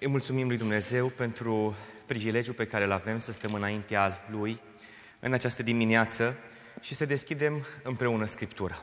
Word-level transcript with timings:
Îi 0.00 0.08
mulțumim 0.08 0.48
lui 0.48 0.56
Dumnezeu 0.56 1.06
pentru 1.06 1.76
privilegiul 2.06 2.54
pe 2.54 2.66
care 2.66 2.84
îl 2.84 2.92
avem 2.92 3.18
să 3.18 3.32
stăm 3.32 3.54
înaintea 3.54 4.26
Lui 4.30 4.60
în 5.20 5.32
această 5.32 5.62
dimineață 5.62 6.36
și 6.80 6.94
să 6.94 7.06
deschidem 7.06 7.66
împreună 7.82 8.26
Scriptura. 8.26 8.82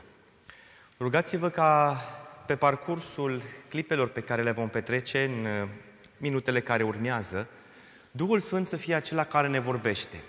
Rugați-vă 0.98 1.48
ca 1.48 2.00
pe 2.46 2.56
parcursul 2.56 3.42
clipelor 3.68 4.08
pe 4.08 4.20
care 4.20 4.42
le 4.42 4.50
vom 4.50 4.68
petrece 4.68 5.24
în 5.24 5.44
uh, 5.44 5.68
minutele 6.16 6.60
care 6.60 6.82
urmează, 6.82 7.48
Duhul 8.10 8.40
Sfânt 8.40 8.66
să 8.66 8.76
fie 8.76 8.94
acela 8.94 9.24
care 9.24 9.48
ne 9.48 9.60
vorbește. 9.60 10.20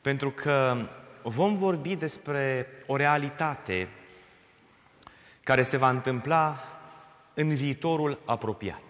Pentru 0.00 0.30
că 0.30 0.88
vom 1.22 1.56
vorbi 1.56 1.96
despre 1.96 2.66
o 2.86 2.96
realitate 2.96 3.88
care 5.42 5.62
se 5.62 5.76
va 5.76 5.90
întâmpla 5.90 6.64
în 7.34 7.54
viitorul 7.54 8.18
apropiat. 8.24 8.85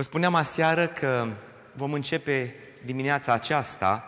Vă 0.00 0.06
spuneam 0.06 0.34
aseară 0.34 0.86
că 0.86 1.28
vom 1.72 1.92
începe 1.92 2.54
dimineața 2.84 3.32
aceasta 3.32 4.04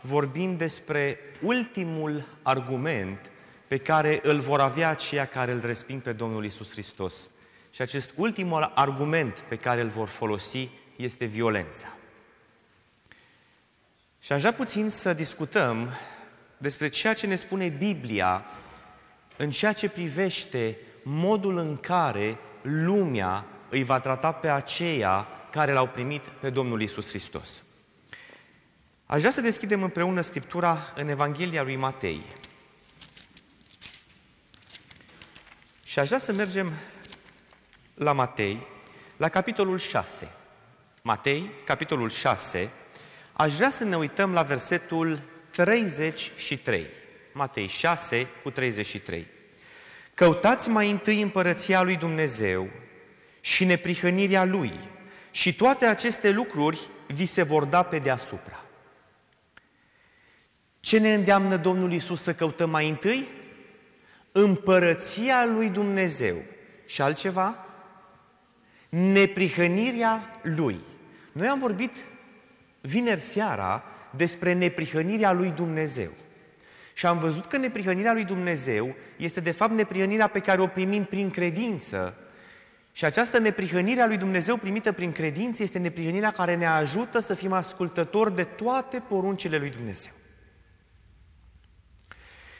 vorbind 0.00 0.58
despre 0.58 1.18
ultimul 1.40 2.26
argument 2.42 3.30
pe 3.66 3.76
care 3.76 4.20
îl 4.22 4.40
vor 4.40 4.60
avea 4.60 4.88
aceia 4.88 5.26
care 5.26 5.52
îl 5.52 5.60
resping 5.64 6.02
pe 6.02 6.12
Domnul 6.12 6.44
Isus 6.44 6.70
Hristos. 6.70 7.30
Și 7.70 7.82
acest 7.82 8.10
ultimul 8.16 8.72
argument 8.74 9.38
pe 9.38 9.56
care 9.56 9.80
îl 9.80 9.88
vor 9.88 10.08
folosi 10.08 10.68
este 10.96 11.24
violența. 11.24 11.88
Și 14.20 14.32
aș 14.32 14.40
vrea 14.40 14.52
puțin 14.52 14.90
să 14.90 15.12
discutăm 15.12 15.88
despre 16.56 16.88
ceea 16.88 17.14
ce 17.14 17.26
ne 17.26 17.36
spune 17.36 17.68
Biblia 17.68 18.44
în 19.36 19.50
ceea 19.50 19.72
ce 19.72 19.88
privește 19.88 20.78
modul 21.02 21.58
în 21.58 21.76
care 21.76 22.38
lumea 22.62 23.44
îi 23.68 23.84
va 23.84 24.00
trata 24.00 24.32
pe 24.32 24.48
aceia 24.48 25.28
care 25.56 25.72
l-au 25.72 25.88
primit 25.88 26.22
pe 26.22 26.50
Domnul 26.50 26.82
Isus 26.82 27.08
Hristos. 27.08 27.62
Aș 29.06 29.18
vrea 29.18 29.30
să 29.30 29.40
deschidem 29.40 29.82
împreună 29.82 30.20
Scriptura 30.20 30.92
în 30.94 31.08
Evanghelia 31.08 31.62
lui 31.62 31.76
Matei. 31.76 32.22
Și 35.84 35.98
aș 35.98 36.06
vrea 36.06 36.18
să 36.18 36.32
mergem 36.32 36.72
la 37.94 38.12
Matei, 38.12 38.66
la 39.16 39.28
capitolul 39.28 39.78
6. 39.78 40.28
Matei, 41.02 41.50
capitolul 41.64 42.10
6, 42.10 42.70
aș 43.32 43.54
vrea 43.54 43.70
să 43.70 43.84
ne 43.84 43.96
uităm 43.96 44.32
la 44.32 44.42
versetul 44.42 45.20
33. 45.50 46.86
Matei 47.32 47.66
6 47.66 48.28
cu 48.42 48.50
33. 48.50 49.26
Căutați 50.14 50.68
mai 50.68 50.90
întâi 50.90 51.22
împărăția 51.22 51.82
lui 51.82 51.96
Dumnezeu 51.96 52.70
și 53.40 53.64
neprihănirea 53.64 54.44
Lui 54.44 54.72
și 55.36 55.54
toate 55.54 55.86
aceste 55.86 56.30
lucruri 56.30 56.88
vi 57.06 57.26
se 57.26 57.42
vor 57.42 57.64
da 57.64 57.82
pe 57.82 57.98
deasupra. 57.98 58.64
Ce 60.80 60.98
ne 60.98 61.14
îndeamnă 61.14 61.56
Domnul 61.56 61.92
Isus 61.92 62.22
să 62.22 62.34
căutăm 62.34 62.70
mai 62.70 62.88
întâi? 62.88 63.28
Împărăția 64.32 65.44
lui 65.44 65.68
Dumnezeu. 65.68 66.36
Și 66.86 67.02
altceva? 67.02 67.66
Neprihănirea 68.88 70.40
Lui. 70.42 70.80
Noi 71.32 71.46
am 71.46 71.58
vorbit 71.58 71.92
vineri 72.80 73.20
seara 73.20 73.84
despre 74.10 74.52
neprihănirea 74.52 75.32
lui 75.32 75.50
Dumnezeu. 75.50 76.10
Și 76.92 77.06
am 77.06 77.18
văzut 77.18 77.46
că 77.46 77.56
neprihănirea 77.56 78.12
lui 78.12 78.24
Dumnezeu 78.24 78.94
este 79.16 79.40
de 79.40 79.50
fapt 79.50 79.72
neprihănirea 79.72 80.26
pe 80.26 80.40
care 80.40 80.60
o 80.60 80.66
primim 80.66 81.04
prin 81.04 81.30
credință. 81.30 82.25
Și 82.96 83.04
această 83.04 83.38
neprihănire 83.38 84.00
a 84.00 84.06
lui 84.06 84.16
Dumnezeu 84.16 84.56
primită 84.56 84.92
prin 84.92 85.12
credință 85.12 85.62
este 85.62 85.78
neprihănirea 85.78 86.30
care 86.30 86.56
ne 86.56 86.66
ajută 86.66 87.20
să 87.20 87.34
fim 87.34 87.52
ascultători 87.52 88.34
de 88.34 88.44
toate 88.44 89.02
poruncile 89.08 89.58
lui 89.58 89.70
Dumnezeu. 89.70 90.12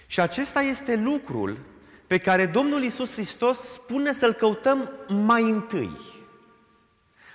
Și 0.06 0.20
acesta 0.20 0.60
este 0.60 0.96
lucrul 0.96 1.58
pe 2.06 2.18
care 2.18 2.46
Domnul 2.46 2.82
Isus 2.82 3.12
Hristos 3.12 3.58
spune 3.58 4.12
să-L 4.12 4.32
căutăm 4.32 4.90
mai 5.08 5.42
întâi. 5.42 5.96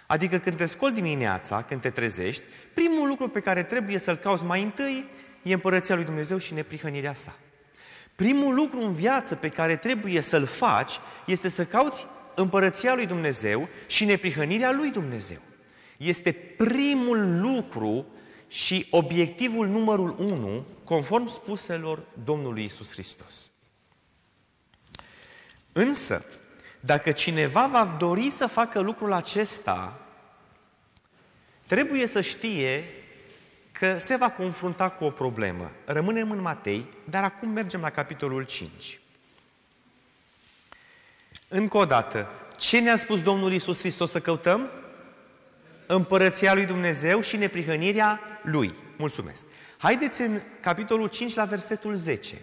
Adică 0.07 0.37
când 0.37 0.57
te 0.57 0.65
scoli 0.65 0.93
dimineața, 0.93 1.63
când 1.63 1.81
te 1.81 1.89
trezești, 1.89 2.43
primul 2.73 3.07
lucru 3.07 3.29
pe 3.29 3.39
care 3.39 3.63
trebuie 3.63 3.97
să-L 3.97 4.15
cauți 4.15 4.43
mai 4.43 4.63
întâi 4.63 5.09
e 5.41 5.53
împărăția 5.53 5.95
lui 5.95 6.05
Dumnezeu 6.05 6.37
și 6.37 6.53
neprihănirea 6.53 7.13
sa. 7.13 7.35
Primul 8.15 8.55
lucru 8.55 8.79
în 8.79 8.93
viață 8.93 9.35
pe 9.35 9.49
care 9.49 9.75
trebuie 9.75 10.21
să-l 10.21 10.45
faci 10.45 10.99
este 11.25 11.49
să 11.49 11.65
cauți 11.65 12.05
împărăția 12.35 12.95
lui 12.95 13.05
Dumnezeu 13.05 13.67
și 13.87 14.05
neprihănirea 14.05 14.71
lui 14.71 14.91
Dumnezeu. 14.91 15.41
Este 15.97 16.31
primul 16.57 17.39
lucru 17.41 18.05
și 18.47 18.87
obiectivul 18.89 19.67
numărul 19.67 20.15
unu, 20.19 20.65
conform 20.83 21.27
spuselor 21.27 22.03
Domnului 22.23 22.63
Isus 22.63 22.91
Hristos. 22.91 23.51
Însă, 25.71 26.25
dacă 26.79 27.11
cineva 27.11 27.67
va 27.67 27.95
dori 27.99 28.29
să 28.29 28.47
facă 28.47 28.79
lucrul 28.79 29.13
acesta, 29.13 29.99
trebuie 31.65 32.07
să 32.07 32.21
știe 32.21 32.85
că 33.71 33.97
se 33.97 34.15
va 34.15 34.29
confrunta 34.29 34.89
cu 34.89 35.03
o 35.03 35.09
problemă. 35.09 35.71
Rămânem 35.85 36.31
în 36.31 36.41
Matei, 36.41 36.85
dar 37.09 37.23
acum 37.23 37.49
mergem 37.49 37.81
la 37.81 37.89
capitolul 37.89 38.45
5. 38.45 39.00
Încă 41.53 41.77
o 41.77 41.85
dată, 41.85 42.29
ce 42.57 42.79
ne-a 42.79 42.95
spus 42.95 43.21
Domnul 43.21 43.53
Isus 43.53 43.79
Hristos 43.79 44.11
să 44.11 44.19
căutăm? 44.19 44.69
Împărăția 45.85 46.53
lui 46.53 46.65
Dumnezeu 46.65 47.21
și 47.21 47.37
neprihănirea 47.37 48.21
Lui. 48.43 48.73
Mulțumesc. 48.97 49.45
Haideți 49.77 50.21
în 50.21 50.41
capitolul 50.61 51.07
5 51.07 51.33
la 51.33 51.45
versetul 51.45 51.95
10. 51.95 52.35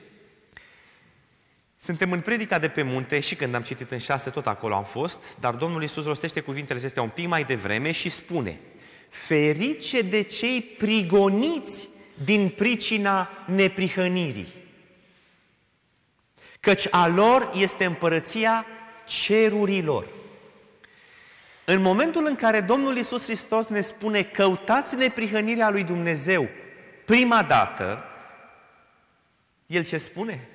Suntem 1.76 2.12
în 2.12 2.20
predica 2.20 2.58
de 2.58 2.69
pe 2.69 2.82
munte 2.82 3.20
și 3.20 3.34
când 3.34 3.54
am 3.54 3.62
citit 3.62 3.91
în 3.91 3.98
6 3.98 4.30
tot 4.30 4.46
acolo 4.46 4.74
am 4.74 4.84
fost, 4.84 5.38
dar 5.40 5.54
Domnul 5.54 5.82
Isus 5.82 6.04
rostește 6.04 6.40
cuvintele 6.40 6.78
acestea 6.78 7.02
un 7.02 7.08
pic 7.08 7.26
mai 7.26 7.44
devreme 7.44 7.92
și 7.92 8.08
spune 8.08 8.60
Ferice 9.08 10.02
de 10.02 10.22
cei 10.22 10.60
prigoniți 10.60 11.88
din 12.25 12.48
pricina 12.48 13.30
neprihănirii. 13.46 14.48
Căci 16.60 16.86
a 16.90 17.06
lor 17.06 17.50
este 17.54 17.84
împărăția 17.84 18.66
cerurilor. 19.08 20.06
În 21.64 21.82
momentul 21.82 22.26
în 22.26 22.34
care 22.34 22.60
Domnul 22.60 22.96
Isus 22.96 23.24
Hristos 23.24 23.66
ne 23.66 23.80
spune 23.80 24.22
căutați 24.22 24.96
neprihănirea 24.96 25.70
lui 25.70 25.84
Dumnezeu 25.84 26.48
prima 27.04 27.42
dată, 27.42 28.04
El 29.66 29.84
ce 29.84 29.98
spune? 29.98 30.48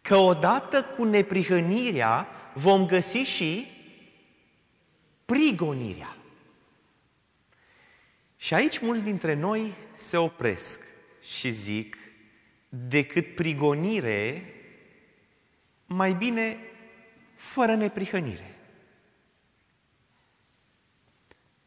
Că 0.00 0.16
odată 0.16 0.82
cu 0.82 1.04
neprihănirea 1.04 2.28
vom 2.54 2.86
găsi 2.86 3.18
și 3.18 3.66
prigonirea. 5.24 6.16
Și 8.36 8.54
aici 8.54 8.78
mulți 8.78 9.02
dintre 9.02 9.34
noi 9.34 9.72
se 9.94 10.16
opresc 10.16 10.84
și 11.22 11.50
zic, 11.50 11.96
decât 12.68 13.34
prigonire, 13.34 14.44
mai 15.94 16.12
bine 16.12 16.56
fără 17.36 17.74
neprihănire. 17.74 18.54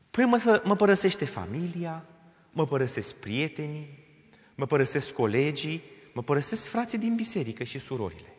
Păi 0.10 0.26
mă, 0.26 0.62
mă 0.64 0.76
părăsește 0.76 1.26
familia, 1.26 2.06
mă 2.52 2.68
părăsesc 2.68 3.16
prietenii, 3.16 3.88
mă 4.56 4.66
părăsesc 4.66 5.12
colegii, 5.12 5.82
mă 6.14 6.24
părăsesc 6.24 6.66
frații 6.66 6.98
din 6.98 7.16
biserică 7.16 7.64
și 7.64 7.80
surorile. 7.80 8.34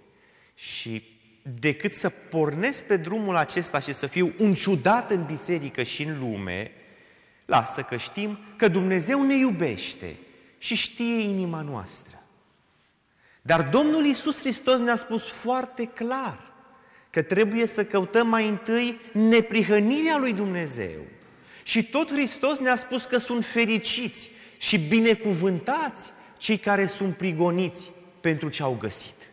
Și 0.55 1.03
decât 1.43 1.93
să 1.93 2.09
pornesc 2.09 2.83
pe 2.87 2.97
drumul 2.97 3.37
acesta 3.37 3.79
și 3.79 3.93
să 3.93 4.07
fiu 4.07 4.35
un 4.39 4.55
ciudat 4.55 5.11
în 5.11 5.25
biserică 5.25 5.83
și 5.83 6.03
în 6.03 6.19
lume, 6.19 6.71
lasă 7.45 7.83
că 7.83 7.97
știm 7.97 8.39
că 8.57 8.69
Dumnezeu 8.69 9.23
ne 9.23 9.37
iubește 9.37 10.17
și 10.59 10.75
știe 10.75 11.21
inima 11.21 11.61
noastră. 11.61 12.24
Dar 13.47 13.69
Domnul 13.69 14.05
Isus 14.05 14.39
Hristos 14.39 14.79
ne-a 14.79 14.97
spus 14.97 15.23
foarte 15.23 15.87
clar 15.87 16.53
că 17.11 17.23
trebuie 17.23 17.67
să 17.67 17.85
căutăm 17.85 18.29
mai 18.29 18.49
întâi 18.49 19.01
neprihănirea 19.13 20.19
lui 20.19 20.33
Dumnezeu. 20.33 21.01
Și 21.63 21.91
tot 21.91 22.13
Hristos 22.13 22.59
ne-a 22.59 22.77
spus 22.77 23.05
că 23.05 23.19
sunt 23.19 23.45
fericiți 23.45 24.31
și 24.59 24.79
binecuvântați 24.79 26.13
cei 26.37 26.59
care 26.59 26.87
sunt 26.87 27.17
prigoniți 27.17 27.91
pentru 28.21 28.49
ce 28.49 28.63
au 28.63 28.77
găsit. 28.81 29.29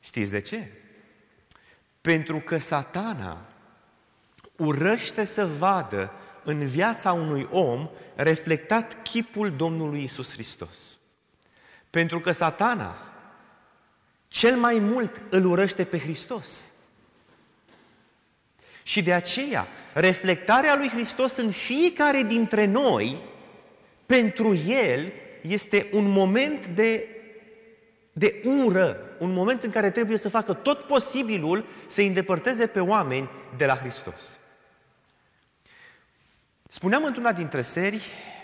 Știți 0.00 0.30
de 0.30 0.40
ce? 0.40 0.72
Pentru 2.00 2.38
că 2.38 2.58
satana 2.58 3.46
urăște 4.56 5.24
să 5.24 5.46
vadă 5.46 6.12
în 6.46 6.68
viața 6.68 7.12
unui 7.12 7.46
om 7.50 7.88
reflectat 8.14 9.02
chipul 9.02 9.52
Domnului 9.56 10.02
Isus 10.02 10.32
Hristos. 10.32 10.98
Pentru 11.90 12.20
că 12.20 12.32
satana 12.32 12.96
cel 14.28 14.56
mai 14.56 14.78
mult 14.78 15.20
îl 15.30 15.44
urăște 15.44 15.84
pe 15.84 15.98
Hristos. 15.98 16.64
Și 18.82 19.02
de 19.02 19.12
aceea, 19.12 19.66
reflectarea 19.92 20.76
lui 20.76 20.88
Hristos 20.88 21.36
în 21.36 21.50
fiecare 21.50 22.22
dintre 22.22 22.64
noi, 22.64 23.16
pentru 24.06 24.54
El, 24.66 25.12
este 25.40 25.88
un 25.92 26.10
moment 26.10 26.66
de, 26.66 27.08
de 28.12 28.42
ură, 28.64 29.00
un 29.18 29.32
moment 29.32 29.62
în 29.62 29.70
care 29.70 29.90
trebuie 29.90 30.18
să 30.18 30.28
facă 30.28 30.52
tot 30.52 30.82
posibilul 30.82 31.64
să 31.86 32.00
îi 32.00 32.06
îndepărteze 32.06 32.66
pe 32.66 32.80
oameni 32.80 33.30
de 33.56 33.66
la 33.66 33.76
Hristos. 33.76 34.38
Spuneam 36.76 37.04
într-una 37.04 37.32
dintre 37.32 37.60
serii 37.60 38.00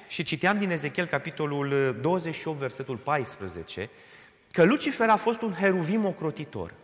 și 0.09 0.23
citeam 0.23 0.59
din 0.59 0.71
Ezechiel 0.71 1.07
capitolul 1.07 1.97
28, 2.01 2.59
versetul 2.59 2.97
14, 2.97 3.89
că 4.51 4.65
Lucifer 4.65 5.09
a 5.09 5.17
fost 5.17 5.41
un 5.41 5.53
heruvim 5.53 6.05
ocrotitor, 6.05 6.75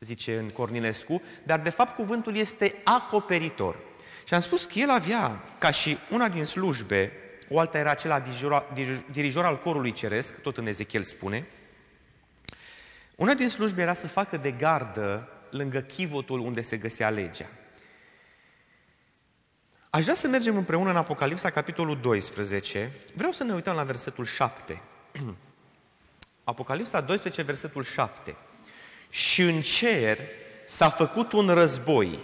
zice 0.00 0.38
în 0.38 0.48
Cornilescu, 0.48 1.22
dar 1.42 1.60
de 1.60 1.70
fapt 1.70 1.94
cuvântul 1.94 2.36
este 2.36 2.74
acoperitor. 2.84 3.76
Și 4.24 4.34
am 4.34 4.40
spus 4.40 4.64
că 4.64 4.78
el 4.78 4.90
avea, 4.90 5.44
ca 5.58 5.70
și 5.70 5.96
una 6.10 6.28
din 6.28 6.44
slujbe, 6.44 7.12
o 7.50 7.58
alta 7.58 7.78
era 7.78 7.90
acela 7.90 8.24
dirijor 9.10 9.44
al 9.44 9.58
corului 9.58 9.92
ceresc, 9.92 10.40
tot 10.40 10.56
în 10.56 10.66
Ezechiel 10.66 11.02
spune, 11.02 11.46
una 13.16 13.34
din 13.34 13.48
slujbe 13.48 13.82
era 13.82 13.94
să 13.94 14.06
facă 14.06 14.36
de 14.36 14.50
gardă 14.50 15.28
lângă 15.50 15.80
chivotul 15.80 16.38
unde 16.40 16.60
se 16.60 16.76
găsea 16.76 17.08
legea. 17.10 17.46
Aș 19.96 20.02
vrea 20.02 20.14
să 20.14 20.28
mergem 20.28 20.56
împreună 20.56 20.90
în 20.90 20.96
Apocalipsa, 20.96 21.50
capitolul 21.50 21.98
12. 22.02 22.90
Vreau 23.14 23.32
să 23.32 23.44
ne 23.44 23.52
uităm 23.52 23.74
la 23.74 23.82
versetul 23.82 24.24
7. 24.24 24.82
Apocalipsa 26.44 27.00
12, 27.00 27.42
versetul 27.42 27.84
7. 27.84 28.36
Și 29.10 29.42
în 29.42 29.60
cer 29.60 30.18
s-a 30.66 30.88
făcut 30.88 31.32
un 31.32 31.48
război. 31.48 32.18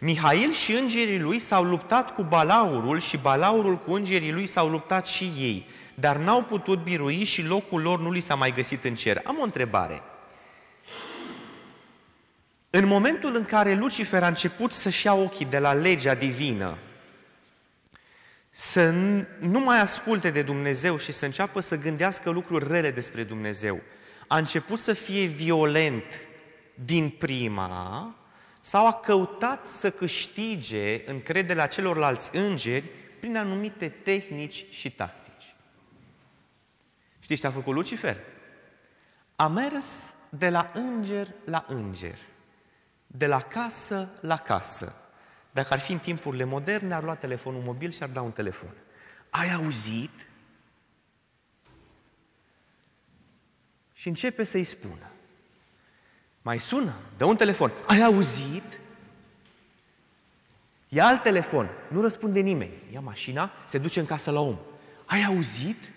Mihail 0.00 0.52
și 0.52 0.72
îngerii 0.72 1.20
lui 1.20 1.38
s-au 1.38 1.64
luptat 1.64 2.14
cu 2.14 2.22
balaurul 2.22 3.00
și 3.00 3.16
balaurul 3.16 3.78
cu 3.78 3.92
îngerii 3.92 4.32
lui 4.32 4.46
s-au 4.46 4.68
luptat 4.68 5.06
și 5.06 5.32
ei, 5.38 5.66
dar 5.94 6.16
n-au 6.16 6.42
putut 6.42 6.82
birui 6.82 7.24
și 7.24 7.42
locul 7.42 7.82
lor 7.82 8.00
nu 8.00 8.10
li 8.10 8.20
s-a 8.20 8.34
mai 8.34 8.52
găsit 8.52 8.84
în 8.84 8.94
cer. 8.94 9.20
Am 9.24 9.38
o 9.40 9.42
întrebare. 9.42 10.02
În 12.70 12.86
momentul 12.86 13.36
în 13.36 13.44
care 13.44 13.74
Lucifer 13.74 14.22
a 14.22 14.26
început 14.26 14.72
să-și 14.72 15.06
ia 15.06 15.14
ochii 15.14 15.46
de 15.46 15.58
la 15.58 15.72
legea 15.72 16.14
divină 16.14 16.78
să 18.60 18.90
nu 19.40 19.60
mai 19.60 19.80
asculte 19.80 20.30
de 20.30 20.42
Dumnezeu 20.42 20.96
și 20.96 21.12
să 21.12 21.24
înceapă 21.24 21.60
să 21.60 21.76
gândească 21.76 22.30
lucruri 22.30 22.68
rele 22.68 22.90
despre 22.90 23.22
Dumnezeu. 23.24 23.80
A 24.26 24.36
început 24.38 24.78
să 24.78 24.92
fie 24.92 25.26
violent 25.26 26.28
din 26.74 27.08
prima 27.08 28.14
sau 28.60 28.86
a 28.86 28.92
căutat 28.92 29.66
să 29.66 29.90
câștige 29.90 31.10
încrederea 31.10 31.66
celorlalți 31.66 32.36
îngeri 32.36 32.84
prin 33.20 33.36
anumite 33.36 33.88
tehnici 33.88 34.64
și 34.70 34.90
tactici. 34.90 35.54
Știți 37.20 37.40
ce 37.40 37.46
a 37.46 37.50
făcut 37.50 37.74
Lucifer? 37.74 38.16
A 39.36 39.48
mers 39.48 40.12
de 40.28 40.50
la 40.50 40.70
înger 40.74 41.28
la 41.44 41.64
înger, 41.68 42.18
de 43.06 43.26
la 43.26 43.40
casă 43.40 44.10
la 44.20 44.36
casă, 44.36 45.07
dacă 45.50 45.72
ar 45.72 45.80
fi 45.80 45.92
în 45.92 45.98
timpurile 45.98 46.44
moderne, 46.44 46.94
ar 46.94 47.02
lua 47.02 47.14
telefonul 47.14 47.62
mobil 47.62 47.90
și 47.90 48.02
ar 48.02 48.08
da 48.08 48.22
un 48.22 48.32
telefon. 48.32 48.74
Ai 49.30 49.52
auzit? 49.52 50.28
Și 53.92 54.08
începe 54.08 54.44
să-i 54.44 54.64
spună. 54.64 55.10
Mai 56.42 56.58
sună, 56.58 56.94
dă 57.16 57.24
un 57.24 57.36
telefon. 57.36 57.72
Ai 57.86 58.00
auzit? 58.02 58.80
Ia 60.88 61.06
alt 61.06 61.22
telefon, 61.22 61.68
nu 61.88 62.00
răspunde 62.00 62.40
nimeni. 62.40 62.72
Ia 62.92 63.00
mașina, 63.00 63.50
se 63.66 63.78
duce 63.78 64.00
în 64.00 64.06
casă 64.06 64.30
la 64.30 64.40
om. 64.40 64.58
Ai 65.04 65.24
auzit? 65.24 65.90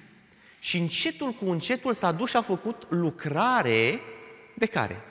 Și 0.59 0.77
încetul 0.77 1.31
cu 1.31 1.49
încetul 1.49 1.93
s-a 1.93 2.11
dus 2.11 2.29
și 2.29 2.35
a 2.35 2.41
făcut 2.41 2.85
lucrare 2.89 3.99
de 4.55 4.65
care? 4.65 5.01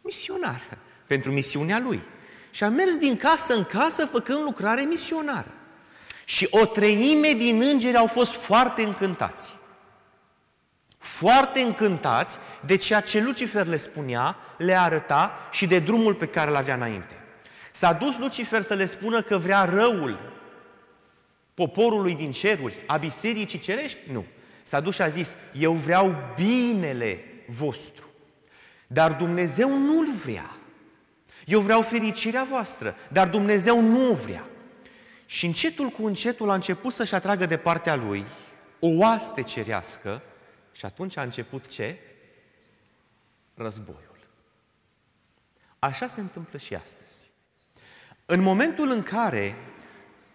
Misionar. 0.00 0.78
Pentru 1.06 1.32
misiunea 1.32 1.78
lui. 1.78 2.02
Și 2.50 2.64
a 2.64 2.68
mers 2.68 2.96
din 2.96 3.16
casă 3.16 3.54
în 3.54 3.64
casă 3.64 4.06
făcând 4.06 4.42
lucrare 4.42 4.82
misionară. 4.82 5.54
Și 6.24 6.46
o 6.50 6.66
treime 6.66 7.32
din 7.32 7.62
îngeri 7.62 7.96
au 7.96 8.06
fost 8.06 8.32
foarte 8.32 8.82
încântați. 8.82 9.54
Foarte 10.98 11.60
încântați 11.60 12.38
de 12.66 12.76
ceea 12.76 13.00
ce 13.00 13.22
Lucifer 13.22 13.66
le 13.66 13.76
spunea, 13.76 14.36
le 14.56 14.74
arăta 14.74 15.48
și 15.50 15.66
de 15.66 15.78
drumul 15.78 16.14
pe 16.14 16.26
care 16.26 16.50
îl 16.50 16.56
avea 16.56 16.74
înainte. 16.74 17.14
S-a 17.72 17.92
dus 17.92 18.18
Lucifer 18.18 18.62
să 18.62 18.74
le 18.74 18.86
spună 18.86 19.22
că 19.22 19.38
vrea 19.38 19.64
răul 19.64 20.18
poporului 21.54 22.14
din 22.14 22.32
ceruri, 22.32 22.74
a 22.86 22.96
bisericii 22.96 23.58
cerești? 23.58 23.98
Nu. 24.12 24.24
S-a 24.62 24.80
dus 24.80 24.94
și 24.94 25.02
a 25.02 25.08
zis, 25.08 25.34
eu 25.52 25.72
vreau 25.72 26.16
binele 26.36 27.24
vostru. 27.48 28.04
Dar 28.86 29.12
Dumnezeu 29.12 29.78
nu-l 29.78 30.12
vrea. 30.24 30.50
Eu 31.50 31.60
vreau 31.60 31.82
fericirea 31.82 32.44
voastră, 32.44 32.96
dar 33.08 33.28
Dumnezeu 33.28 33.80
nu 33.80 34.10
o 34.10 34.14
vrea. 34.14 34.44
Și 35.26 35.46
încetul 35.46 35.88
cu 35.88 36.06
încetul 36.06 36.50
a 36.50 36.54
început 36.54 36.92
să-și 36.92 37.14
atragă 37.14 37.46
de 37.46 37.56
partea 37.56 37.94
lui 37.94 38.24
o 38.78 38.88
oaste 38.88 39.42
cerească 39.42 40.22
și 40.72 40.84
atunci 40.84 41.16
a 41.16 41.22
început 41.22 41.66
ce? 41.66 41.98
Războiul. 43.54 44.28
Așa 45.78 46.06
se 46.06 46.20
întâmplă 46.20 46.58
și 46.58 46.74
astăzi. 46.74 47.30
În 48.26 48.40
momentul 48.40 48.90
în 48.90 49.02
care 49.02 49.54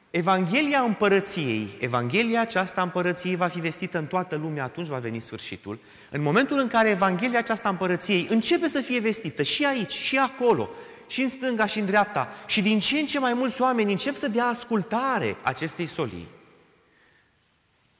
Evanghelia 0.09 0.81
împărăției, 0.81 1.77
Evanghelia 1.79 2.41
aceasta 2.41 2.81
împărăției 2.81 3.35
va 3.35 3.47
fi 3.47 3.59
vestită 3.59 3.97
în 3.97 4.05
toată 4.05 4.35
lumea, 4.35 4.63
atunci 4.63 4.87
va 4.87 4.97
veni 4.97 5.19
sfârșitul. 5.19 5.79
În 6.11 6.21
momentul 6.21 6.59
în 6.59 6.67
care 6.67 6.89
Evanghelia 6.89 7.39
aceasta 7.39 7.69
împărăției 7.69 8.27
începe 8.29 8.67
să 8.67 8.81
fie 8.81 8.99
vestită 8.99 9.43
și 9.43 9.65
aici, 9.65 9.91
și 9.91 10.17
acolo, 10.17 10.69
și 11.07 11.21
în 11.21 11.29
stânga 11.29 11.65
și 11.65 11.79
în 11.79 11.85
dreapta 11.85 12.29
și 12.45 12.61
din 12.61 12.79
ce 12.79 12.99
în 12.99 13.05
ce 13.05 13.19
mai 13.19 13.33
mulți 13.33 13.61
oameni 13.61 13.91
încep 13.91 14.15
să 14.15 14.27
dea 14.27 14.45
ascultare 14.45 15.37
acestei 15.41 15.85
solii. 15.85 16.27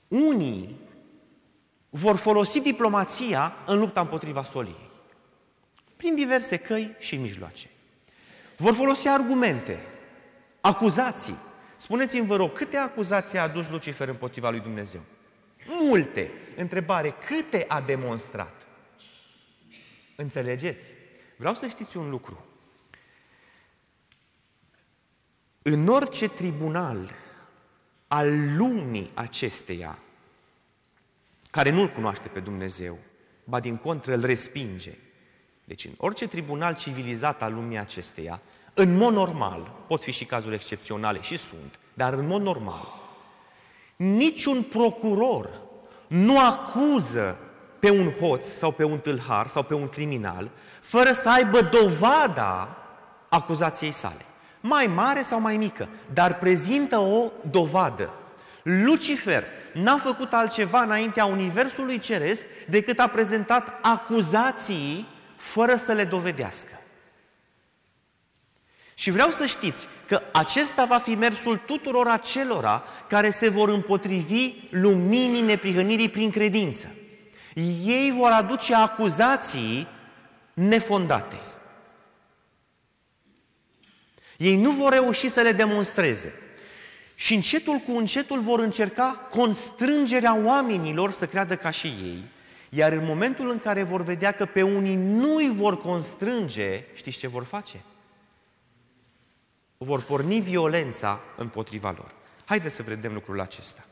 Unii 0.08 0.76
vor 1.90 2.16
folosi 2.16 2.62
diplomația 2.62 3.54
în 3.66 3.80
lupta 3.80 4.02
împotriva 4.02 4.44
soliei, 4.44 4.90
prin 5.96 6.16
diverse 6.16 6.58
căi 6.58 6.96
și 7.00 7.16
mijloace. 7.16 7.70
Vor 8.58 8.74
folosi 8.74 9.08
argumente, 9.08 9.80
acuzații. 10.62 11.38
Spuneți-mi, 11.78 12.28
vă 12.28 12.36
rog, 12.36 12.54
câte 12.54 12.78
acuzații 12.78 13.38
a 13.38 13.42
adus 13.42 13.70
Lucifer 13.70 14.08
împotriva 14.08 14.50
lui 14.50 14.60
Dumnezeu? 14.60 15.02
Multe. 15.68 16.32
Întrebare, 16.56 17.16
câte 17.28 17.66
a 17.68 17.82
demonstrat? 17.82 18.54
Înțelegeți? 20.16 20.90
Vreau 21.38 21.56
să 21.56 21.68
știți 21.68 21.98
un 21.98 22.10
lucru. 22.10 22.46
În 25.68 25.88
orice 25.88 26.28
tribunal 26.28 27.12
al 28.08 28.58
lumii 28.58 29.10
acesteia, 29.14 30.00
care 31.52 31.70
nu-L 31.70 31.88
cunoaște 31.88 32.28
pe 32.28 32.40
Dumnezeu, 32.40 32.98
ba 33.44 33.60
din 33.60 33.76
contră 33.76 34.14
îl 34.14 34.26
respinge. 34.26 34.98
Deci 35.64 35.86
în 35.86 35.92
orice 35.98 36.28
tribunal 36.28 36.76
civilizat 36.76 37.42
al 37.42 37.54
lumii 37.54 37.78
acesteia, 37.78 38.42
în 38.74 38.98
mod 38.98 39.14
normal, 39.14 39.72
pot 39.88 40.02
fi 40.02 40.12
și 40.12 40.26
cazuri 40.26 40.56
excepționale 40.56 41.22
și 41.22 41.38
sunt, 41.38 41.80
dar 41.94 42.14
în 42.14 42.28
mod 42.28 42.42
normal, 42.42 42.94
niciun 43.96 44.64
procuror 44.64 45.62
nu 46.08 46.40
acuză 46.40 47.38
pe 47.80 47.90
un 47.90 48.12
hoț 48.12 48.48
sau 48.48 48.72
pe 48.72 48.84
un 48.84 49.00
tâlhar 49.00 49.48
sau 49.48 49.64
pe 49.64 49.74
un 49.74 49.90
criminal 49.90 50.50
fără 50.82 51.12
să 51.12 51.30
aibă 51.30 51.62
dovada 51.62 52.78
acuzației 53.30 53.92
sale 53.92 54.26
mai 54.68 54.88
mare 54.88 55.22
sau 55.22 55.40
mai 55.40 55.58
mică, 55.58 55.88
dar 56.14 56.38
prezintă 56.38 56.98
o 56.98 57.32
dovadă. 57.52 58.14
Lucifer 58.64 59.44
n-a 59.74 59.98
făcut 59.98 60.34
altceva 60.34 60.82
înaintea 60.82 61.26
Universului 61.26 62.00
Ceresc 62.00 62.42
decât 62.70 63.00
a 63.00 63.08
prezentat 63.08 63.80
acuzații 63.82 65.08
fără 65.36 65.76
să 65.76 65.92
le 65.92 66.04
dovedească. 66.04 66.80
Și 68.94 69.12
vreau 69.12 69.30
să 69.30 69.46
știți 69.46 69.88
că 70.08 70.22
acesta 70.32 70.86
va 70.86 70.98
fi 70.98 71.16
mersul 71.16 71.58
tuturor 71.58 72.08
acelora 72.08 72.84
care 73.08 73.30
se 73.30 73.50
vor 73.50 73.70
împotrivi 73.70 74.54
luminii 74.70 75.42
neprihănirii 75.42 76.10
prin 76.10 76.30
credință. 76.30 76.88
Ei 77.86 78.14
vor 78.18 78.32
aduce 78.32 78.76
acuzații 78.76 79.88
nefondate. 80.54 81.40
Ei 84.38 84.56
nu 84.56 84.72
vor 84.72 84.92
reuși 84.92 85.30
să 85.30 85.42
le 85.42 85.52
demonstreze. 85.52 86.34
Și 87.16 87.34
încetul 87.34 87.78
cu 87.78 87.92
încetul 87.92 88.40
vor 88.40 88.60
încerca 88.60 89.28
constrângerea 89.30 90.38
oamenilor 90.44 91.12
să 91.12 91.28
creadă 91.28 91.56
ca 91.56 91.70
și 91.70 91.88
ei, 91.88 92.24
Iar 92.76 92.92
în 92.92 93.06
momentul 93.06 93.50
în 93.50 93.60
care 93.60 93.84
vor 93.84 94.04
vedea 94.04 94.32
că 94.32 94.46
pe 94.46 94.62
unii 94.62 94.96
nu 94.96 95.36
îi 95.36 95.54
vor 95.56 95.82
constrânge, 95.82 96.84
știți 96.94 97.18
ce 97.18 97.28
vor 97.28 97.44
face? 97.44 97.82
Vor 99.78 100.02
porni 100.02 100.42
violența 100.42 101.22
împotriva 101.38 101.92
lor. 101.98 102.12
Haideți 102.46 102.76
să 102.76 102.84
vedem 102.84 103.14
lucrul 103.14 103.40
acesta. 103.40 103.86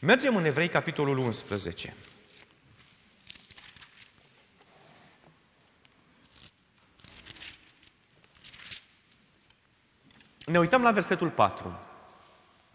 Mergem 0.00 0.36
în 0.36 0.44
Evrei, 0.44 0.68
capitolul 0.68 1.18
11. 1.18 1.94
Ne 10.48 10.58
uităm 10.58 10.82
la 10.82 10.90
versetul 10.90 11.30
4. 11.30 11.78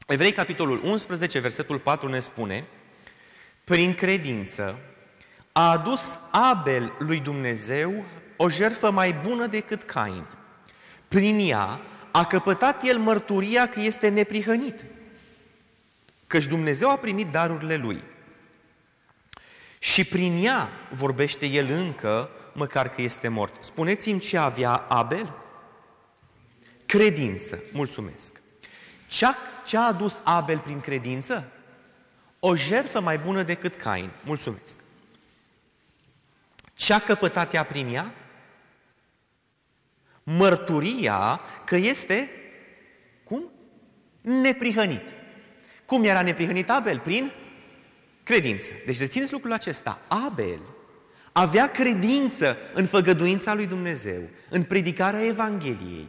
Evrei, 0.08 0.32
capitolul 0.32 0.82
11, 0.84 1.40
versetul 1.40 1.80
4 1.80 2.08
ne 2.08 2.20
spune 2.20 2.66
Prin 3.64 3.96
credință 3.96 4.80
a 5.52 5.72
adus 5.72 6.20
Abel 6.32 6.94
lui 7.00 7.20
Dumnezeu 7.20 8.06
o 8.38 8.50
jertfă 8.50 8.92
mai 8.92 9.14
bună 9.14 9.46
decât 9.46 9.84
Cain. 9.84 10.26
Prin 11.08 11.50
ea 11.50 11.80
a 12.12 12.26
căpătat 12.26 12.84
el 12.84 12.98
mărturia 12.98 13.70
că 13.70 13.80
este 13.80 14.10
neprihănit, 14.10 14.86
căci 16.28 16.46
Dumnezeu 16.46 16.90
a 16.90 16.96
primit 16.96 17.28
darurile 17.28 17.76
lui. 17.76 18.04
Și 19.80 20.06
prin 20.06 20.46
ea 20.46 20.70
vorbește 20.90 21.46
el 21.46 21.70
încă, 21.70 22.30
măcar 22.54 22.90
că 22.90 23.02
este 23.02 23.28
mort. 23.28 23.64
Spuneți-mi 23.64 24.20
ce 24.20 24.38
avea 24.38 24.72
Abel? 24.72 25.43
Credință. 26.98 27.64
Mulțumesc. 27.72 28.42
Ce 29.66 29.78
a 29.78 29.88
adus 29.88 30.22
Abel 30.24 30.60
prin 30.60 30.80
credință? 30.80 31.52
O 32.40 32.56
jertfă 32.56 33.00
mai 33.00 33.18
bună 33.18 33.44
decât 33.44 33.76
Cain. 33.76 34.10
Mulțumesc. 34.26 34.80
Ce 36.74 36.94
a 36.94 37.00
căpătat 37.00 37.54
ea 37.54 37.64
prin 37.64 37.94
ea? 37.94 38.14
Mărturia 40.24 41.40
că 41.66 41.76
este, 41.76 42.30
cum? 43.24 43.52
Neprihănit. 44.22 45.04
Cum 45.86 46.04
era 46.04 46.22
neprihănit 46.22 46.70
Abel? 46.70 47.00
Prin 47.00 47.32
credință. 48.24 48.74
Deci 48.86 49.00
rețineți 49.00 49.32
lucrul 49.32 49.54
acesta. 49.54 50.02
Abel 50.08 50.60
avea 51.32 51.72
credință 51.72 52.58
în 52.74 52.86
făgăduința 52.86 53.54
lui 53.54 53.68
Dumnezeu, 53.68 54.22
în 54.50 54.64
predicarea 54.64 55.26
Evangheliei. 55.26 56.08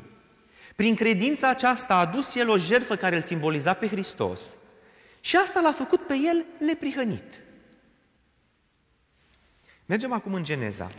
Prin 0.76 0.95
credința 0.95 1.49
aceasta 1.49 1.95
a 1.95 2.00
adus 2.00 2.35
el 2.35 2.49
o 2.49 2.59
jertfă 2.59 2.97
care 2.97 3.16
îl 3.16 3.23
simboliza 3.23 3.75
pe 3.75 3.88
Hristos 3.88 4.57
și 5.21 5.37
asta 5.37 5.61
l-a 5.61 5.73
făcut 5.73 6.07
pe 6.07 6.14
el 6.14 6.45
neprihănit. 6.59 7.40
Mergem 9.87 10.12
acum 10.12 10.35
în 10.35 10.45
Geneza. 10.45 10.90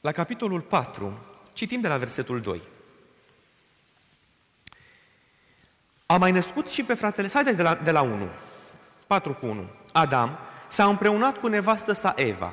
La 0.00 0.12
capitolul 0.12 0.60
4, 0.60 1.18
citim 1.52 1.80
de 1.80 1.88
la 1.88 1.96
versetul 1.96 2.40
2. 2.40 2.62
A 6.06 6.16
mai 6.16 6.32
născut 6.32 6.68
și 6.68 6.84
pe 6.84 6.94
fratele... 6.94 7.28
Haideți 7.32 7.56
de 7.56 7.62
la, 7.62 7.74
de 7.74 7.90
la 7.90 8.02
1. 8.02 8.28
4 9.06 9.34
cu 9.34 9.46
1. 9.46 9.68
Adam 9.92 10.38
s-a 10.72 10.84
împreunat 10.84 11.36
cu 11.36 11.46
nevastă 11.46 11.92
sa 11.92 12.14
Eva. 12.16 12.52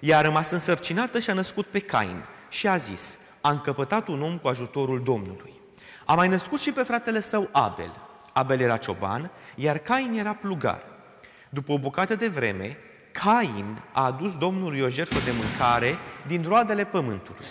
Ea 0.00 0.18
a 0.18 0.20
rămas 0.20 0.50
însărcinată 0.50 1.18
și 1.18 1.30
a 1.30 1.32
născut 1.32 1.66
pe 1.66 1.78
Cain 1.78 2.24
și 2.48 2.68
a 2.68 2.76
zis, 2.76 3.18
a 3.40 3.50
încăpătat 3.50 4.08
un 4.08 4.22
om 4.22 4.38
cu 4.38 4.48
ajutorul 4.48 5.02
Domnului. 5.02 5.52
A 6.04 6.14
mai 6.14 6.28
născut 6.28 6.60
și 6.60 6.72
pe 6.72 6.82
fratele 6.82 7.20
său 7.20 7.48
Abel. 7.52 7.92
Abel 8.32 8.60
era 8.60 8.76
cioban, 8.76 9.30
iar 9.54 9.78
Cain 9.78 10.18
era 10.18 10.32
plugar. 10.32 10.82
După 11.48 11.72
o 11.72 11.78
bucată 11.78 12.14
de 12.14 12.28
vreme, 12.28 12.76
Cain 13.12 13.82
a 13.92 14.04
adus 14.04 14.36
Domnului 14.36 14.80
o 14.80 14.88
jertfă 14.88 15.18
de 15.24 15.30
mâncare 15.30 15.98
din 16.26 16.44
roadele 16.48 16.84
pământului. 16.84 17.46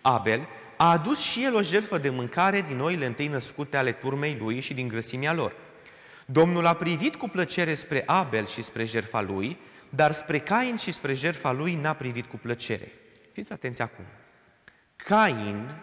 Abel 0.00 0.46
a 0.76 0.90
adus 0.90 1.20
și 1.20 1.44
el 1.44 1.54
o 1.54 1.62
jertfă 1.62 1.98
de 1.98 2.10
mâncare 2.10 2.60
din 2.60 2.80
oile 2.80 3.06
întâi 3.06 3.28
născute 3.28 3.76
ale 3.76 3.92
turmei 3.92 4.36
lui 4.40 4.60
și 4.60 4.74
din 4.74 4.88
grăsimea 4.88 5.32
lor. 5.32 5.52
Domnul 6.26 6.66
a 6.66 6.74
privit 6.74 7.14
cu 7.14 7.28
plăcere 7.28 7.74
spre 7.74 8.02
Abel 8.06 8.46
și 8.46 8.62
spre 8.62 8.84
jertfa 8.84 9.20
lui, 9.20 9.56
dar 9.88 10.12
spre 10.12 10.38
Cain 10.38 10.76
și 10.76 10.92
spre 10.92 11.14
jertfa 11.14 11.52
lui 11.52 11.74
n-a 11.74 11.92
privit 11.92 12.26
cu 12.26 12.36
plăcere. 12.36 12.92
Fiți 13.32 13.52
atenți 13.52 13.82
acum. 13.82 14.04
Cain 14.96 15.74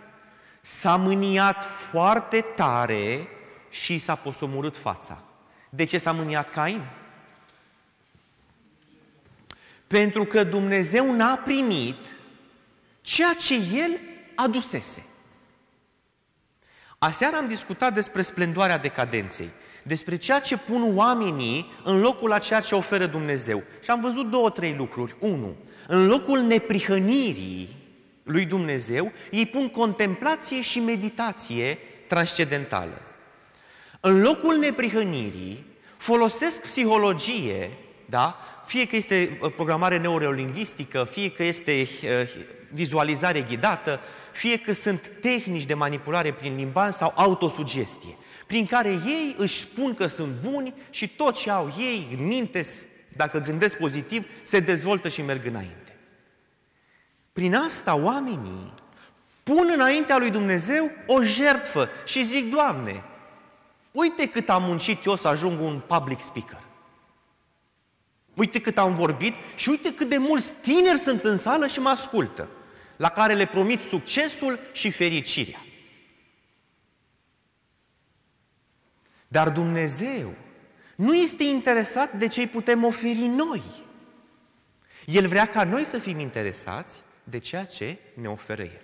s-a 0.62 0.96
mâniat 0.96 1.66
foarte 1.66 2.42
tare 2.42 3.28
și 3.70 3.98
s-a 3.98 4.16
posomorât 4.16 4.78
fața. 4.78 5.24
De 5.70 5.84
ce 5.84 5.98
s-a 5.98 6.12
mâniat 6.12 6.50
Cain? 6.50 6.86
Pentru 9.88 10.26
că 10.26 10.44
Dumnezeu 10.44 11.16
n-a 11.16 11.36
primit 11.36 11.98
ceea 13.02 13.34
ce 13.34 13.56
El 13.74 14.00
adusese. 14.36 15.06
Aseară 16.98 17.36
am 17.36 17.48
discutat 17.48 17.94
despre 17.94 18.22
splendoarea 18.22 18.78
decadenței, 18.78 19.50
despre 19.90 20.18
ceea 20.18 20.40
ce 20.40 20.58
pun 20.58 20.92
oamenii 20.96 21.72
în 21.84 22.00
locul 22.00 22.32
a 22.32 22.38
ceea 22.38 22.60
ce 22.60 22.76
oferă 22.76 23.06
Dumnezeu. 23.06 23.64
Și 23.84 23.90
am 23.90 24.02
văzut 24.02 24.30
două, 24.30 24.50
trei 24.50 24.76
lucruri. 24.78 25.16
Unu, 25.20 25.56
în 25.88 26.08
locul 26.08 26.40
neprihănirii 26.40 27.70
lui 28.24 28.46
Dumnezeu, 28.46 29.12
ei 29.32 29.46
pun 29.46 29.70
contemplație 29.70 30.62
și 30.62 30.80
meditație 30.80 31.78
transcendentală. 32.08 33.02
În 34.00 34.22
locul 34.22 34.58
neprihănirii 34.58 35.66
folosesc 35.98 36.62
psihologie, 36.62 37.70
da? 38.06 38.40
fie 38.66 38.88
că 38.88 38.96
este 38.96 39.40
uh, 39.42 39.52
programare 39.56 39.98
neurolingvistică, 39.98 41.08
fie 41.12 41.32
că 41.32 41.44
este 41.44 41.72
uh, 41.72 42.10
vizualizare 42.72 43.42
ghidată, 43.42 44.00
fie 44.32 44.60
că 44.60 44.74
sunt 44.74 45.12
tehnici 45.22 45.66
de 45.66 45.74
manipulare 45.74 46.34
prin 46.34 46.56
limbaj 46.56 46.94
sau 46.94 47.14
autosugestie, 47.16 48.18
prin 48.50 48.66
care 48.66 48.90
ei 48.90 49.36
își 49.38 49.60
spun 49.60 49.94
că 49.94 50.08
sunt 50.08 50.34
buni 50.42 50.74
și 50.90 51.08
tot 51.08 51.36
ce 51.36 51.50
au 51.50 51.74
ei 51.78 52.08
în 52.18 52.28
minte, 52.28 52.66
dacă 53.16 53.40
gândesc 53.40 53.78
pozitiv, 53.78 54.26
se 54.44 54.60
dezvoltă 54.60 55.10
și 55.10 55.22
merg 55.22 55.46
înainte. 55.46 55.98
Prin 57.34 57.56
asta 57.56 57.96
oamenii 57.96 58.74
pun 59.44 59.70
înaintea 59.74 60.18
lui 60.18 60.30
Dumnezeu 60.30 60.92
o 61.08 61.22
jertfă 61.22 61.90
și 62.06 62.26
zic, 62.26 62.52
Doamne, 62.52 63.04
uite 63.92 64.30
cât 64.30 64.50
am 64.50 64.64
muncit 64.64 65.06
eu 65.06 65.16
să 65.16 65.28
ajung 65.28 65.62
un 65.62 65.82
public 65.88 66.20
speaker. 66.20 66.64
Uite 68.34 68.62
cât 68.62 68.78
am 68.78 68.96
vorbit 68.96 69.34
și 69.56 69.70
uite 69.70 69.94
cât 69.94 70.10
de 70.10 70.18
mulți 70.18 70.54
tineri 70.62 71.00
sunt 71.00 71.24
în 71.24 71.38
sală 71.38 71.68
și 71.68 71.80
mă 71.80 71.90
ascultă, 71.90 72.48
la 72.96 73.10
care 73.10 73.34
le 73.34 73.46
promit 73.46 73.80
succesul 73.90 74.60
și 74.72 74.92
fericirea. 74.92 75.60
Dar 79.32 79.50
Dumnezeu 79.50 80.34
nu 80.96 81.14
este 81.14 81.44
interesat 81.44 82.14
de 82.14 82.28
ce 82.28 82.40
îi 82.40 82.48
putem 82.48 82.84
oferi 82.84 83.26
noi. 83.26 83.62
El 85.06 85.28
vrea 85.28 85.46
ca 85.46 85.64
noi 85.64 85.86
să 85.86 85.98
fim 85.98 86.20
interesați 86.20 87.02
de 87.24 87.38
ceea 87.38 87.66
ce 87.66 87.98
ne 88.14 88.28
oferă 88.28 88.62
El. 88.62 88.82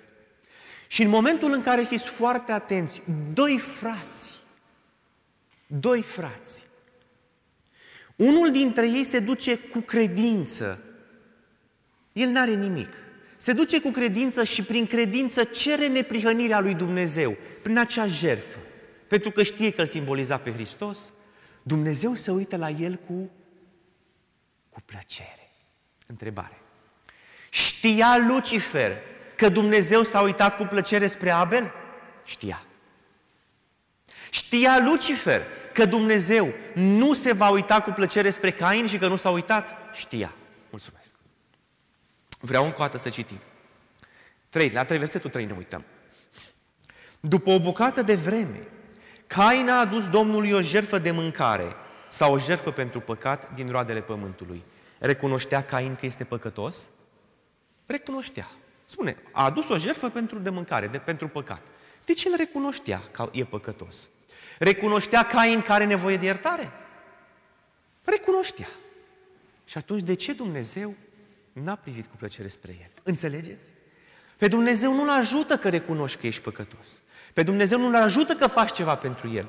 Și 0.87 1.01
în 1.01 1.09
momentul 1.09 1.51
în 1.51 1.61
care 1.61 1.83
fiți 1.83 2.07
foarte 2.07 2.51
atenți, 2.51 3.01
doi 3.33 3.57
frați, 3.57 4.33
doi 5.67 6.01
frați, 6.01 6.65
unul 8.15 8.51
dintre 8.51 8.87
ei 8.89 9.03
se 9.03 9.19
duce 9.19 9.57
cu 9.57 9.79
credință. 9.79 10.83
El 12.13 12.29
n-are 12.29 12.53
nimic. 12.53 12.93
Se 13.37 13.53
duce 13.53 13.81
cu 13.81 13.89
credință 13.89 14.43
și 14.43 14.63
prin 14.63 14.87
credință 14.87 15.43
cere 15.43 15.87
neprihănirea 15.87 16.59
lui 16.59 16.73
Dumnezeu, 16.73 17.37
prin 17.61 17.77
acea 17.77 18.07
jertfă. 18.07 18.59
Pentru 19.07 19.31
că 19.31 19.43
știe 19.43 19.71
că 19.71 19.81
îl 19.81 19.87
simboliza 19.87 20.37
pe 20.37 20.51
Hristos, 20.51 21.11
Dumnezeu 21.63 22.13
se 22.13 22.31
uită 22.31 22.57
la 22.57 22.69
el 22.69 22.95
cu, 22.95 23.31
cu 24.69 24.81
plăcere. 24.85 25.51
Întrebare. 26.05 26.59
Știa 27.49 28.17
Lucifer 28.27 28.97
că 29.35 29.49
Dumnezeu 29.49 30.03
s-a 30.03 30.21
uitat 30.21 30.55
cu 30.55 30.63
plăcere 30.63 31.07
spre 31.07 31.29
Abel? 31.29 31.71
Știa. 32.25 32.63
Știa 34.29 34.79
Lucifer 34.85 35.41
că 35.73 35.85
Dumnezeu 35.85 36.53
nu 36.73 37.13
se 37.13 37.33
va 37.33 37.49
uita 37.49 37.81
cu 37.81 37.91
plăcere 37.91 38.29
spre 38.29 38.51
Cain 38.51 38.87
și 38.87 38.97
că 38.97 39.07
nu 39.07 39.15
s-a 39.15 39.29
uitat? 39.29 39.77
Știa. 39.93 40.33
Mulțumesc. 40.69 41.13
Vreau 42.39 42.65
încă 42.65 42.81
o 42.81 42.83
dată 42.83 42.97
să 42.97 43.09
citim. 43.09 43.39
3, 44.49 44.69
la 44.69 44.85
3, 44.85 44.97
versetul 44.97 45.29
3 45.29 45.45
ne 45.45 45.53
uităm. 45.57 45.83
După 47.19 47.49
o 47.49 47.59
bucată 47.59 48.01
de 48.01 48.15
vreme, 48.15 48.67
Cain 49.35 49.69
a 49.69 49.79
adus 49.79 50.09
Domnului 50.09 50.51
o 50.51 50.61
jertfă 50.61 50.97
de 50.97 51.11
mâncare 51.11 51.75
sau 52.09 52.33
o 52.33 52.39
jertfă 52.39 52.71
pentru 52.71 52.99
păcat 52.99 53.53
din 53.53 53.69
roadele 53.69 54.01
pământului. 54.01 54.63
Recunoștea 54.99 55.63
Cain 55.63 55.95
că 55.95 56.05
este 56.05 56.23
păcătos? 56.23 56.87
Recunoștea. 57.85 58.51
Spune, 58.85 59.17
a 59.31 59.43
adus 59.43 59.69
o 59.69 59.77
jertfă 59.77 60.09
pentru 60.09 60.39
de 60.39 60.49
mâncare, 60.49 60.87
de, 60.87 60.97
pentru 60.97 61.27
păcat. 61.27 61.61
Deci 62.05 62.23
el 62.23 62.33
recunoștea 62.37 63.01
că 63.11 63.29
e 63.31 63.43
păcătos. 63.43 64.09
Recunoștea 64.59 65.25
Cain 65.25 65.61
care 65.61 65.73
are 65.73 65.85
nevoie 65.85 66.17
de 66.17 66.25
iertare? 66.25 66.71
Recunoștea. 68.03 68.67
Și 69.65 69.77
atunci 69.77 70.01
de 70.01 70.13
ce 70.13 70.33
Dumnezeu 70.33 70.93
n-a 71.53 71.75
privit 71.75 72.05
cu 72.05 72.15
plăcere 72.15 72.47
spre 72.47 72.77
el? 72.81 72.91
Înțelegeți? 73.03 73.69
Pe 74.37 74.47
Dumnezeu 74.47 74.93
nu-l 74.93 75.09
ajută 75.09 75.57
că 75.57 75.69
recunoști 75.69 76.19
că 76.19 76.27
ești 76.27 76.41
păcătos. 76.41 77.01
Pe 77.35 77.43
Dumnezeu 77.43 77.79
nu-l 77.79 77.95
ajută 77.95 78.33
că 78.33 78.47
faci 78.47 78.71
ceva 78.71 78.95
pentru 78.95 79.31
el. 79.31 79.47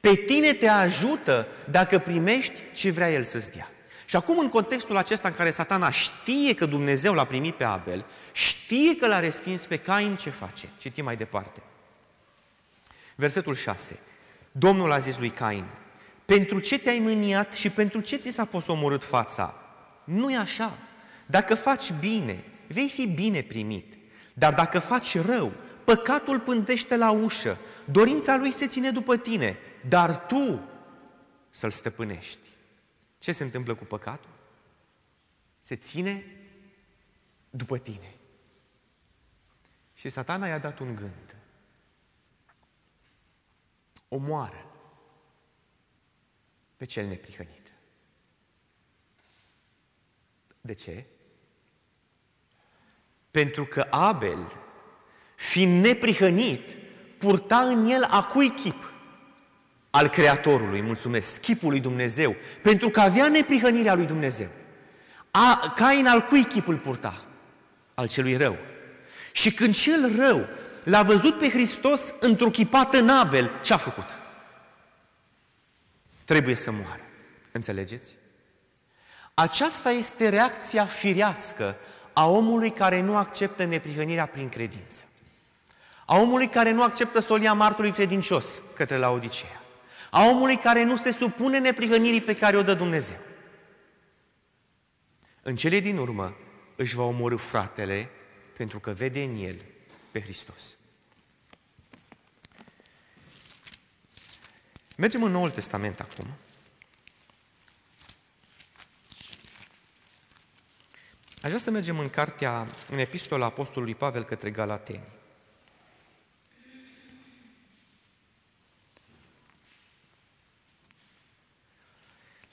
Pe 0.00 0.14
tine 0.14 0.52
te 0.52 0.68
ajută 0.68 1.46
dacă 1.70 1.98
primești 1.98 2.60
ce 2.74 2.90
vrea 2.90 3.10
el 3.10 3.22
să-ți 3.22 3.52
dea. 3.52 3.68
Și 4.04 4.16
acum, 4.16 4.38
în 4.38 4.48
contextul 4.48 4.96
acesta 4.96 5.28
în 5.28 5.34
care 5.34 5.50
satana 5.50 5.90
știe 5.90 6.54
că 6.54 6.66
Dumnezeu 6.66 7.14
l-a 7.14 7.24
primit 7.24 7.54
pe 7.54 7.64
Abel, 7.64 8.04
știe 8.32 8.96
că 8.96 9.06
l-a 9.06 9.20
respins 9.20 9.64
pe 9.64 9.76
Cain, 9.76 10.16
ce 10.16 10.30
face? 10.30 10.68
Citim 10.76 11.04
mai 11.04 11.16
departe. 11.16 11.62
Versetul 13.14 13.54
6. 13.54 13.98
Domnul 14.52 14.92
a 14.92 14.98
zis 14.98 15.18
lui 15.18 15.30
Cain, 15.30 15.64
pentru 16.24 16.58
ce 16.58 16.78
te-ai 16.78 16.98
mâniat 16.98 17.52
și 17.52 17.70
pentru 17.70 18.00
ce 18.00 18.16
ți 18.16 18.30
s-a 18.30 18.44
fost 18.44 18.68
omorât 18.68 19.04
fața? 19.04 19.54
nu 20.04 20.30
e 20.30 20.36
așa. 20.36 20.78
Dacă 21.26 21.54
faci 21.54 21.92
bine, 22.00 22.44
vei 22.66 22.88
fi 22.88 23.06
bine 23.06 23.40
primit. 23.40 23.94
Dar 24.32 24.54
dacă 24.54 24.78
faci 24.78 25.18
rău, 25.18 25.52
păcatul 25.84 26.40
pântește 26.40 26.96
la 26.96 27.10
ușă, 27.10 27.58
dorința 27.84 28.36
lui 28.36 28.52
se 28.52 28.66
ține 28.66 28.90
după 28.90 29.16
tine, 29.16 29.58
dar 29.88 30.26
tu 30.26 30.68
să-l 31.50 31.70
stăpânești. 31.70 32.48
Ce 33.18 33.32
se 33.32 33.44
întâmplă 33.44 33.74
cu 33.74 33.84
păcatul? 33.84 34.30
Se 35.58 35.76
ține 35.76 36.24
după 37.50 37.78
tine. 37.78 38.14
Și 39.94 40.08
satana 40.08 40.46
i-a 40.46 40.58
dat 40.58 40.78
un 40.78 40.94
gând. 40.94 41.36
Omoară 44.08 44.66
pe 46.76 46.84
cel 46.84 47.06
neprihănit. 47.06 47.72
De 50.60 50.72
ce? 50.72 51.06
Pentru 53.30 53.64
că 53.64 53.86
Abel, 53.90 54.63
fiind 55.34 55.84
neprihănit, 55.84 56.68
purta 57.18 57.58
în 57.58 57.90
el 57.90 58.02
a 58.10 58.22
cui 58.22 58.50
chip? 58.50 58.92
Al 59.90 60.08
Creatorului, 60.08 60.82
mulțumesc, 60.82 61.40
chipul 61.40 61.70
lui 61.70 61.80
Dumnezeu, 61.80 62.36
pentru 62.62 62.88
că 62.88 63.00
avea 63.00 63.28
neprihănirea 63.28 63.94
lui 63.94 64.06
Dumnezeu. 64.06 64.48
A, 65.30 65.72
Cain 65.76 66.06
al 66.06 66.20
cui 66.22 66.44
chip 66.44 66.68
îl 66.68 66.78
purta? 66.78 67.24
Al 67.94 68.08
celui 68.08 68.36
rău. 68.36 68.56
Și 69.32 69.54
când 69.54 69.74
cel 69.74 70.16
rău 70.16 70.46
l-a 70.84 71.02
văzut 71.02 71.38
pe 71.38 71.48
Hristos 71.48 72.14
întruchipat 72.20 72.94
în 72.94 73.08
Abel, 73.08 73.50
ce 73.62 73.72
a 73.72 73.76
făcut? 73.76 74.18
Trebuie 76.24 76.54
să 76.54 76.70
moară. 76.70 77.00
Înțelegeți? 77.52 78.14
Aceasta 79.34 79.90
este 79.90 80.28
reacția 80.28 80.86
firească 80.86 81.76
a 82.12 82.28
omului 82.28 82.70
care 82.70 83.00
nu 83.00 83.16
acceptă 83.16 83.64
neprihănirea 83.64 84.26
prin 84.26 84.48
credință. 84.48 85.04
A 86.04 86.16
omului 86.16 86.48
care 86.48 86.70
nu 86.70 86.82
acceptă 86.82 87.20
solia 87.20 87.52
martului 87.52 87.92
credincios 87.92 88.60
către 88.74 88.96
la 88.96 89.10
Odiseea. 89.10 89.62
A 90.10 90.26
omului 90.26 90.56
care 90.56 90.82
nu 90.84 90.96
se 90.96 91.10
supune 91.10 91.58
neprihănirii 91.58 92.20
pe 92.20 92.36
care 92.36 92.56
o 92.56 92.62
dă 92.62 92.74
Dumnezeu. 92.74 93.18
În 95.42 95.56
cele 95.56 95.80
din 95.80 95.98
urmă 95.98 96.36
își 96.76 96.94
va 96.94 97.02
omorâ 97.02 97.36
fratele 97.36 98.10
pentru 98.56 98.80
că 98.80 98.90
vede 98.90 99.22
în 99.22 99.44
el 99.44 99.64
pe 100.10 100.20
Hristos. 100.20 100.76
Mergem 104.96 105.22
în 105.22 105.30
Noul 105.30 105.50
Testament 105.50 106.00
acum. 106.00 106.26
Aș 111.42 111.50
vrea 111.50 111.58
să 111.58 111.70
mergem 111.70 111.98
în 111.98 112.10
cartea, 112.10 112.66
în 112.90 112.98
epistola 112.98 113.46
Apostolului 113.46 113.94
Pavel 113.94 114.24
către 114.24 114.50
Galateni. 114.50 115.22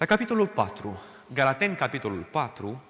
La 0.01 0.07
capitolul 0.07 0.47
4, 0.47 1.01
Galateni, 1.33 1.75
capitolul 1.75 2.23
4, 2.23 2.83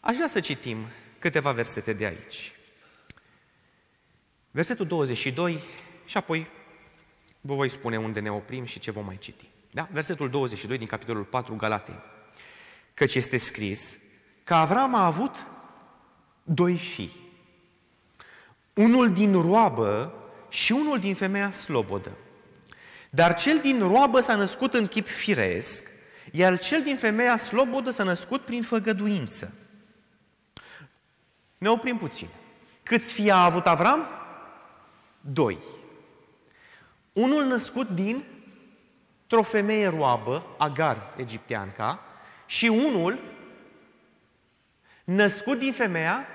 aș 0.00 0.14
vrea 0.14 0.26
să 0.26 0.40
citim 0.40 0.78
câteva 1.18 1.52
versete 1.52 1.92
de 1.92 2.04
aici. 2.04 2.52
Versetul 4.50 4.86
22 4.86 5.60
și 6.04 6.16
apoi 6.16 6.46
vă 7.40 7.54
voi 7.54 7.68
spune 7.68 7.98
unde 7.98 8.20
ne 8.20 8.30
oprim 8.30 8.64
și 8.64 8.78
ce 8.78 8.90
vom 8.90 9.04
mai 9.04 9.18
citi. 9.18 9.48
Da? 9.70 9.88
Versetul 9.92 10.30
22 10.30 10.78
din 10.78 10.86
capitolul 10.86 11.24
4, 11.24 11.54
Galateni. 11.54 12.02
Căci 12.94 13.14
este 13.14 13.36
scris, 13.36 13.98
că 14.44 14.54
Avram 14.54 14.94
a 14.94 15.06
avut 15.06 15.46
doi 16.42 16.78
fii. 16.78 17.12
Unul 18.74 19.12
din 19.12 19.40
roabă 19.40 20.14
și 20.48 20.72
unul 20.72 20.98
din 20.98 21.14
femeia 21.14 21.50
slobodă. 21.50 22.16
Dar 23.10 23.34
cel 23.34 23.58
din 23.58 23.80
roabă 23.80 24.20
s-a 24.20 24.36
născut 24.36 24.74
în 24.74 24.86
chip 24.86 25.06
firesc, 25.06 25.90
iar 26.32 26.58
cel 26.58 26.82
din 26.82 26.96
femeia 26.96 27.36
slobodă 27.36 27.90
s-a 27.90 28.02
născut 28.02 28.40
prin 28.40 28.62
făgăduință. 28.62 29.54
Ne 31.58 31.68
oprim 31.68 31.98
puțin. 31.98 32.28
Câți 32.82 33.12
fii 33.12 33.30
a 33.30 33.44
avut 33.44 33.66
Avram? 33.66 34.08
Doi. 35.20 35.58
Unul 37.12 37.44
născut 37.44 37.88
din 37.88 38.24
o 39.30 39.42
femeie 39.42 39.88
roabă, 39.88 40.46
Agar, 40.58 41.14
egipteanca, 41.16 42.00
și 42.46 42.66
unul 42.66 43.18
născut 45.04 45.58
din 45.58 45.72
femeia 45.72 46.26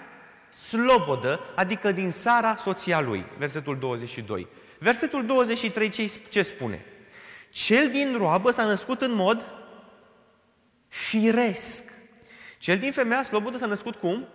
slobodă, 0.49 1.39
adică 1.55 1.91
din 1.91 2.11
Sara, 2.11 2.55
soția 2.55 3.01
lui. 3.01 3.25
Versetul 3.37 3.77
22. 3.79 4.47
Versetul 4.83 5.25
23 5.25 5.89
ce, 5.89 6.11
ce 6.29 6.41
spune? 6.41 6.85
Cel 7.51 7.89
din 7.89 8.15
roabă 8.17 8.51
s-a 8.51 8.63
născut 8.63 9.01
în 9.01 9.13
mod 9.13 9.45
firesc. 10.87 11.91
Cel 12.57 12.77
din 12.77 12.91
femeia 12.91 13.23
slobodă 13.23 13.57
s-a 13.57 13.65
născut 13.65 13.95
cum? 13.95 14.27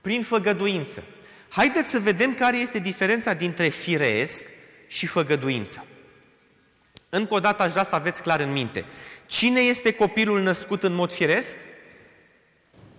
Prin 0.00 0.22
făgăduință. 0.22 1.02
Haideți 1.48 1.90
să 1.90 1.98
vedem 1.98 2.34
care 2.34 2.56
este 2.56 2.78
diferența 2.78 3.34
dintre 3.34 3.68
firesc 3.68 4.44
și 4.86 5.06
făgăduință. 5.06 5.86
Încă 7.08 7.34
o 7.34 7.40
dată 7.40 7.62
aș 7.62 7.70
vrea 7.70 7.84
să 7.84 7.94
aveți 7.94 8.22
clar 8.22 8.40
în 8.40 8.52
minte. 8.52 8.84
Cine 9.26 9.60
este 9.60 9.94
copilul 9.94 10.40
născut 10.40 10.82
în 10.82 10.94
mod 10.94 11.12
firesc? 11.12 11.56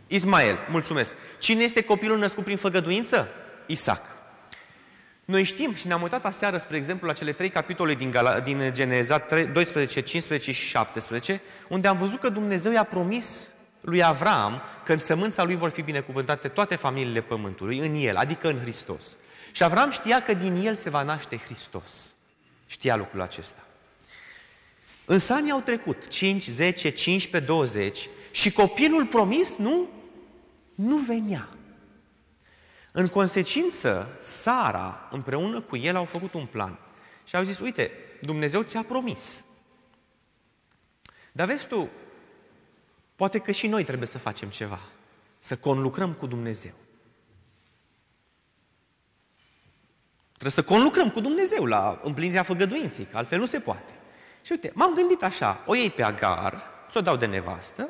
Ismael, 0.07 0.57
mulțumesc. 0.69 1.13
Cine 1.39 1.63
este 1.63 1.83
copilul 1.83 2.17
născut 2.17 2.43
prin 2.43 2.57
făgăduință? 2.57 3.29
Isaac. 3.65 4.20
Noi 5.31 5.43
știm 5.43 5.73
și 5.73 5.87
ne-am 5.87 6.01
uitat 6.01 6.25
aseară, 6.25 6.57
spre 6.57 6.77
exemplu, 6.77 7.07
la 7.07 7.13
cele 7.13 7.31
trei 7.31 7.49
capitole 7.49 7.93
din, 7.93 8.11
Gala, 8.11 8.39
din 8.39 8.73
Geneza 8.73 9.25
12, 9.53 10.01
15 10.01 10.51
și 10.51 10.65
17, 10.65 11.41
unde 11.67 11.87
am 11.87 11.97
văzut 11.97 12.19
că 12.19 12.29
Dumnezeu 12.29 12.71
i-a 12.71 12.83
promis 12.83 13.47
lui 13.81 14.03
Avram 14.03 14.61
că 14.83 14.93
în 14.93 14.99
sămânța 14.99 15.43
lui 15.43 15.55
vor 15.55 15.69
fi 15.69 15.81
binecuvântate 15.81 16.47
toate 16.47 16.75
familiile 16.75 17.21
pământului, 17.21 17.79
în 17.79 17.95
el, 17.95 18.15
adică 18.15 18.47
în 18.47 18.59
Hristos. 18.59 19.15
Și 19.51 19.63
Avram 19.63 19.91
știa 19.91 20.21
că 20.21 20.33
din 20.33 20.55
el 20.65 20.75
se 20.75 20.89
va 20.89 21.03
naște 21.03 21.37
Hristos. 21.37 22.13
Știa 22.67 22.95
lucrul 22.95 23.21
acesta. 23.21 23.63
Însă 25.05 25.33
anii 25.33 25.51
au 25.51 25.59
trecut, 25.59 26.07
5, 26.07 26.47
10, 26.47 26.89
15, 26.89 27.51
20 27.51 28.07
și 28.31 28.51
copilul 28.51 29.05
promis 29.05 29.49
nu 29.57 29.89
nu 30.75 30.97
venea. 30.97 31.49
În 32.91 33.07
consecință, 33.07 34.17
Sara 34.19 35.07
împreună 35.11 35.61
cu 35.61 35.77
el 35.77 35.95
au 35.95 36.05
făcut 36.05 36.33
un 36.33 36.45
plan 36.45 36.77
și 37.23 37.35
au 37.35 37.43
zis, 37.43 37.59
uite, 37.59 37.91
Dumnezeu 38.21 38.61
ți-a 38.61 38.83
promis. 38.83 39.43
Dar 41.31 41.47
vezi 41.47 41.67
tu, 41.67 41.89
poate 43.15 43.39
că 43.39 43.51
și 43.51 43.67
noi 43.67 43.83
trebuie 43.83 44.07
să 44.07 44.17
facem 44.17 44.49
ceva, 44.49 44.79
să 45.39 45.57
conlucrăm 45.57 46.13
cu 46.13 46.25
Dumnezeu. 46.25 46.73
Trebuie 50.31 50.51
să 50.51 50.63
conlucrăm 50.63 51.09
cu 51.09 51.19
Dumnezeu 51.19 51.65
la 51.65 52.01
împlinirea 52.03 52.43
făgăduinței, 52.43 53.05
că 53.05 53.17
altfel 53.17 53.39
nu 53.39 53.45
se 53.45 53.59
poate. 53.59 53.93
Și 54.41 54.51
uite, 54.51 54.71
m-am 54.73 54.93
gândit 54.93 55.23
așa, 55.23 55.63
o 55.65 55.75
iei 55.75 55.89
pe 55.89 56.03
Agar, 56.03 56.61
ți-o 56.89 57.01
dau 57.01 57.17
de 57.17 57.25
nevastă, 57.25 57.89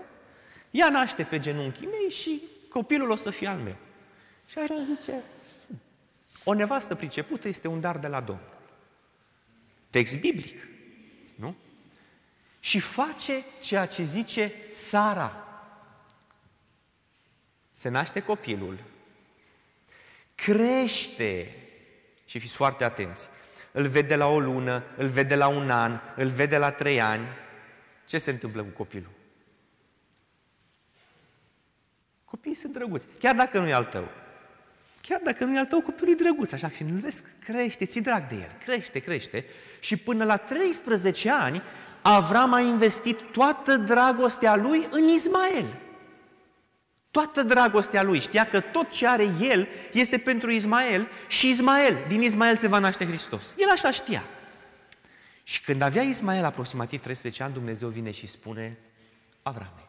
ea 0.72 0.90
naște 0.90 1.24
pe 1.24 1.40
genunchii 1.40 1.88
mei 1.88 2.10
și 2.10 2.42
copilul 2.70 3.10
o 3.10 3.16
să 3.16 3.30
fie 3.30 3.48
al 3.48 3.58
meu. 3.58 3.76
Și 4.52 4.58
așa 4.58 4.84
zice, 4.84 5.24
o 6.44 6.54
nevastă 6.54 6.96
pricepută 6.96 7.48
este 7.48 7.68
un 7.68 7.80
dar 7.80 7.98
de 7.98 8.08
la 8.08 8.22
Domnul. 8.22 8.60
Text 9.90 10.20
biblic, 10.20 10.68
nu? 11.36 11.56
Și 12.60 12.80
face 12.80 13.44
ceea 13.62 13.86
ce 13.86 14.04
zice 14.04 14.54
Sara. 14.72 15.48
Se 17.74 17.90
naște 17.90 18.22
copilul. 18.22 18.80
crește. 20.36 21.56
Și 22.26 22.40
fiți 22.40 22.54
foarte 22.54 22.84
atenți. 22.84 23.28
Îl 23.72 23.88
vede 23.88 24.16
la 24.16 24.28
o 24.28 24.40
lună, 24.40 24.84
îl 24.98 25.08
vede 25.08 25.36
la 25.36 25.48
un 25.48 25.70
an, 25.70 26.00
îl 26.16 26.30
vede 26.30 26.58
la 26.58 26.72
trei 26.72 27.02
ani. 27.02 27.28
Ce 28.06 28.18
se 28.18 28.32
întâmplă 28.32 28.64
cu 28.64 28.70
copilul? 28.70 29.12
Copiii 32.26 32.56
sunt 32.56 32.74
drăguți, 32.74 33.08
chiar 33.20 33.36
dacă 33.36 33.60
nu 33.60 33.68
e 33.68 33.74
al 33.74 33.86
tău. 33.86 34.08
Chiar 35.02 35.22
dacă 35.24 35.44
nu 35.44 35.56
e 35.56 35.60
al 35.60 35.66
tău, 35.66 35.82
copilul 35.82 36.12
e 36.12 36.16
drăguț, 36.16 36.52
așa 36.52 36.70
și 36.70 36.84
nu-l 36.84 37.00
vezi, 37.00 37.24
crește, 37.46 37.86
ți 37.86 38.00
drag 38.00 38.28
de 38.28 38.36
el, 38.36 38.52
crește, 38.66 39.00
crește. 39.00 39.46
Și 39.80 39.98
până 39.98 40.24
la 40.24 40.38
13 40.38 41.32
ani, 41.32 41.62
Avram 42.02 42.54
a 42.54 42.60
investit 42.60 43.20
toată 43.22 43.78
dragostea 43.78 44.56
lui 44.56 44.88
în 44.92 45.08
Ismael. 45.08 45.66
Toată 47.12 47.44
dragostea 47.44 48.04
lui. 48.04 48.20
Știa 48.20 48.48
că 48.48 48.60
tot 48.60 48.90
ce 48.90 49.08
are 49.08 49.28
el 49.40 49.68
este 49.94 50.18
pentru 50.18 50.52
Ismael 50.52 51.08
și 51.28 51.50
Ismael, 51.50 51.98
din 52.08 52.22
Ismael 52.22 52.58
se 52.58 52.68
va 52.68 52.80
naște 52.80 53.06
Hristos. 53.06 53.54
El 53.58 53.70
așa 53.70 53.92
știa. 53.92 54.24
Și 55.44 55.62
când 55.62 55.82
avea 55.82 56.02
Ismael 56.02 56.44
aproximativ 56.44 57.02
13 57.02 57.44
ani, 57.44 57.54
Dumnezeu 57.54 57.90
vine 57.90 58.12
și 58.12 58.28
spune, 58.28 58.78
Avrame, 59.42 59.88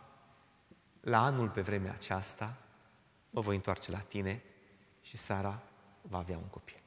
la 1.00 1.24
anul 1.24 1.48
pe 1.48 1.60
vremea 1.60 1.94
aceasta 1.98 2.54
mă 3.30 3.40
voi 3.40 3.54
întoarce 3.54 3.90
la 3.90 3.98
tine 3.98 4.42
și 5.02 5.16
Sara 5.16 5.62
va 6.00 6.18
avea 6.18 6.36
un 6.36 6.48
copil. 6.50 6.80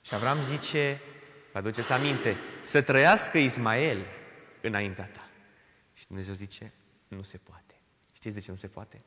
Și 0.00 0.14
Avram 0.14 0.42
zice, 0.42 1.00
vă 1.52 1.58
aduceți 1.58 1.92
aminte, 1.92 2.36
să 2.62 2.82
trăiască 2.82 3.38
Ismael 3.38 4.06
înaintea 4.62 5.04
ta. 5.04 5.28
Și 5.92 6.06
Dumnezeu 6.06 6.34
zice, 6.34 6.72
nu 7.08 7.22
se 7.22 7.36
poate. 7.36 7.74
Știți 8.12 8.34
de 8.34 8.40
ce 8.40 8.50
nu 8.50 8.56
se 8.56 8.68
poate? 8.68 9.00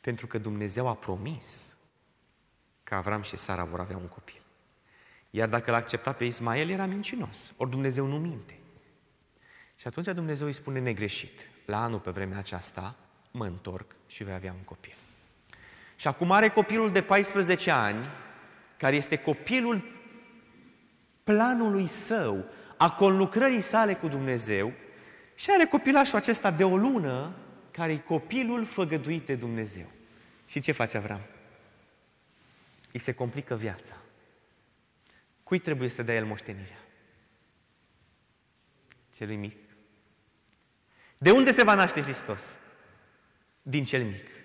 Pentru 0.00 0.26
că 0.26 0.38
Dumnezeu 0.38 0.88
a 0.88 0.94
promis 0.94 1.76
că 2.82 2.94
Avram 2.94 3.22
și 3.22 3.36
Sara 3.36 3.64
vor 3.64 3.80
avea 3.80 3.96
un 3.96 4.08
copil. 4.08 4.42
Iar 5.30 5.48
dacă 5.48 5.70
l-a 5.70 5.76
acceptat 5.76 6.16
pe 6.16 6.24
Ismael, 6.24 6.68
era 6.68 6.86
mincinos. 6.86 7.52
Ori 7.56 7.70
Dumnezeu 7.70 8.06
nu 8.06 8.18
minte. 8.18 8.58
Și 9.76 9.86
atunci 9.86 10.06
Dumnezeu 10.06 10.46
îi 10.46 10.52
spune 10.52 10.78
negreșit, 10.78 11.48
la 11.66 11.82
anul 11.82 11.98
pe 11.98 12.10
vremea 12.10 12.38
aceasta, 12.38 12.96
mă 13.30 13.44
întorc 13.44 13.94
și 14.06 14.24
vei 14.24 14.34
avea 14.34 14.52
un 14.52 14.62
copil. 14.64 14.94
Și 15.98 16.06
acum 16.06 16.30
are 16.30 16.48
copilul 16.48 16.90
de 16.90 17.02
14 17.02 17.70
ani, 17.70 18.08
care 18.76 18.96
este 18.96 19.16
copilul 19.16 19.82
planului 21.24 21.86
său, 21.86 22.44
a 22.76 22.90
conlucrării 22.90 23.60
sale 23.60 23.94
cu 23.94 24.08
Dumnezeu, 24.08 24.72
și 25.34 25.50
are 25.50 25.66
copilașul 25.66 26.16
acesta 26.16 26.50
de 26.50 26.64
o 26.64 26.76
lună, 26.76 27.36
care 27.70 27.92
e 27.92 27.96
copilul 27.96 28.64
făgăduit 28.64 29.26
de 29.26 29.34
Dumnezeu. 29.34 29.86
Și 30.46 30.60
ce 30.60 30.72
face 30.72 30.96
Avram? 30.96 31.20
Îi 32.92 33.00
se 33.00 33.12
complică 33.12 33.54
viața. 33.54 33.96
Cui 35.42 35.58
trebuie 35.58 35.88
să 35.88 36.02
dea 36.02 36.14
el 36.14 36.24
moștenirea? 36.24 36.78
Celui 39.16 39.36
mic. 39.36 39.58
De 41.18 41.30
unde 41.30 41.52
se 41.52 41.62
va 41.62 41.74
naște 41.74 42.02
Hristos? 42.02 42.56
Din 43.62 43.84
cel 43.84 44.02
mic. 44.02 44.37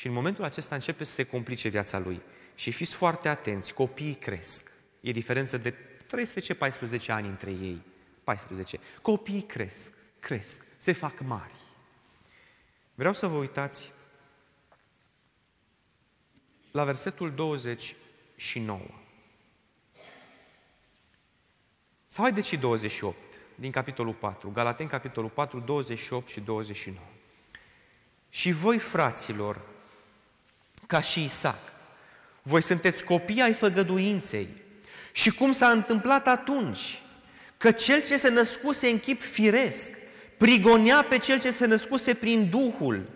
Și 0.00 0.06
în 0.06 0.12
momentul 0.12 0.44
acesta 0.44 0.74
începe 0.74 1.04
să 1.04 1.12
se 1.12 1.24
complice 1.24 1.68
viața 1.68 1.98
lui. 1.98 2.20
Și 2.54 2.70
fiți 2.70 2.94
foarte 2.94 3.28
atenți, 3.28 3.74
copiii 3.74 4.14
cresc. 4.14 4.72
E 5.00 5.10
diferență 5.10 5.58
de 5.58 5.74
13-14 5.74 7.06
ani 7.06 7.28
între 7.28 7.50
ei. 7.50 7.82
14. 8.24 8.78
Copiii 9.02 9.42
cresc, 9.42 9.92
cresc, 10.20 10.60
se 10.78 10.92
fac 10.92 11.20
mari. 11.20 11.54
Vreau 12.94 13.12
să 13.12 13.26
vă 13.26 13.36
uitați 13.36 13.92
la 16.70 16.84
versetul 16.84 17.32
29. 17.34 18.80
Sau 22.06 22.24
haideți 22.24 22.48
și 22.48 22.56
28 22.56 23.16
din 23.54 23.70
capitolul 23.70 24.14
4, 24.14 24.50
Galaten 24.50 24.86
capitolul 24.86 25.30
4, 25.30 25.60
28 25.60 26.28
și 26.28 26.40
29. 26.40 27.06
Și 28.28 28.52
voi, 28.52 28.78
fraților, 28.78 29.78
ca 30.90 31.00
și 31.00 31.24
Isaac, 31.24 31.72
voi 32.42 32.62
sunteți 32.62 33.04
copii 33.04 33.40
ai 33.40 33.52
făgăduinței. 33.52 34.48
Și 35.12 35.34
cum 35.34 35.52
s-a 35.52 35.68
întâmplat 35.68 36.26
atunci? 36.26 37.02
Că 37.56 37.70
cel 37.70 38.02
ce 38.06 38.16
se 38.16 38.28
născuse 38.28 38.88
în 38.88 38.98
chip 38.98 39.22
firesc, 39.22 39.90
prigonea 40.36 41.02
pe 41.02 41.18
cel 41.18 41.40
ce 41.40 41.50
se 41.50 41.66
născuse 41.66 42.14
prin 42.14 42.48
Duhul. 42.48 43.08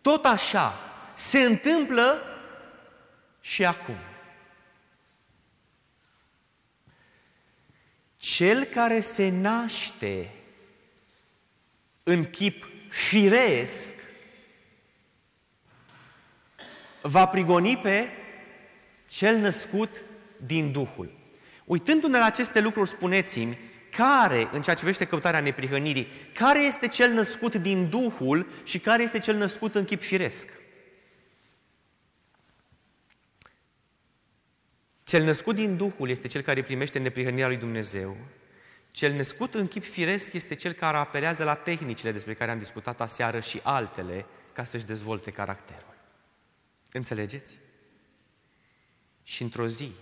Tot 0.00 0.24
așa 0.24 0.78
se 1.14 1.38
întâmplă 1.38 2.22
și 3.40 3.64
acum. 3.64 3.98
Cel 8.16 8.64
care 8.64 9.00
se 9.00 9.28
naște 9.28 10.30
în 12.02 12.24
chip 12.24 12.68
firesc 12.88 14.01
va 17.02 17.26
prigoni 17.26 17.76
pe 17.76 18.08
cel 19.08 19.36
născut 19.36 20.02
din 20.36 20.72
Duhul. 20.72 21.20
Uitându-ne 21.64 22.18
la 22.18 22.24
aceste 22.24 22.60
lucruri, 22.60 22.88
spuneți-mi, 22.88 23.58
care, 23.96 24.48
în 24.52 24.62
ceea 24.62 24.76
ce 24.76 24.82
privește 24.82 25.04
căutarea 25.04 25.40
neprihănirii, 25.40 26.08
care 26.34 26.60
este 26.60 26.88
cel 26.88 27.12
născut 27.12 27.54
din 27.54 27.88
Duhul 27.88 28.46
și 28.64 28.78
care 28.78 29.02
este 29.02 29.18
cel 29.18 29.36
născut 29.36 29.74
în 29.74 29.84
chip 29.84 30.02
firesc? 30.02 30.48
Cel 35.04 35.24
născut 35.24 35.54
din 35.54 35.76
Duhul 35.76 36.08
este 36.08 36.28
cel 36.28 36.40
care 36.40 36.62
primește 36.62 36.98
neprihănirea 36.98 37.46
lui 37.46 37.56
Dumnezeu. 37.56 38.16
Cel 38.90 39.12
născut 39.12 39.54
în 39.54 39.68
chip 39.68 39.84
firesc 39.84 40.32
este 40.32 40.54
cel 40.54 40.72
care 40.72 40.96
apelează 40.96 41.44
la 41.44 41.54
tehnicile 41.54 42.12
despre 42.12 42.34
care 42.34 42.50
am 42.50 42.58
discutat 42.58 43.00
aseară 43.00 43.40
și 43.40 43.60
altele 43.62 44.26
ca 44.52 44.64
să-și 44.64 44.84
dezvolte 44.84 45.30
caracterul. 45.30 45.91
Înțelegeți? 46.92 47.58
Și 49.22 49.42
într-o 49.42 49.68
zi, 49.68 49.92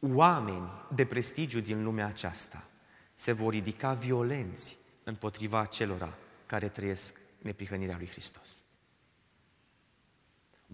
oameni 0.00 0.70
de 0.94 1.06
prestigiu 1.06 1.60
din 1.60 1.84
lumea 1.84 2.06
aceasta 2.06 2.66
se 3.14 3.32
vor 3.32 3.52
ridica 3.52 3.92
violenți 3.92 4.76
împotriva 5.04 5.64
celora 5.64 6.14
care 6.46 6.68
trăiesc 6.68 7.20
neprihănirea 7.42 7.96
lui 7.96 8.08
Hristos. 8.08 8.56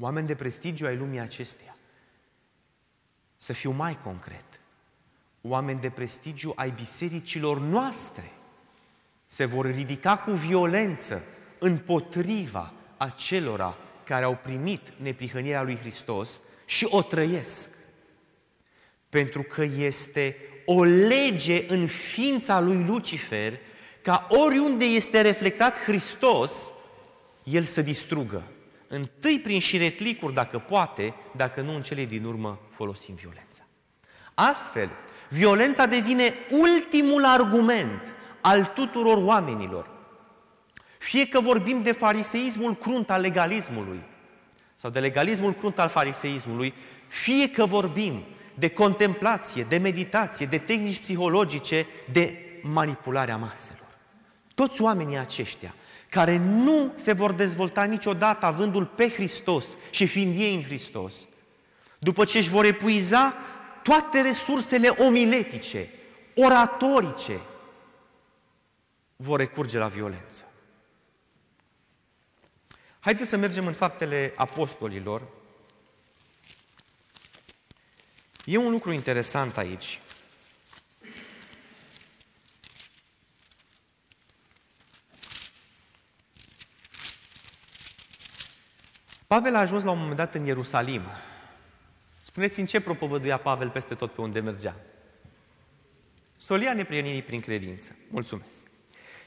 Oameni 0.01 0.27
de 0.27 0.35
prestigiu 0.35 0.87
ai 0.87 0.97
lumii 0.97 1.19
acesteia. 1.19 1.77
Să 3.37 3.53
fiu 3.53 3.71
mai 3.71 3.99
concret. 3.99 4.61
Oameni 5.41 5.81
de 5.81 5.91
prestigiu 5.91 6.53
ai 6.57 6.71
bisericilor 6.71 7.61
noastre 7.61 8.33
se 9.27 9.45
vor 9.45 9.67
ridica 9.67 10.19
cu 10.19 10.31
violență 10.31 11.23
împotriva 11.59 12.73
acelora 12.97 13.77
care 14.07 14.25
au 14.25 14.39
primit 14.43 14.81
neprihănirea 14.97 15.63
lui 15.63 15.77
Hristos 15.77 16.41
și 16.65 16.87
o 16.91 17.03
trăiesc. 17.03 17.71
Pentru 19.09 19.43
că 19.43 19.63
este 19.63 20.37
o 20.65 20.85
lege 20.85 21.65
în 21.69 21.87
ființa 21.87 22.61
lui 22.61 22.85
Lucifer 22.87 23.59
ca 24.03 24.27
oriunde 24.29 24.85
este 24.85 25.21
reflectat 25.21 25.79
Hristos, 25.79 26.53
el 27.45 27.65
să 27.65 27.83
distrugă. 27.83 28.43
Întâi 28.89 29.41
prin 29.41 29.61
șiretlicuri, 29.61 30.35
dacă 30.35 30.59
poate, 30.59 31.15
dacă 31.37 31.61
nu 31.61 31.75
în 31.75 31.83
cele 31.83 32.05
din 32.05 32.25
urmă 32.25 32.61
folosim 32.71 33.15
violența. 33.15 33.67
Astfel, 34.35 34.91
violența 35.29 35.87
devine 35.87 36.35
ultimul 36.51 37.25
argument 37.25 38.15
al 38.41 38.73
tuturor 38.75 39.17
oamenilor. 39.25 39.96
Fie 41.07 41.29
că 41.29 41.41
vorbim 41.41 41.83
de 41.83 41.93
fariseismul 41.93 42.77
crunt 42.77 43.11
al 43.11 43.21
legalismului 43.21 44.01
sau 44.75 44.91
de 44.91 45.01
legalismul 45.01 45.53
crunt 45.55 45.79
al 45.79 45.89
fariseismului, 45.89 46.75
fie 47.07 47.51
că 47.51 47.67
vorbim 47.67 48.23
de 48.55 48.69
contemplație, 48.69 49.67
de 49.69 49.77
meditație, 49.77 50.47
de 50.47 50.59
tehnici 50.59 50.99
psihologice, 50.99 51.87
de 52.13 52.39
manipularea 52.63 53.37
maselor. 53.37 53.89
Toți 54.55 54.83
oamenii 54.83 55.19
aceștia 55.19 55.75
care 56.09 56.37
nu 56.39 56.93
se 56.95 57.13
vor 57.13 57.33
dezvolta 57.33 57.85
niciodată 57.85 58.47
avându-L 58.47 58.85
pe 58.85 59.09
Hristos 59.09 59.77
și 59.91 60.07
fiind 60.07 60.41
ei 60.41 60.55
în 60.55 60.63
Hristos, 60.63 61.15
după 61.99 62.25
ce 62.25 62.39
își 62.39 62.51
vor 62.51 62.65
epuiza 62.65 63.35
toate 63.83 64.21
resursele 64.21 64.89
omiletice, 64.89 65.89
oratorice, 66.35 67.41
vor 69.17 69.39
recurge 69.39 69.79
la 69.79 69.87
violență. 69.87 70.45
Haideți 73.07 73.29
să 73.29 73.37
mergem 73.37 73.67
în 73.67 73.73
faptele 73.73 74.33
apostolilor. 74.37 75.23
E 78.45 78.57
un 78.57 78.71
lucru 78.71 78.93
interesant 78.93 79.57
aici. 79.57 80.01
Pavel 89.27 89.55
a 89.55 89.59
ajuns 89.59 89.83
la 89.83 89.91
un 89.91 89.99
moment 89.99 90.17
dat 90.17 90.35
în 90.35 90.45
Ierusalim. 90.47 91.03
Spuneți-mi 92.23 92.67
ce 92.67 92.81
propovăduia 92.81 93.39
Pavel 93.39 93.71
peste 93.71 93.95
tot 93.95 94.13
pe 94.13 94.21
unde 94.21 94.41
mergea? 94.41 94.77
Solia 96.37 96.75
neprienirii 96.75 97.23
prin 97.23 97.41
credință. 97.41 97.97
Mulțumesc. 98.09 98.65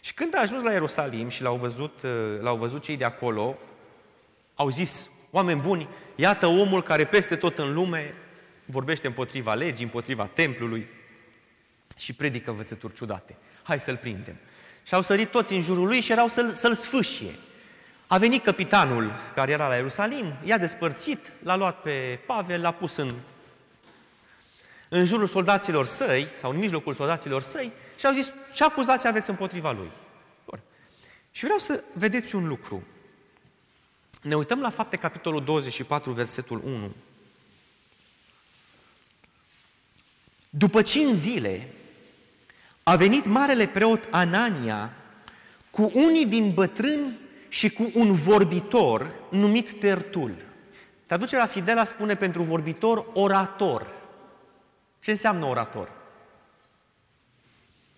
Și 0.02 0.13
când 0.13 0.36
a 0.36 0.39
ajuns 0.39 0.63
la 0.63 0.72
Ierusalim 0.72 1.30
și 1.30 1.42
l-au 1.42 1.56
văzut, 1.56 2.02
uh, 2.02 2.39
l-au 2.39 2.58
văzut 2.58 2.82
cei 2.82 2.98
de 2.98 3.06
acolo, 3.06 3.58
au 4.60 4.69
zis, 4.69 5.10
oameni 5.32 5.62
buni, 5.62 5.88
iată 6.15 6.48
omul 6.48 6.84
care 6.84 7.06
peste 7.06 7.36
tot 7.36 7.58
în 7.58 7.74
lume 7.74 8.13
vorbește 8.65 9.08
împotriva 9.08 9.54
legii, 9.54 9.84
împotriva 9.84 10.26
templului 10.26 10.88
și 11.98 12.13
predică 12.13 12.50
învățături 12.50 12.93
ciudate. 12.93 13.36
Hai 13.63 13.80
să-l 13.80 13.98
prindem. 13.98 14.36
Și 14.84 14.93
au 14.93 15.02
sărit 15.02 15.30
toți 15.30 15.54
în 15.54 15.62
jurul 15.62 15.88
lui 15.88 16.00
și 16.00 16.12
erau 16.12 16.28
să-l, 16.28 16.52
să-l 16.52 16.76
sfâșie. 16.76 17.32
A 18.08 18.17
venit 18.17 18.43
capitanul 18.43 19.12
care 19.36 19.52
era 19.52 19.67
la 19.67 19.76
Ierusalim, 19.76 20.34
i-a 20.43 20.58
despărțit, 20.58 21.32
l-a 21.43 21.56
luat 21.56 21.82
pe 21.82 22.19
Pavel, 22.26 22.62
l-a 22.62 22.72
pus 22.72 22.95
în, 22.95 23.12
în 24.89 25.06
jurul 25.06 25.28
soldaților 25.28 25.86
săi, 25.86 26.28
sau 26.39 26.52
în 26.52 26.58
mijlocul 26.58 26.93
soldaților 26.93 27.41
săi, 27.41 27.72
și 28.00 28.06
au 28.06 28.13
zis, 28.13 28.34
ce 28.54 28.63
acuzații 28.63 29.08
aveți 29.08 29.30
împotriva 29.30 29.72
lui? 29.72 29.89
Bun. 30.45 30.60
Și 31.32 31.43
vreau 31.43 31.60
să 31.60 31.84
vedeți 31.93 32.36
un 32.36 32.48
lucru. 32.48 32.84
Ne 34.21 34.36
uităm 34.36 34.62
la 34.62 34.69
fapte 34.69 34.97
capitolul 34.97 35.43
24, 35.43 36.12
versetul 36.12 36.62
1. 36.65 36.91
După 40.49 40.82
cinci 40.82 41.15
zile, 41.15 41.67
a 42.84 42.95
venit 42.95 43.25
marele 43.25 43.67
preot 43.67 44.08
Anania 44.12 44.93
cu 45.69 45.91
unii 45.93 46.25
din 46.25 46.53
bătrâni 46.53 47.17
și 47.47 47.69
cu 47.69 47.91
un 47.93 48.13
vorbitor 48.13 49.12
numit 49.29 49.79
Tertul. 49.79 50.36
Traducerea 51.05 51.45
Fidela 51.45 51.86
spune 51.86 52.15
pentru 52.15 52.43
vorbitor 52.43 53.05
orator. 53.13 53.93
Ce 54.99 55.12
înseamnă 55.12 55.45
orator? 55.45 55.91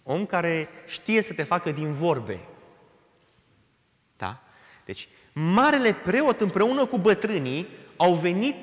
Om 0.03 0.25
care 0.25 0.69
știe 0.87 1.21
să 1.21 1.33
te 1.33 1.43
facă 1.43 1.71
din 1.71 1.93
vorbe. 1.93 2.39
Da? 4.17 4.43
Deci, 4.85 5.07
marele 5.33 5.93
preot 5.93 6.41
împreună 6.41 6.85
cu 6.85 6.97
bătrânii 6.97 7.67
au 7.97 8.13
venit 8.13 8.55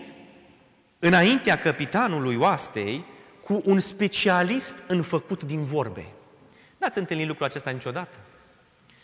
înaintea 0.99 1.59
capitanului 1.59 2.37
oastei 2.37 3.05
cu 3.41 3.61
un 3.65 3.81
specialist 3.81 4.83
în 4.89 5.03
făcut 5.03 5.43
din 5.43 5.65
vorbe. 5.65 6.07
N-ați 6.79 6.99
întâlnit 6.99 7.27
lucrul 7.27 7.47
acesta 7.47 7.71
niciodată? 7.71 8.17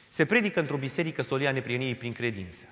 Se 0.09 0.27
predică 0.27 0.61
într-o 0.61 0.77
biserică 0.77 1.22
solia 1.22 1.53
neprienirii 1.53 1.94
prin 1.94 2.12
credință. 2.12 2.64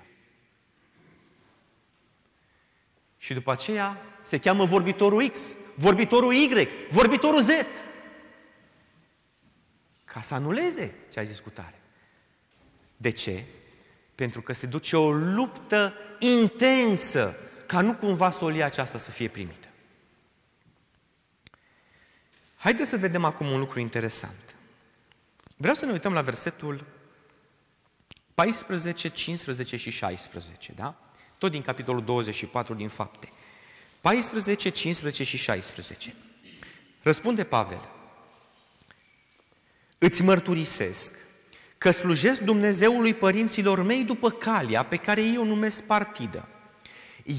Și 3.17 3.33
după 3.33 3.51
aceea 3.51 4.01
se 4.21 4.37
cheamă 4.37 4.65
vorbitorul 4.65 5.29
X, 5.29 5.39
vorbitorul 5.75 6.33
Y, 6.33 6.67
vorbitorul 6.89 7.41
Z. 7.41 7.47
Ca 10.05 10.21
să 10.21 10.33
anuleze 10.33 10.95
ce 11.11 11.19
a 11.19 11.23
zis 11.23 11.39
cu 11.39 11.49
tare. 11.49 11.81
De 12.97 13.09
ce? 13.09 13.43
Pentru 14.23 14.41
că 14.41 14.53
se 14.53 14.65
duce 14.65 14.97
o 14.97 15.11
luptă 15.11 15.93
intensă 16.19 17.35
ca 17.65 17.81
nu 17.81 17.95
cumva 17.95 18.31
solia 18.31 18.65
aceasta 18.65 18.97
să 18.97 19.11
fie 19.11 19.27
primită. 19.27 19.67
Haideți 22.55 22.89
să 22.89 22.97
vedem 22.97 23.23
acum 23.23 23.51
un 23.51 23.59
lucru 23.59 23.79
interesant. 23.79 24.55
Vreau 25.57 25.75
să 25.75 25.85
ne 25.85 25.91
uităm 25.91 26.13
la 26.13 26.21
versetul 26.21 26.85
14, 28.33 29.09
15 29.09 29.77
și 29.77 29.89
16, 29.89 30.73
da? 30.75 30.95
Tot 31.37 31.51
din 31.51 31.61
capitolul 31.61 32.03
24 32.03 32.73
din 32.73 32.89
fapte. 32.89 33.31
14, 34.01 34.69
15 34.69 35.23
și 35.23 35.37
16. 35.37 36.13
Răspunde 37.01 37.43
Pavel. 37.43 37.89
Îți 39.97 40.23
mărturisesc 40.23 41.22
că 41.83 41.91
slujesc 41.91 42.39
Dumnezeului 42.39 43.13
părinților 43.13 43.83
mei 43.83 44.03
după 44.03 44.29
calea 44.29 44.83
pe 44.83 44.95
care 44.95 45.21
ei 45.21 45.37
o 45.37 45.43
numesc 45.43 45.83
partidă. 45.83 46.47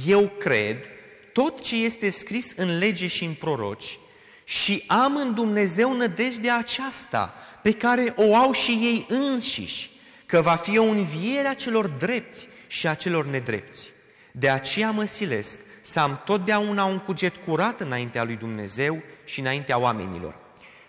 Eu 0.07 0.33
cred 0.38 0.90
tot 1.33 1.61
ce 1.61 1.85
este 1.85 2.11
scris 2.11 2.52
în 2.57 2.78
lege 2.78 3.07
și 3.07 3.24
în 3.24 3.33
proroci 3.33 3.98
și 4.44 4.83
am 4.87 5.16
în 5.16 5.35
Dumnezeu 5.35 5.96
nădejdea 5.96 6.57
aceasta 6.57 7.35
pe 7.62 7.72
care 7.72 8.14
o 8.16 8.37
au 8.37 8.52
și 8.52 8.70
ei 8.70 9.07
înșiși, 9.09 9.90
că 10.26 10.40
va 10.40 10.54
fi 10.54 10.78
o 10.78 10.85
înviere 10.85 11.48
a 11.48 11.54
celor 11.54 11.87
drepți 11.87 12.48
și 12.66 12.88
a 12.88 12.94
celor 12.94 13.26
nedrepți. 13.26 13.90
De 14.33 14.50
aceea 14.50 14.90
mă 14.90 15.04
silesc 15.04 15.59
să 15.83 16.00
am 16.00 16.22
totdeauna 16.24 16.85
un 16.85 16.98
cuget 16.98 17.35
curat 17.46 17.80
înaintea 17.80 18.24
lui 18.24 18.37
Dumnezeu 18.37 19.02
și 19.24 19.40
înaintea 19.40 19.78
oamenilor. 19.78 20.35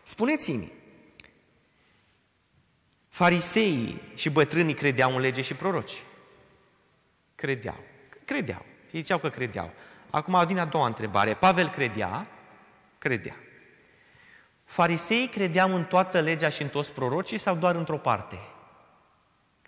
Spuneți-mi, 0.03 0.71
fariseii 3.15 4.01
și 4.15 4.29
bătrânii 4.29 4.73
credeau 4.73 5.15
în 5.15 5.19
lege 5.19 5.41
și 5.41 5.53
proroci? 5.53 6.01
Credeau. 7.35 7.83
Credeau. 8.25 8.65
Ei 8.91 8.99
ziceau 8.99 9.17
că 9.17 9.29
credeau. 9.29 9.71
Acum 10.09 10.45
vine 10.45 10.59
a 10.59 10.65
doua 10.65 10.85
întrebare. 10.85 11.33
Pavel 11.33 11.69
credea? 11.69 12.27
Credea. 12.97 13.35
Fariseii 14.63 15.27
credeau 15.27 15.75
în 15.75 15.85
toată 15.85 16.19
legea 16.19 16.49
și 16.49 16.61
în 16.61 16.67
toți 16.67 16.91
prorocii 16.91 17.37
sau 17.37 17.55
doar 17.55 17.75
într-o 17.75 17.97
parte? 17.97 18.39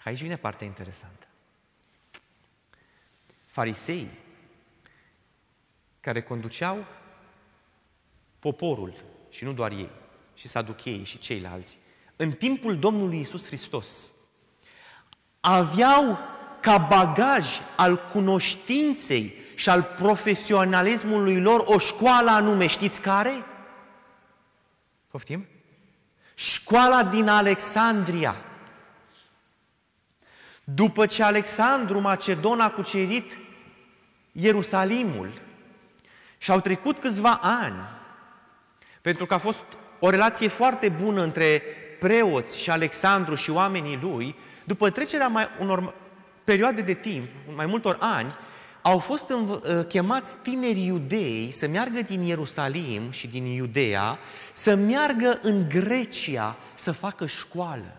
Aici 0.03 0.21
vine 0.21 0.37
partea 0.37 0.67
interesantă. 0.67 1.27
Fariseii 3.45 4.11
care 5.99 6.21
conduceau 6.21 6.85
poporul 8.39 8.93
și 9.29 9.43
nu 9.43 9.53
doar 9.53 9.71
ei, 9.71 9.89
și 10.35 10.47
saducheii 10.47 11.03
și 11.03 11.17
ceilalți, 11.17 11.77
în 12.17 12.31
timpul 12.31 12.79
Domnului 12.79 13.19
Isus 13.19 13.45
Hristos, 13.45 13.87
aveau 15.39 16.17
ca 16.59 16.77
bagaj 16.77 17.47
al 17.75 17.97
cunoștinței 18.11 19.33
și 19.55 19.69
al 19.69 19.83
profesionalismului 19.83 21.41
lor 21.41 21.63
o 21.65 21.77
școală 21.77 22.29
anume, 22.29 22.67
știți 22.67 23.01
care? 23.01 23.45
Poftim? 25.07 25.47
Școala 26.33 27.03
din 27.03 27.27
Alexandria. 27.27 28.35
După 30.63 31.05
ce 31.05 31.23
Alexandru 31.23 31.99
Macedon 31.99 32.59
a 32.59 32.69
cucerit 32.69 33.37
Ierusalimul 34.31 35.41
și 36.37 36.51
au 36.51 36.59
trecut 36.59 36.97
câțiva 36.97 37.39
ani, 37.41 37.81
pentru 39.01 39.25
că 39.25 39.33
a 39.33 39.37
fost 39.37 39.63
o 39.99 40.09
relație 40.09 40.47
foarte 40.47 40.89
bună 40.89 41.21
între 41.21 41.61
preoți 41.99 42.59
și 42.59 42.69
Alexandru 42.69 43.35
și 43.35 43.49
oamenii 43.49 43.99
lui, 44.01 44.35
după 44.63 44.89
trecerea 44.89 45.27
mai 45.27 45.47
unor 45.59 45.93
perioade 46.43 46.81
de 46.81 46.93
timp, 46.93 47.27
mai 47.55 47.65
multor 47.65 47.97
ani, 47.99 48.33
au 48.81 48.99
fost 48.99 49.29
uh, 49.29 49.59
chemați 49.87 50.35
tineri 50.41 50.85
iudei 50.85 51.51
să 51.51 51.67
meargă 51.67 52.01
din 52.01 52.21
Ierusalim 52.21 53.11
și 53.11 53.27
din 53.27 53.45
Iudea, 53.45 54.17
să 54.53 54.75
meargă 54.75 55.39
în 55.41 55.69
Grecia 55.69 56.55
să 56.75 56.91
facă 56.91 57.25
școală. 57.25 57.97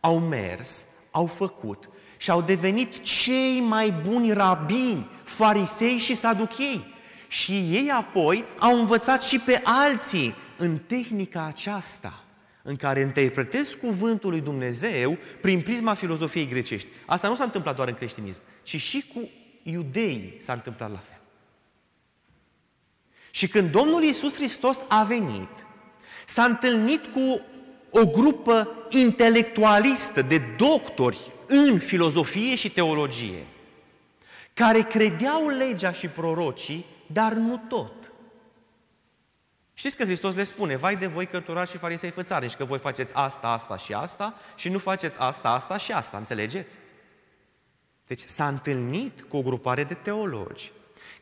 Au 0.00 0.18
mers, 0.18 0.84
au 1.10 1.26
făcut 1.26 1.88
și 2.16 2.30
au 2.30 2.42
devenit 2.42 3.02
cei 3.02 3.60
mai 3.60 3.94
buni 4.06 4.32
rabini, 4.32 5.10
farisei 5.24 5.96
și 5.96 6.14
saduchei. 6.14 6.94
Și 7.28 7.52
ei 7.52 7.90
apoi 7.90 8.44
au 8.58 8.78
învățat 8.78 9.22
și 9.22 9.38
pe 9.38 9.60
alții 9.64 10.34
în 10.56 10.78
tehnica 10.78 11.44
aceasta 11.44 12.22
în 12.62 12.76
care 12.76 13.00
interpretez 13.00 13.68
cuvântul 13.80 14.30
lui 14.30 14.40
Dumnezeu 14.40 15.18
prin 15.40 15.60
prisma 15.60 15.94
filozofiei 15.94 16.48
grecești. 16.48 16.88
Asta 17.06 17.28
nu 17.28 17.36
s-a 17.36 17.44
întâmplat 17.44 17.76
doar 17.76 17.88
în 17.88 17.94
creștinism, 17.94 18.40
ci 18.62 18.80
și 18.80 19.04
cu 19.14 19.30
iudeii 19.62 20.36
s-a 20.38 20.52
întâmplat 20.52 20.90
la 20.90 20.98
fel. 20.98 21.20
Și 23.30 23.48
când 23.48 23.70
Domnul 23.70 24.02
Iisus 24.02 24.34
Hristos 24.34 24.78
a 24.88 25.04
venit, 25.04 25.66
s-a 26.26 26.44
întâlnit 26.44 27.00
cu 27.12 27.40
o 27.90 28.06
grupă 28.06 28.68
intelectualistă 28.88 30.22
de 30.22 30.40
doctori 30.56 31.18
în 31.46 31.78
filozofie 31.78 32.54
și 32.54 32.70
teologie, 32.70 33.44
care 34.54 34.82
credeau 34.82 35.48
legea 35.48 35.92
și 35.92 36.06
prorocii, 36.06 36.84
dar 37.06 37.32
nu 37.32 37.62
tot. 37.68 37.92
Știți 39.78 39.96
că 39.96 40.04
Hristos 40.04 40.34
le 40.34 40.44
spune, 40.44 40.76
vai 40.76 40.96
de 40.96 41.06
voi 41.06 41.26
cărturari 41.26 41.70
și 41.70 41.78
farisei 41.78 42.10
fățare, 42.10 42.48
și 42.48 42.56
că 42.56 42.64
voi 42.64 42.78
faceți 42.78 43.14
asta, 43.14 43.48
asta 43.48 43.76
și 43.76 43.92
asta 43.92 44.34
și 44.56 44.68
nu 44.68 44.78
faceți 44.78 45.18
asta, 45.18 45.48
asta 45.48 45.76
și 45.76 45.92
asta, 45.92 46.16
înțelegeți? 46.16 46.76
Deci 48.06 48.20
s-a 48.20 48.48
întâlnit 48.48 49.22
cu 49.28 49.36
o 49.36 49.42
grupare 49.42 49.84
de 49.84 49.94
teologi 49.94 50.70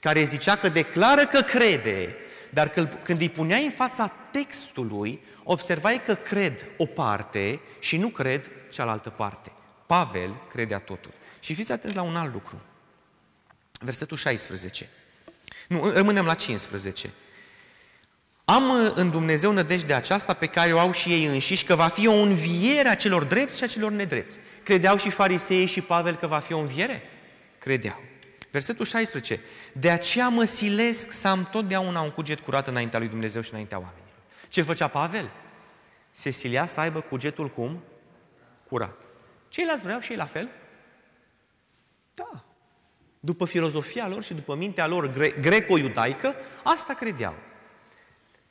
care 0.01 0.25
zicea 0.25 0.57
că 0.57 0.69
declară 0.69 1.27
că 1.27 1.41
crede, 1.41 2.15
dar 2.51 2.69
când 3.03 3.21
îi 3.21 3.31
punea 3.31 3.57
în 3.57 3.71
fața 3.71 4.13
textului, 4.31 5.21
observai 5.43 6.03
că 6.05 6.15
cred 6.15 6.67
o 6.77 6.87
parte 6.87 7.61
și 7.79 7.97
nu 7.97 8.09
cred 8.09 8.51
cealaltă 8.71 9.11
parte. 9.11 9.53
Pavel 9.87 10.35
credea 10.51 10.79
totul. 10.79 11.13
Și 11.41 11.55
fiți 11.55 11.73
atenți 11.73 11.97
la 11.97 12.03
un 12.03 12.17
alt 12.17 12.33
lucru. 12.33 12.63
Versetul 13.81 14.17
16. 14.17 14.89
Nu, 15.69 15.91
rămânem 15.91 16.25
la 16.25 16.35
15. 16.35 17.11
Am 18.49 18.69
uh, 18.69 18.93
în 18.95 19.11
Dumnezeu 19.11 19.53
nădejde 19.53 19.95
aceasta 19.95 20.33
pe 20.33 20.47
care 20.47 20.73
o 20.73 20.79
au 20.79 20.93
și 20.93 21.09
ei 21.09 21.25
înșiși, 21.25 21.65
că 21.65 21.75
va 21.75 21.89
fi 21.89 22.07
o 22.07 22.13
înviere 22.13 22.89
a 22.89 22.95
celor 22.95 23.25
drepți 23.25 23.59
și 23.59 23.65
a 23.65 23.67
celor 23.67 23.91
nedrepți. 23.91 24.39
Credeau 24.63 24.97
și 24.97 25.11
fariseii 25.11 25.67
și 25.67 25.81
Pavel 25.81 26.17
că 26.17 26.27
va 26.27 26.39
fi 26.39 26.53
o 26.53 26.59
înviere? 26.59 27.03
Credeau. 27.59 28.03
Versetul 28.51 28.85
16. 28.85 29.41
De 29.73 29.91
aceea 29.91 30.29
mă 30.29 30.45
silesc 30.45 31.13
să 31.13 31.29
am 31.29 31.49
totdeauna 31.51 32.01
un 32.01 32.11
cuget 32.11 32.41
curat 32.41 32.67
înaintea 32.67 32.99
lui 32.99 33.09
Dumnezeu 33.09 33.41
și 33.41 33.51
înaintea 33.51 33.79
oamenilor. 33.79 34.09
Ce 34.49 34.63
făcea 34.63 34.89
Pavel? 34.89 35.31
Se 36.11 36.31
silia 36.31 36.67
să 36.67 36.81
aibă 36.81 37.01
cugetul 37.01 37.49
cum? 37.49 37.83
Curat. 38.69 39.03
Ceilalți 39.49 39.83
vreau 39.83 40.01
și 40.01 40.11
ei 40.11 40.17
la 40.17 40.25
fel? 40.25 40.49
Da. 42.15 42.45
După 43.21 43.47
filozofia 43.47 44.09
lor 44.09 44.23
și 44.23 44.35
după 44.35 44.55
mintea 44.55 44.87
lor 44.87 45.13
gre- 45.13 45.35
greco-iudaică, 45.41 46.35
asta 46.63 46.95
credeau. 46.95 47.35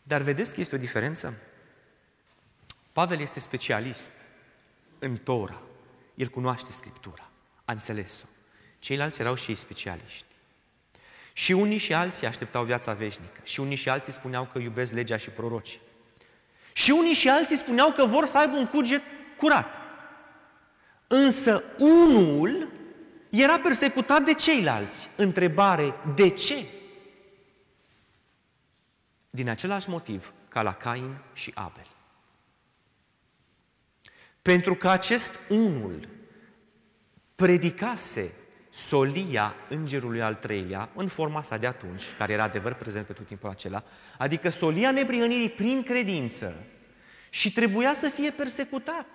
Dar 0.08 0.22
vedeți 0.22 0.54
că 0.54 0.62
este 0.62 0.76
o 0.76 0.78
diferență? 0.78 1.34
Pavel 2.92 3.20
este 3.20 3.40
specialist 3.40 4.12
în 5.00 5.18
Tora. 5.18 5.62
El 6.16 6.28
cunoaște 6.28 6.72
Scriptura. 6.72 7.30
A 7.66 7.72
înțeles-o. 7.72 8.26
Ceilalți 8.80 9.22
erau 9.22 9.36
și 9.36 9.50
ei 9.50 9.56
specialiști. 9.56 10.26
Și 11.34 11.52
unii 11.52 11.78
și 11.78 11.94
alții 11.94 12.28
așteptau 12.28 12.64
viața 12.64 12.94
veșnică. 12.94 13.40
Și 13.44 13.60
unii 13.60 13.76
și 13.76 13.90
alții 13.90 14.14
spuneau 14.14 14.50
că 14.52 14.60
iubesc 14.60 14.94
legea 14.94 15.18
și 15.18 15.30
prorocii. 15.30 15.80
Și 16.74 16.92
unii 16.92 17.14
și 17.14 17.30
alții 17.30 17.58
spuneau 17.58 17.92
că 17.92 18.06
vor 18.06 18.26
să 18.26 18.38
aibă 18.38 18.56
un 18.56 18.68
cuget 18.68 19.02
curat. 19.38 19.68
Însă 21.08 21.64
unul 21.78 22.68
era 23.30 23.60
persecutat 23.60 24.24
de 24.24 24.34
ceilalți. 24.34 25.10
Întrebare, 25.16 25.94
de 26.16 26.30
ce? 26.30 26.66
Din 29.36 29.50
același 29.50 29.90
motiv 29.90 30.34
ca 30.48 30.62
la 30.62 30.74
Cain 30.74 31.18
și 31.34 31.52
Abel. 31.56 31.88
Pentru 34.42 34.76
că 34.76 34.90
acest 34.90 35.40
unul 35.50 36.08
predicase 37.36 38.34
solia 38.70 39.56
îngerului 39.70 40.22
al 40.22 40.36
treilea, 40.36 40.90
în 40.96 41.08
forma 41.08 41.42
sa 41.42 41.58
de 41.58 41.68
atunci, 41.68 42.04
care 42.18 42.34
era 42.34 42.44
adevăr 42.44 42.74
prezent 42.74 43.06
pe 43.06 43.14
tot 43.14 43.26
timpul 43.26 43.50
acela, 43.50 43.84
adică 44.18 44.50
solia 44.50 44.92
neprihănirii 44.92 45.50
prin 45.50 45.84
credință 45.84 46.66
și 47.30 47.54
trebuia 47.54 47.94
să 47.94 48.10
fie 48.10 48.32
persecutat, 48.32 49.08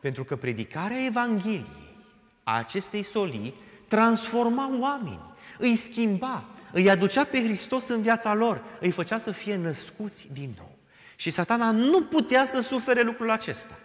pentru 0.00 0.24
că 0.24 0.36
predicarea 0.36 1.04
Evangheliei 1.04 1.94
a 2.42 2.56
acestei 2.56 3.02
solii 3.02 3.54
transforma 3.88 4.78
oameni, 4.80 5.34
îi 5.58 5.74
schimba, 5.74 6.55
îi 6.76 6.90
aducea 6.90 7.24
pe 7.24 7.42
Hristos 7.42 7.88
în 7.88 8.02
viața 8.02 8.34
lor, 8.34 8.62
îi 8.80 8.90
făcea 8.90 9.18
să 9.18 9.30
fie 9.30 9.56
născuți 9.56 10.28
din 10.32 10.54
nou. 10.56 10.78
Și 11.16 11.30
satana 11.30 11.70
nu 11.70 12.02
putea 12.02 12.46
să 12.46 12.60
sufere 12.60 13.02
lucrul 13.02 13.30
acesta. 13.30 13.78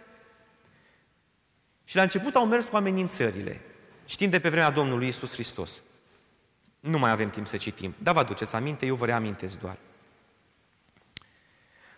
Și 1.84 1.96
la 1.96 2.02
început 2.02 2.34
au 2.34 2.46
mers 2.46 2.66
cu 2.66 2.76
amenințările. 2.76 3.60
Știm 4.04 4.30
de 4.30 4.40
pe 4.40 4.48
vremea 4.48 4.70
Domnului 4.70 5.08
Isus 5.08 5.34
Hristos. 5.34 5.82
Nu 6.80 6.98
mai 6.98 7.10
avem 7.10 7.30
timp 7.30 7.46
să 7.46 7.56
citim, 7.56 7.94
dar 7.98 8.14
vă 8.14 8.20
aduceți 8.20 8.54
aminte, 8.54 8.86
eu 8.86 8.94
vă 8.94 9.06
reamintesc 9.06 9.60
doar. 9.60 9.76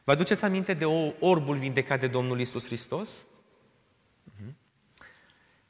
Vă 0.04 0.12
aduceți 0.12 0.44
aminte 0.44 0.74
de 0.74 0.84
o 0.84 1.12
orbul 1.18 1.56
vindecat 1.56 2.00
de 2.00 2.06
Domnul 2.06 2.40
Isus 2.40 2.66
Hristos? 2.66 3.10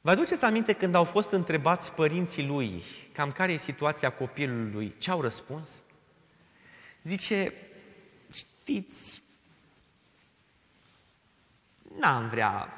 Mhm. 0.05 0.13
Vă 0.13 0.21
aduceți 0.21 0.43
aminte 0.43 0.73
când 0.73 0.95
au 0.95 1.03
fost 1.03 1.31
întrebați 1.31 1.91
părinții 1.91 2.45
lui 2.45 2.83
cam 3.13 3.31
care 3.31 3.51
e 3.51 3.57
situația 3.57 4.09
copilului? 4.11 4.95
Ce 4.97 5.11
au 5.11 5.21
răspuns? 5.21 5.69
Zice, 7.03 7.53
știți, 8.33 9.21
n-am 11.99 12.29
vrea, 12.29 12.69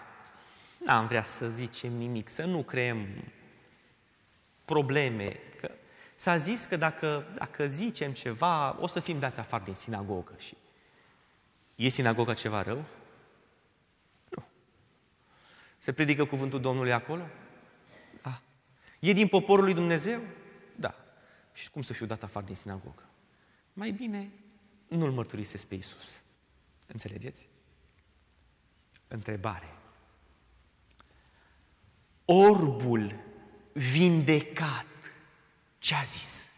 n-am 0.86 1.08
vrea 1.08 1.24
să 1.24 1.50
zicem 1.50 1.92
nimic, 1.92 2.30
să 2.30 2.46
nu 2.46 2.64
creăm 2.64 3.08
probleme. 4.66 5.40
Că 5.62 5.72
s-a 6.16 6.38
zis 6.38 6.66
că 6.66 6.76
dacă, 6.76 7.26
dacă 7.36 7.66
zicem 7.68 8.12
ceva, 8.12 8.78
o 8.80 8.88
să 8.88 9.00
fim 9.00 9.20
dați 9.20 9.40
afară 9.40 9.64
din 9.64 9.74
sinagogă. 9.74 10.34
Și 10.38 10.58
e 11.76 11.90
sinagoga 11.90 12.34
ceva 12.34 12.62
rău? 12.62 12.84
Nu. 15.78 15.84
Se 15.84 15.94
predică 15.94 16.26
cuvântul 16.26 16.62
Domnului 16.62 16.94
acolo? 16.94 17.28
Da. 18.22 18.42
E 19.00 19.14
din 19.14 19.28
poporul 19.28 19.64
lui 19.64 19.74
Dumnezeu? 19.74 20.20
Da. 20.76 20.96
Și 21.54 21.70
cum 21.70 21.82
să 21.82 21.94
fiu 21.94 22.06
dat 22.06 22.24
afară 22.24 22.46
din 22.46 22.56
sinagogă? 22.56 23.04
Mai 23.74 23.92
bine 23.92 24.32
nu-L 24.88 25.12
mărturisesc 25.12 25.68
pe 25.68 25.76
Iisus. 25.76 26.22
Înțelegeți? 26.88 27.48
Întrebare. 29.08 29.76
Orbul 32.26 33.16
vindecat. 33.74 34.86
Ce 35.78 35.96
a 35.96 36.02
zis? 36.02 36.50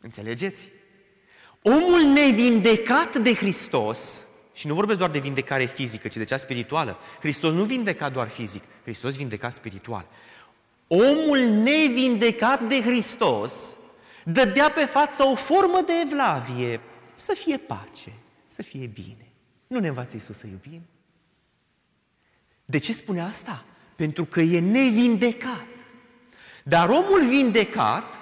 Înțelegeți? 0.00 0.68
Omul 1.62 2.00
nevindecat 2.00 3.16
de 3.16 3.34
Hristos, 3.34 4.26
și 4.58 4.66
nu 4.66 4.74
vorbesc 4.74 4.98
doar 4.98 5.10
de 5.10 5.18
vindecare 5.18 5.64
fizică, 5.64 6.08
ci 6.08 6.16
de 6.16 6.24
cea 6.24 6.36
spirituală. 6.36 6.98
Hristos 7.20 7.52
nu 7.52 7.64
vindeca 7.64 8.08
doar 8.08 8.28
fizic, 8.28 8.62
Hristos 8.82 9.16
vindeca 9.16 9.50
spiritual. 9.50 10.06
Omul 10.86 11.38
nevindecat 11.38 12.62
de 12.62 12.80
Hristos 12.82 13.52
dădea 14.24 14.70
pe 14.70 14.84
față 14.84 15.24
o 15.24 15.34
formă 15.34 15.80
de 15.86 15.92
evlavie, 16.04 16.80
să 17.14 17.32
fie 17.34 17.56
pace, 17.56 18.12
să 18.48 18.62
fie 18.62 18.86
bine. 18.86 19.32
Nu 19.66 19.78
ne 19.78 19.88
învață 19.88 20.10
Iisus 20.14 20.38
să 20.38 20.46
iubim? 20.46 20.82
De 22.64 22.78
ce 22.78 22.92
spune 22.92 23.20
asta? 23.20 23.64
Pentru 23.96 24.24
că 24.24 24.40
e 24.40 24.60
nevindecat. 24.60 25.66
Dar 26.64 26.88
omul 26.88 27.26
vindecat 27.28 28.14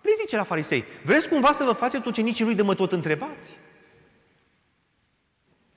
le 0.00 0.10
zice 0.20 0.36
la 0.36 0.42
farisei, 0.42 0.84
vreți 1.04 1.28
cumva 1.28 1.52
să 1.52 1.64
vă 1.64 1.72
faceți 1.72 2.08
ucenicii 2.08 2.44
lui 2.44 2.54
de 2.54 2.62
mă 2.62 2.74
tot 2.74 2.92
întrebați? 2.92 3.56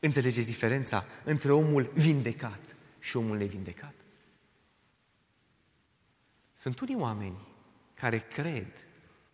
Înțelegeți 0.05 0.47
diferența 0.47 1.05
între 1.23 1.51
omul 1.51 1.91
vindecat 1.93 2.59
și 2.99 3.17
omul 3.17 3.37
nevindecat? 3.37 3.93
Sunt 6.53 6.79
unii 6.79 6.95
oameni 6.95 7.47
care 7.93 8.19
cred 8.19 8.67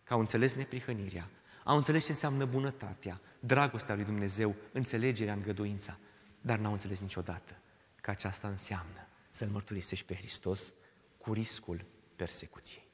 că 0.04 0.12
au 0.12 0.20
înțeles 0.20 0.54
neprihănirea, 0.54 1.28
au 1.64 1.76
înțeles 1.76 2.04
ce 2.04 2.10
înseamnă 2.10 2.44
bunătatea, 2.44 3.20
dragostea 3.40 3.94
lui 3.94 4.04
Dumnezeu, 4.04 4.54
înțelegerea, 4.72 5.32
îngăduința, 5.32 5.98
dar 6.40 6.58
n-au 6.58 6.72
înțeles 6.72 7.00
niciodată 7.00 7.56
că 8.00 8.10
aceasta 8.10 8.48
înseamnă 8.48 9.06
să-L 9.30 9.48
mărturisești 9.48 10.06
pe 10.06 10.14
Hristos 10.14 10.72
cu 11.18 11.32
riscul 11.32 11.84
persecuției. 12.16 12.84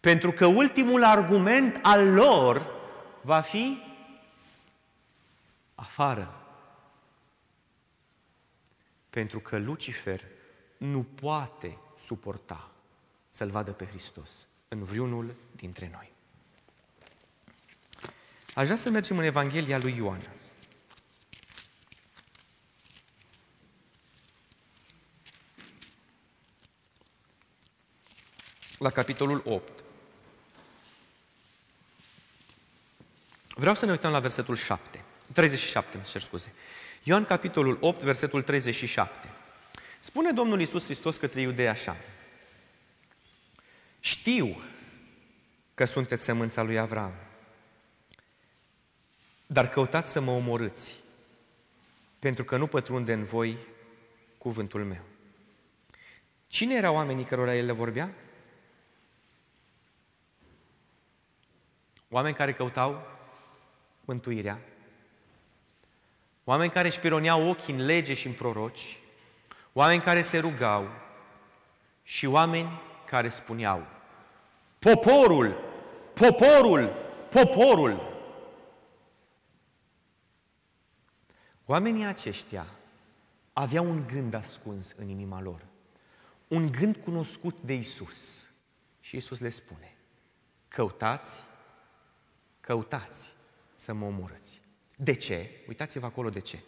Pentru 0.00 0.32
că 0.32 0.46
ultimul 0.46 1.04
argument 1.04 1.78
al 1.82 2.12
lor 2.12 2.66
va 3.22 3.40
fi 3.40 3.78
afară. 5.80 6.46
Pentru 9.10 9.40
că 9.40 9.58
Lucifer 9.58 10.24
nu 10.76 11.02
poate 11.02 11.78
suporta 11.98 12.70
să-L 13.28 13.50
vadă 13.50 13.72
pe 13.72 13.86
Hristos 13.86 14.46
în 14.68 14.84
vreunul 14.84 15.34
dintre 15.56 15.90
noi. 15.92 16.12
Aș 18.54 18.64
vrea 18.64 18.76
să 18.76 18.90
mergem 18.90 19.18
în 19.18 19.24
Evanghelia 19.24 19.78
lui 19.78 19.96
Ioan. 19.96 20.20
la 28.80 28.90
capitolul 28.90 29.42
8. 29.44 29.84
Vreau 33.48 33.74
să 33.74 33.84
ne 33.84 33.90
uităm 33.90 34.10
la 34.10 34.20
versetul 34.20 34.56
7. 34.56 34.99
37, 35.32 35.96
îmi 35.96 36.04
cer 36.04 36.20
scuze. 36.20 36.52
Ioan, 37.02 37.24
capitolul 37.24 37.78
8, 37.80 38.02
versetul 38.02 38.42
37. 38.42 39.28
Spune 40.00 40.32
Domnul 40.32 40.60
Iisus 40.60 40.84
Hristos 40.84 41.16
către 41.16 41.40
iudei 41.40 41.68
așa. 41.68 41.96
Știu 44.00 44.62
că 45.74 45.84
sunteți 45.84 46.24
sămânța 46.24 46.62
lui 46.62 46.78
Avram, 46.78 47.12
dar 49.46 49.68
căutați 49.68 50.10
să 50.10 50.20
mă 50.20 50.30
omorâți, 50.30 50.94
pentru 52.18 52.44
că 52.44 52.56
nu 52.56 52.66
pătrunde 52.66 53.12
în 53.12 53.24
voi 53.24 53.56
cuvântul 54.38 54.84
meu. 54.84 55.02
Cine 56.46 56.74
erau 56.74 56.94
oamenii 56.94 57.24
cărora 57.24 57.54
el 57.54 57.66
le 57.66 57.72
vorbea? 57.72 58.14
Oameni 62.08 62.34
care 62.34 62.54
căutau 62.54 63.06
mântuirea, 64.04 64.60
oameni 66.50 66.70
care 66.70 66.88
își 66.88 67.00
pironeau 67.00 67.48
ochii 67.48 67.74
în 67.74 67.84
lege 67.84 68.14
și 68.14 68.26
în 68.26 68.32
proroci, 68.32 68.98
oameni 69.72 70.02
care 70.02 70.22
se 70.22 70.38
rugau 70.38 70.88
și 72.02 72.26
oameni 72.26 72.80
care 73.06 73.28
spuneau, 73.28 73.86
poporul, 74.78 75.56
poporul, 76.14 76.92
poporul. 77.30 78.08
Oamenii 81.66 82.04
aceștia 82.04 82.66
aveau 83.52 83.84
un 83.84 84.06
gând 84.06 84.34
ascuns 84.34 84.94
în 84.96 85.08
inima 85.08 85.40
lor, 85.40 85.64
un 86.48 86.72
gând 86.72 86.96
cunoscut 86.96 87.60
de 87.60 87.74
Isus. 87.74 88.44
Și 89.00 89.16
Isus 89.16 89.40
le 89.40 89.50
spune, 89.50 89.96
căutați, 90.68 91.42
căutați 92.60 93.34
să 93.74 93.92
mă 93.92 94.06
omorâți. 94.06 94.60
De 95.02 95.14
ce? 95.14 95.50
Uitați-vă 95.68 96.06
acolo 96.06 96.30
de 96.30 96.40
ce. 96.40 96.58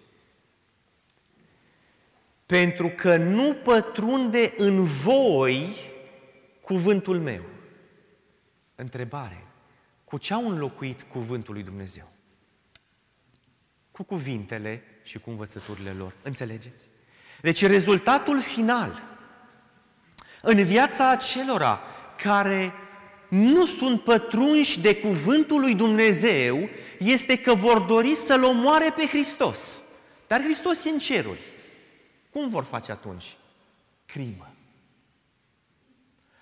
Pentru 2.47 2.89
că 2.89 3.17
nu 3.17 3.55
pătrunde 3.55 4.55
în 4.57 4.85
voi 4.85 5.67
cuvântul 6.61 7.21
meu. 7.21 7.43
Întrebare. 8.75 9.47
Cu 10.05 10.19
ce 10.19 10.35
au 10.35 10.49
înlocuit 10.49 11.03
cuvântul 11.03 11.55
lui 11.55 11.63
Dumnezeu? 11.63 12.09
Cu 13.91 14.03
cuvintele 14.03 14.83
și 15.03 15.19
cu 15.19 15.31
învățăturile 15.31 15.91
lor. 15.91 16.15
Înțelegeți? 16.23 16.89
Deci 17.41 17.67
rezultatul 17.67 18.41
final 18.41 19.03
în 20.43 20.65
viața 20.65 21.11
acelora 21.11 21.81
care 22.17 22.73
nu 23.33 23.67
sunt 23.67 24.01
pătrunși 24.01 24.81
de 24.81 24.97
cuvântul 24.97 25.61
lui 25.61 25.75
Dumnezeu 25.75 26.69
este 26.99 27.41
că 27.41 27.55
vor 27.55 27.79
dori 27.79 28.15
să-L 28.15 28.45
omoare 28.45 28.93
pe 28.97 29.07
Hristos. 29.07 29.81
Dar 30.27 30.43
Hristos 30.43 30.85
e 30.85 30.89
în 30.89 30.99
ceruri. 30.99 31.41
Cum 32.31 32.49
vor 32.49 32.65
face 32.65 32.93
atunci? 32.93 33.37
Crimă. 34.07 34.55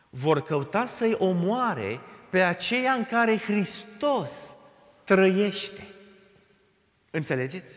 Vor 0.09 0.43
căuta 0.43 0.87
să-i 0.87 1.15
omoare 1.19 2.01
pe 2.31 2.43
aceea 2.43 2.93
în 2.93 3.05
care 3.05 3.39
Hristos 3.39 4.57
trăiește. 5.05 5.87
Înțelegeți? 7.11 7.75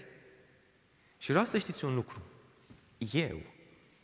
Și 1.18 1.30
vreau 1.30 1.46
să 1.46 1.58
știți 1.58 1.86
un 1.86 1.96
lucru. 1.96 2.22
Eu 3.12 3.42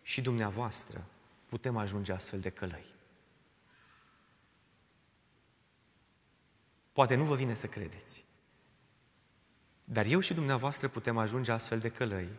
și 0.01 0.21
dumneavoastră 0.21 1.03
putem 1.45 1.77
ajunge 1.77 2.11
astfel 2.11 2.39
de 2.39 2.49
călăi. 2.49 2.97
Poate 6.99 7.15
nu 7.15 7.23
vă 7.23 7.35
vine 7.35 7.53
să 7.53 7.67
credeți. 7.67 8.25
Dar 9.83 10.05
eu 10.05 10.19
și 10.19 10.33
dumneavoastră 10.33 10.87
putem 10.87 11.17
ajunge 11.17 11.51
astfel 11.51 11.79
de 11.79 11.89
călăi 11.89 12.29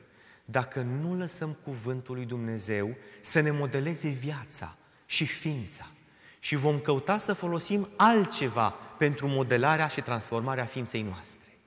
dacă 0.44 0.82
nu 0.82 1.16
lăsăm 1.16 1.52
cuvântul 1.52 2.14
lui 2.14 2.24
Dumnezeu 2.24 2.96
să 3.20 3.40
ne 3.40 3.50
modeleze 3.50 4.08
viața 4.08 4.76
și 5.06 5.26
ființa. 5.26 5.90
Și 6.38 6.56
vom 6.56 6.80
căuta 6.80 7.18
să 7.18 7.32
folosim 7.32 7.88
altceva 7.96 8.70
pentru 8.98 9.26
modelarea 9.28 9.88
și 9.88 10.00
transformarea 10.00 10.64
ființei 10.64 11.02
noastre. 11.02 11.58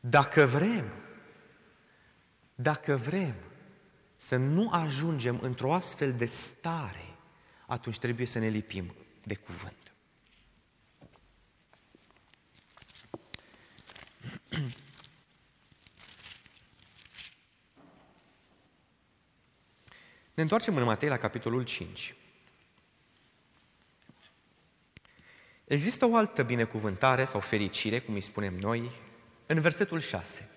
Dacă 0.00 0.44
vrem, 0.44 0.92
dacă 2.54 2.96
vrem 2.96 3.34
să 4.16 4.36
nu 4.36 4.70
ajungem 4.70 5.38
într-o 5.40 5.74
astfel 5.74 6.12
de 6.12 6.26
stare, 6.26 7.14
atunci 7.66 7.98
trebuie 7.98 8.26
să 8.26 8.38
ne 8.38 8.48
lipim 8.48 8.94
de 9.22 9.34
cuvânt. 9.34 9.81
Ne 20.34 20.42
întoarcem 20.42 20.76
în 20.76 20.84
Matei 20.84 21.08
la 21.08 21.18
capitolul 21.18 21.64
5. 21.64 22.14
Există 25.64 26.06
o 26.06 26.16
altă 26.16 26.42
binecuvântare 26.42 27.24
sau 27.24 27.40
fericire, 27.40 28.00
cum 28.00 28.14
îi 28.14 28.20
spunem 28.20 28.54
noi, 28.54 28.90
în 29.46 29.60
versetul 29.60 30.00
6, 30.00 30.48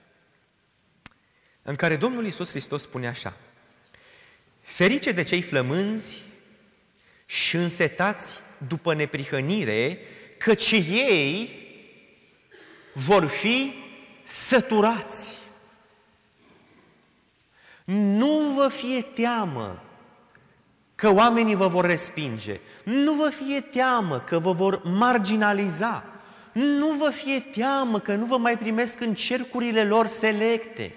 în 1.61 1.75
care 1.75 1.95
Domnul 1.95 2.25
Iisus 2.25 2.49
Hristos 2.49 2.81
spune 2.81 3.07
așa, 3.07 3.33
Ferice 4.61 5.11
de 5.11 5.23
cei 5.23 5.41
flămânzi 5.41 6.21
și 7.25 7.55
însetați 7.55 8.39
după 8.67 8.93
neprihănire, 8.93 9.99
căci 10.37 10.71
ei 10.71 11.63
vor 12.93 13.25
fi 13.25 13.73
săturați. 14.25 15.37
Nu 17.85 18.53
vă 18.55 18.67
fie 18.67 19.01
teamă 19.01 19.83
că 20.95 21.09
oamenii 21.09 21.55
vă 21.55 21.67
vor 21.67 21.85
respinge. 21.85 22.59
Nu 22.83 23.13
vă 23.13 23.29
fie 23.29 23.61
teamă 23.61 24.19
că 24.19 24.39
vă 24.39 24.53
vor 24.53 24.81
marginaliza. 24.83 26.03
Nu 26.53 26.91
vă 26.91 27.09
fie 27.09 27.39
teamă 27.39 27.99
că 27.99 28.15
nu 28.15 28.25
vă 28.25 28.37
mai 28.37 28.57
primesc 28.57 28.99
în 28.99 29.13
cercurile 29.13 29.83
lor 29.83 30.07
selecte. 30.07 30.95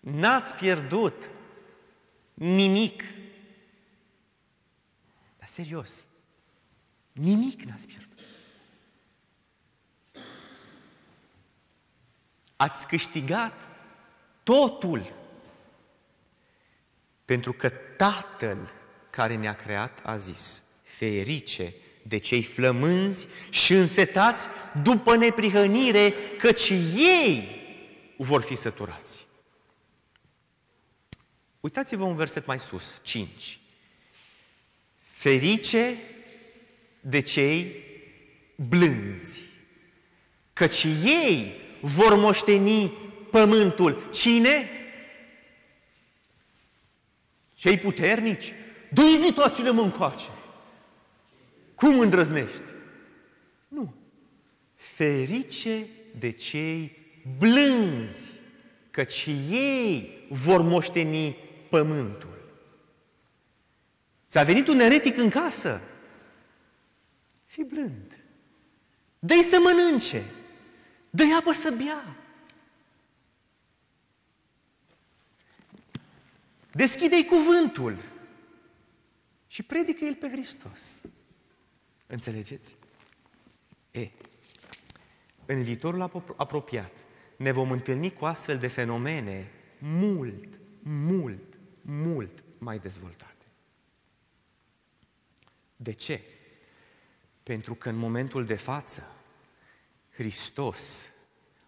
N-ați 0.00 0.54
pierdut 0.54 1.30
nimic. 2.34 3.02
Dar 5.38 5.48
serios, 5.48 6.04
nimic 7.12 7.62
n-ați 7.62 7.86
pierdut. 7.86 8.03
Ați 12.64 12.86
câștigat 12.86 13.68
totul. 14.42 15.14
Pentru 17.24 17.52
că 17.52 17.68
Tatăl 17.96 18.72
care 19.10 19.34
ne-a 19.34 19.54
creat 19.54 20.00
a 20.02 20.16
zis, 20.16 20.62
ferice 20.82 21.74
de 22.02 22.18
cei 22.18 22.42
flămânzi 22.42 23.26
și 23.50 23.72
însetați 23.72 24.46
după 24.82 25.16
neprihănire, 25.16 26.14
căci 26.38 26.68
ei 26.94 27.62
vor 28.16 28.42
fi 28.42 28.56
săturați. 28.56 29.26
Uitați-vă 31.60 32.04
un 32.04 32.16
verset 32.16 32.46
mai 32.46 32.58
sus, 32.58 33.00
5. 33.02 33.58
Ferice 35.00 35.96
de 37.00 37.20
cei 37.20 37.84
blânzi, 38.56 39.42
căci 40.52 40.82
ei 41.04 41.63
vor 41.84 42.14
moșteni 42.14 42.92
pământul. 43.30 44.08
Cine? 44.12 44.68
Cei 47.54 47.78
puternici? 47.78 48.52
Du 48.92 49.02
invitațiile 49.02 49.70
mă 49.70 49.80
încoace. 49.80 50.28
Cum 51.74 52.00
îndrăznești? 52.00 52.62
Nu. 53.68 53.94
Ferice 54.74 55.86
de 56.18 56.30
cei 56.30 56.98
blânzi, 57.38 58.32
căci 58.90 59.26
ei 59.50 60.26
vor 60.28 60.60
moșteni 60.60 61.36
pământul. 61.68 62.38
Ți-a 64.28 64.42
venit 64.42 64.68
un 64.68 64.80
eretic 64.80 65.18
în 65.18 65.28
casă? 65.28 65.80
Fii 67.46 67.64
blând. 67.64 68.18
Dă-i 69.18 69.42
să 69.42 69.58
mănânce. 69.62 70.22
Dă-i 71.14 71.32
apă 71.38 71.52
să 71.52 71.74
bea. 71.76 72.16
Deschide-i 76.72 77.24
cuvântul 77.24 77.96
și 79.46 79.62
predică 79.62 80.04
el 80.04 80.14
pe 80.14 80.28
Hristos. 80.30 81.02
Înțelegeți? 82.06 82.76
E, 83.90 84.10
în 85.46 85.62
viitorul 85.62 86.02
apropiat 86.36 86.92
ne 87.36 87.52
vom 87.52 87.70
întâlni 87.70 88.12
cu 88.12 88.24
astfel 88.24 88.58
de 88.58 88.68
fenomene 88.68 89.50
mult, 89.78 90.48
mult, 90.82 91.58
mult 91.80 92.42
mai 92.58 92.78
dezvoltate. 92.78 93.44
De 95.76 95.92
ce? 95.92 96.22
Pentru 97.42 97.74
că 97.74 97.88
în 97.88 97.96
momentul 97.96 98.44
de 98.44 98.54
față, 98.54 99.23
Hristos 100.16 101.08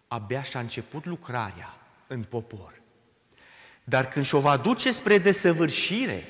abia 0.07 0.41
și-a 0.41 0.59
început 0.59 1.05
lucrarea 1.05 1.77
în 2.07 2.23
popor. 2.23 2.81
Dar 3.83 4.07
când 4.07 4.25
și-o 4.25 4.39
va 4.39 4.57
duce 4.57 4.91
spre 4.91 5.17
desăvârșire 5.17 6.23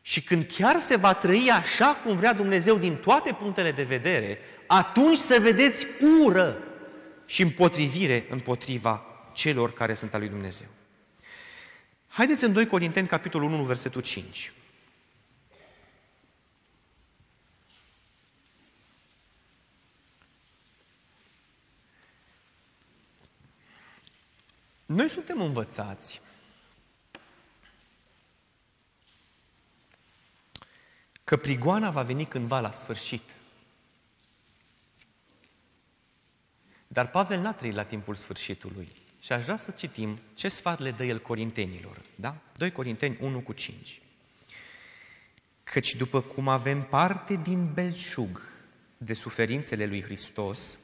și 0.00 0.22
când 0.22 0.44
chiar 0.44 0.80
se 0.80 0.96
va 0.96 1.14
trăi 1.14 1.50
așa 1.50 1.86
cum 1.86 2.16
vrea 2.16 2.32
Dumnezeu 2.32 2.76
din 2.78 2.96
toate 2.96 3.32
punctele 3.32 3.72
de 3.72 3.82
vedere, 3.82 4.38
atunci 4.66 5.16
să 5.16 5.38
vedeți 5.40 5.86
ură 6.24 6.62
și 7.26 7.42
împotrivire 7.42 8.26
împotriva 8.28 9.04
celor 9.32 9.72
care 9.72 9.94
sunt 9.94 10.14
al 10.14 10.20
lui 10.20 10.28
Dumnezeu. 10.28 10.68
Haideți 12.08 12.44
în 12.44 12.52
2 12.52 12.66
Corinteni, 12.66 13.06
capitolul 13.06 13.52
1, 13.52 13.62
versetul 13.62 14.00
5. 14.00 14.52
Noi 24.86 25.08
suntem 25.08 25.40
învățați 25.40 26.20
că 31.24 31.36
prigoana 31.36 31.90
va 31.90 32.02
veni 32.02 32.26
cândva 32.26 32.60
la 32.60 32.70
sfârșit. 32.70 33.34
Dar 36.86 37.10
Pavel 37.10 37.40
n-a 37.40 37.52
trăit 37.52 37.74
la 37.74 37.84
timpul 37.84 38.14
sfârșitului. 38.14 38.88
Și 39.20 39.32
aș 39.32 39.44
vrea 39.44 39.56
să 39.56 39.70
citim 39.70 40.18
ce 40.34 40.48
sfat 40.48 40.78
le 40.78 40.90
dă 40.90 41.04
el 41.04 41.20
corintenilor. 41.20 42.02
Da? 42.14 42.36
2 42.56 42.70
Corinteni 42.70 43.16
1 43.20 43.40
cu 43.40 43.52
5. 43.52 44.00
Căci 45.64 45.94
după 45.94 46.20
cum 46.20 46.48
avem 46.48 46.82
parte 46.82 47.36
din 47.36 47.72
belșug 47.72 48.42
de 48.96 49.14
suferințele 49.14 49.86
lui 49.86 50.02
Hristos, 50.02 50.78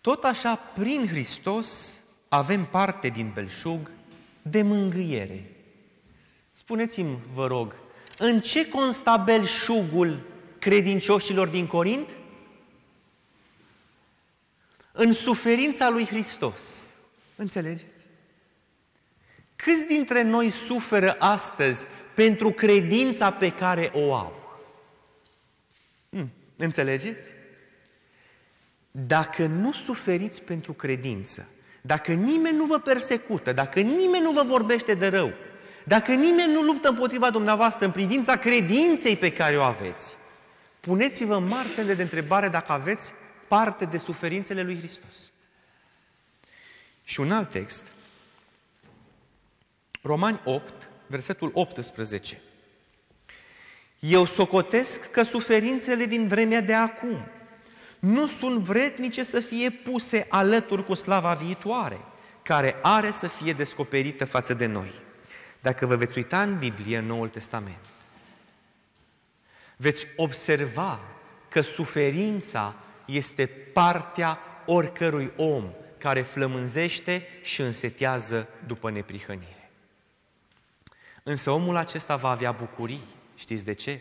tot 0.00 0.24
așa 0.24 0.56
prin 0.56 1.06
Hristos 1.06 2.00
avem 2.28 2.64
parte 2.66 3.08
din 3.08 3.30
belșug 3.34 3.90
de 4.42 4.62
mângâiere. 4.62 5.52
Spuneți-mi, 6.50 7.18
vă 7.32 7.46
rog, 7.46 7.74
în 8.18 8.40
ce 8.40 8.68
consta 8.68 9.16
belșugul 9.16 10.20
credincioșilor 10.58 11.48
din 11.48 11.66
Corint? 11.66 12.16
În 14.92 15.12
suferința 15.12 15.88
lui 15.88 16.06
Hristos. 16.06 16.86
Înțelegeți? 17.36 18.06
Câți 19.56 19.86
dintre 19.86 20.22
noi 20.22 20.50
suferă 20.50 21.16
astăzi 21.18 21.84
pentru 22.14 22.50
credința 22.50 23.32
pe 23.32 23.52
care 23.52 23.90
o 23.94 24.14
au? 24.14 24.60
Hmm, 26.10 26.30
înțelegeți? 26.56 27.30
Dacă 28.90 29.46
nu 29.46 29.72
suferiți 29.72 30.42
pentru 30.42 30.72
credință, 30.72 31.48
dacă 31.80 32.12
nimeni 32.12 32.56
nu 32.56 32.64
vă 32.64 32.78
persecută, 32.78 33.52
dacă 33.52 33.80
nimeni 33.80 34.24
nu 34.24 34.32
vă 34.32 34.42
vorbește 34.42 34.94
de 34.94 35.06
rău, 35.06 35.32
dacă 35.84 36.12
nimeni 36.12 36.52
nu 36.52 36.62
luptă 36.62 36.88
împotriva 36.88 37.30
dumneavoastră 37.30 37.84
în 37.84 37.92
privința 37.92 38.36
credinței 38.36 39.16
pe 39.16 39.32
care 39.32 39.58
o 39.58 39.62
aveți, 39.62 40.16
puneți-vă 40.80 41.38
mari 41.38 41.68
semne 41.68 41.94
de 41.94 42.02
întrebare 42.02 42.48
dacă 42.48 42.72
aveți 42.72 43.12
parte 43.48 43.84
de 43.84 43.98
suferințele 43.98 44.62
lui 44.62 44.78
Hristos. 44.78 45.30
Și 47.04 47.20
un 47.20 47.32
alt 47.32 47.50
text, 47.50 47.92
Romani 50.02 50.40
8, 50.44 50.88
versetul 51.06 51.50
18. 51.54 52.38
Eu 53.98 54.24
socotesc 54.24 55.10
că 55.10 55.22
suferințele 55.22 56.04
din 56.04 56.28
vremea 56.28 56.60
de 56.60 56.74
acum 56.74 57.26
nu 57.98 58.26
sunt 58.26 58.58
vrednice 58.58 59.22
să 59.22 59.40
fie 59.40 59.70
puse 59.70 60.26
alături 60.28 60.84
cu 60.84 60.94
slava 60.94 61.34
viitoare, 61.34 62.00
care 62.42 62.76
are 62.82 63.10
să 63.10 63.26
fie 63.26 63.52
descoperită 63.52 64.24
față 64.24 64.54
de 64.54 64.66
noi. 64.66 64.92
Dacă 65.60 65.86
vă 65.86 65.96
veți 65.96 66.18
uita 66.18 66.42
în 66.42 66.58
Biblie, 66.58 66.96
în 66.96 67.06
Noul 67.06 67.28
Testament, 67.28 67.84
veți 69.76 70.06
observa 70.16 71.00
că 71.48 71.60
suferința 71.60 72.74
este 73.04 73.46
partea 73.72 74.38
oricărui 74.66 75.32
om 75.36 75.64
care 75.98 76.22
flămânzește 76.22 77.26
și 77.42 77.60
însetează 77.60 78.48
după 78.66 78.90
neprihănire. 78.90 79.70
Însă 81.22 81.50
omul 81.50 81.76
acesta 81.76 82.16
va 82.16 82.28
avea 82.28 82.52
bucurii. 82.52 83.02
Știți 83.34 83.64
de 83.64 83.72
ce? 83.72 84.00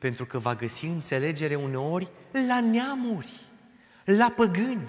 Pentru 0.00 0.24
că 0.26 0.38
va 0.38 0.54
găsi 0.54 0.86
înțelegere 0.86 1.54
uneori 1.54 2.08
la 2.46 2.60
neamuri, 2.60 3.28
la 4.04 4.32
păgâni. 4.36 4.88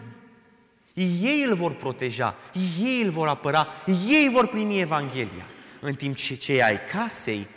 Ei 1.22 1.44
îl 1.48 1.56
vor 1.56 1.74
proteja, 1.74 2.36
ei 2.80 3.02
îl 3.02 3.10
vor 3.10 3.28
apăra, 3.28 3.68
ei 4.08 4.30
vor 4.34 4.48
primi 4.48 4.80
Evanghelia, 4.80 5.46
în 5.80 5.96
timp 5.96 6.16
ce 6.16 6.36
cei 6.36 6.64
ai 6.64 6.86
casei 6.86 7.48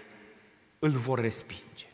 îl 0.79 0.91
vor 0.91 1.21
respinge. 1.21 1.87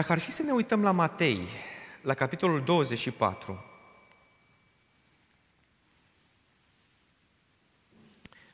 Dacă 0.00 0.12
ar 0.12 0.18
fi 0.18 0.30
să 0.30 0.42
ne 0.42 0.52
uităm 0.52 0.82
la 0.82 0.90
Matei, 0.90 1.48
la 2.02 2.14
capitolul 2.14 2.64
24, 2.64 3.64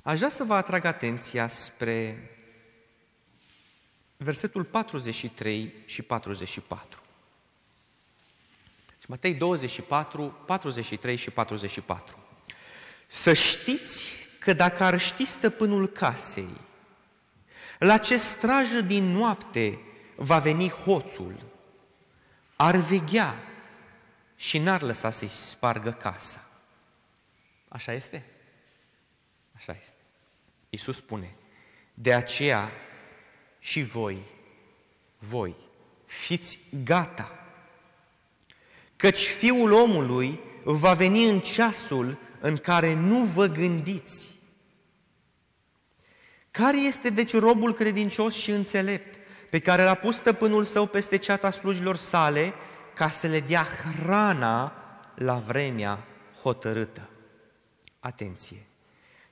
aș 0.03 0.17
vrea 0.17 0.29
să 0.29 0.45
vă 0.45 0.55
atrag 0.55 0.85
atenția 0.85 1.49
spre 1.49 2.31
versetul 4.17 4.65
43 4.65 5.73
și 5.85 6.03
44. 6.03 7.03
Și 8.99 9.07
Matei 9.09 9.35
24, 9.35 10.37
43 10.47 11.17
și 11.17 11.31
44. 11.31 12.19
Să 13.07 13.33
știți 13.33 14.13
că 14.39 14.53
dacă 14.53 14.83
ar 14.83 15.01
ști 15.01 15.25
stăpânul 15.25 15.89
casei, 15.89 16.61
la 17.79 17.99
ce 17.99 18.17
strajă 18.17 18.81
din 18.81 19.05
noapte 19.05 19.81
va 20.17 20.39
veni 20.39 20.69
hoțul, 20.69 21.35
ar 22.57 22.77
veghea 22.77 23.43
și 24.37 24.59
n-ar 24.59 24.83
lăsa 24.83 25.11
să-i 25.11 25.29
spargă 25.29 25.93
casa. 25.93 26.49
Așa 27.69 27.93
este? 27.93 28.25
Așa 29.57 29.77
este. 29.81 29.97
Iisus 30.71 30.97
spune, 30.97 31.35
de 31.95 32.15
aceea 32.15 32.71
și 33.59 33.83
voi, 33.83 34.19
voi, 35.19 35.55
fiți 36.05 36.59
gata, 36.85 37.47
căci 38.97 39.27
Fiul 39.27 39.73
omului 39.73 40.41
va 40.65 40.95
veni 40.95 41.29
în 41.29 41.41
ceasul 41.41 42.19
în 42.41 42.57
care 42.57 42.95
nu 42.95 43.25
vă 43.25 43.47
gândiți. 43.47 44.35
Care 46.51 46.79
este 46.79 47.11
deci 47.11 47.33
robul 47.33 47.75
credincios 47.75 48.35
și 48.35 48.51
înțelept 48.51 49.19
pe 49.51 49.59
care 49.59 49.85
l-a 49.85 49.95
pus 49.95 50.17
stăpânul 50.17 50.65
său 50.65 50.87
peste 50.87 51.17
ceata 51.17 51.51
slujilor 51.51 51.97
sale 51.97 52.53
ca 52.95 53.09
să 53.09 53.27
le 53.27 53.41
dea 53.41 53.63
hrana 53.63 54.73
la 55.15 55.35
vremea 55.35 56.05
hotărâtă. 56.43 57.09
Atenție! 58.01 58.67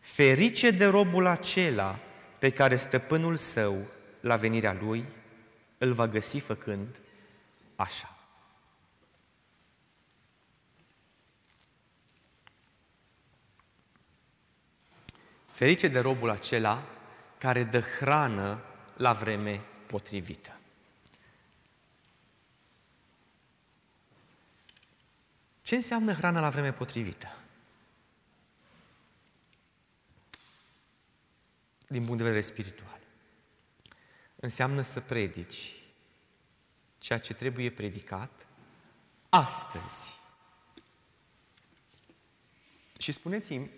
Ferice 0.01 0.71
de 0.71 0.87
robul 0.87 1.27
acela 1.27 1.99
pe 2.39 2.51
care 2.51 2.77
stăpânul 2.77 3.37
său, 3.37 3.87
la 4.21 4.37
venirea 4.37 4.77
lui, 4.81 5.05
îl 5.79 5.93
va 5.93 6.09
găsi 6.09 6.39
făcând 6.39 6.99
așa. 7.77 8.17
Ferice 15.53 15.89
de 15.89 15.99
robul 15.99 16.31
acela 16.31 16.83
care 17.39 17.63
dă 17.63 17.81
hrană 17.81 18.61
la 18.97 19.13
vreme 19.13 19.61
potrivită. 19.95 20.59
Ce 25.63 25.75
înseamnă 25.75 26.13
hrana 26.13 26.41
la 26.41 26.51
vreme 26.51 26.73
potrivită? 26.73 27.37
Din 31.87 32.03
punct 32.03 32.19
de 32.19 32.25
vedere 32.25 32.41
spiritual. 32.41 33.01
Înseamnă 34.37 34.83
să 34.83 35.01
predici 35.01 35.73
ceea 36.99 37.19
ce 37.19 37.35
trebuie 37.35 37.71
predicat 37.71 38.47
astăzi. 39.29 40.19
Și 42.99 43.13
spuneți-mi, 43.13 43.71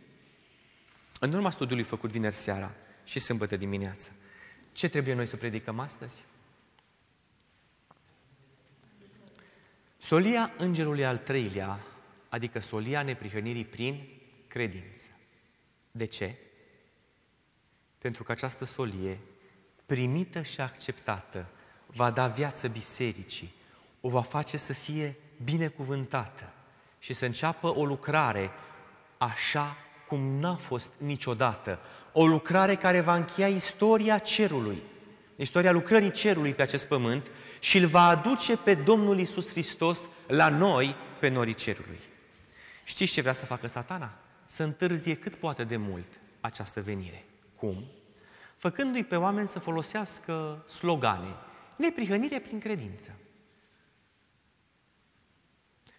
în 1.21 1.33
urma 1.33 1.51
studiului 1.51 1.85
făcut 1.85 2.11
vineri 2.11 2.35
seara 2.35 2.75
și 3.05 3.19
sâmbătă 3.19 3.57
dimineață, 3.57 4.13
ce 4.77 4.89
trebuie 4.89 5.15
noi 5.15 5.27
să 5.27 5.37
predicăm 5.37 5.79
astăzi? 5.79 6.25
Solia 9.99 10.53
îngerului 10.59 11.05
al 11.05 11.19
treilea, 11.19 11.81
adică 12.29 12.59
solia 12.59 13.03
neprihănirii 13.03 13.65
prin 13.65 14.09
credință. 14.49 15.09
De 15.91 16.05
ce? 16.05 16.35
Pentru 17.99 18.23
că 18.23 18.33
această 18.33 18.65
solie, 18.65 19.19
primită 19.87 20.43
și 20.43 20.61
acceptată, 20.61 21.47
va 21.87 22.11
da 22.11 22.27
viață 22.27 22.69
bisericii, 22.69 23.53
o 24.01 24.09
va 24.09 24.23
face 24.23 24.57
să 24.57 24.73
fie 24.73 25.17
binecuvântată 25.45 26.53
și 26.99 27.13
să 27.13 27.25
înceapă 27.25 27.75
o 27.77 27.85
lucrare 27.85 28.51
așa 29.19 29.77
cum 30.09 30.21
n-a 30.21 30.55
fost 30.55 30.93
niciodată. 30.99 31.79
O 32.13 32.27
lucrare 32.27 32.75
care 32.75 33.01
va 33.01 33.15
încheia 33.15 33.49
istoria 33.49 34.19
cerului, 34.19 34.83
istoria 35.37 35.73
lucrării 35.73 36.11
cerului 36.11 36.55
pe 36.55 36.63
acest 36.63 36.87
pământ 36.87 37.31
și 37.61 37.79
îl 37.79 37.87
va 37.87 38.07
aduce 38.07 38.57
pe 38.57 38.75
Domnul 38.75 39.19
Isus 39.19 39.49
Hristos 39.49 39.99
la 40.27 40.49
noi, 40.49 40.95
pe 41.21 41.29
norii 41.29 41.55
cerului. 41.55 41.99
Știți 42.85 43.13
ce 43.13 43.21
vrea 43.21 43.33
să 43.33 43.45
facă 43.45 43.67
satana? 43.67 44.13
Să 44.47 44.63
întârzie 44.63 45.15
cât 45.15 45.35
poate 45.35 45.65
de 45.65 45.77
mult 45.77 46.09
această 46.41 46.81
venire. 46.81 47.25
Cum? 47.57 47.85
Făcându-i 48.57 49.05
pe 49.05 49.17
oameni 49.17 49.49
să 49.49 49.59
folosească 49.59 50.65
slogane. 50.69 51.35
Neprihănire 51.77 52.39
prin 52.39 52.59
credință. 52.59 53.11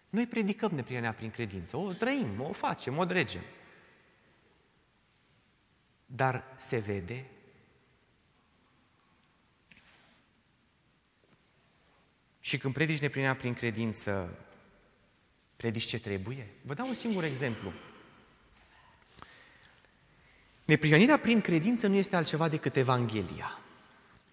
Noi 0.10 0.28
predicăm 0.28 0.72
neprihănirea 0.74 1.14
prin 1.14 1.32
credință. 1.32 1.78
O 1.78 1.92
trăim, 1.92 2.42
o 2.50 2.52
facem, 2.52 2.98
o 2.98 3.06
dregem. 3.06 3.42
Dar 6.10 6.44
se 6.58 6.78
vede 6.78 7.26
Și 12.48 12.58
când 12.58 12.74
predici 12.74 13.00
neprihănirea 13.00 13.40
prin 13.40 13.54
credință, 13.54 14.38
predici 15.58 15.84
ce 15.84 16.00
trebuie? 16.00 16.48
Vă 16.62 16.74
dau 16.74 16.88
un 16.88 16.94
singur 16.94 17.24
exemplu. 17.24 17.74
Neprihănirea 20.66 21.18
prin 21.18 21.42
credință 21.42 21.88
nu 21.88 21.96
este 21.96 22.16
altceva 22.16 22.48
decât 22.48 22.76
Evanghelia. 22.76 23.60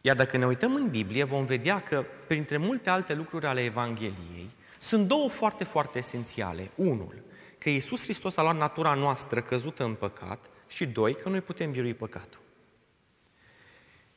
Iar 0.00 0.16
dacă 0.16 0.36
ne 0.36 0.46
uităm 0.46 0.74
în 0.74 0.88
Biblie, 0.88 1.24
vom 1.24 1.44
vedea 1.44 1.82
că, 1.82 2.04
printre 2.26 2.56
multe 2.56 2.90
alte 2.90 3.14
lucruri 3.14 3.46
ale 3.46 3.64
Evangheliei, 3.64 4.50
sunt 4.78 5.08
două 5.08 5.28
foarte, 5.28 5.64
foarte 5.64 5.98
esențiale. 5.98 6.70
Unul, 6.74 7.22
că 7.58 7.68
Iisus 7.68 8.02
Hristos 8.02 8.36
a 8.36 8.42
luat 8.42 8.56
natura 8.56 8.94
noastră 8.94 9.40
căzută 9.40 9.84
în 9.84 9.94
păcat 9.94 10.50
și 10.68 10.86
doi, 10.86 11.16
că 11.16 11.28
noi 11.28 11.40
putem 11.40 11.70
birui 11.70 11.94
păcatul. 11.94 12.40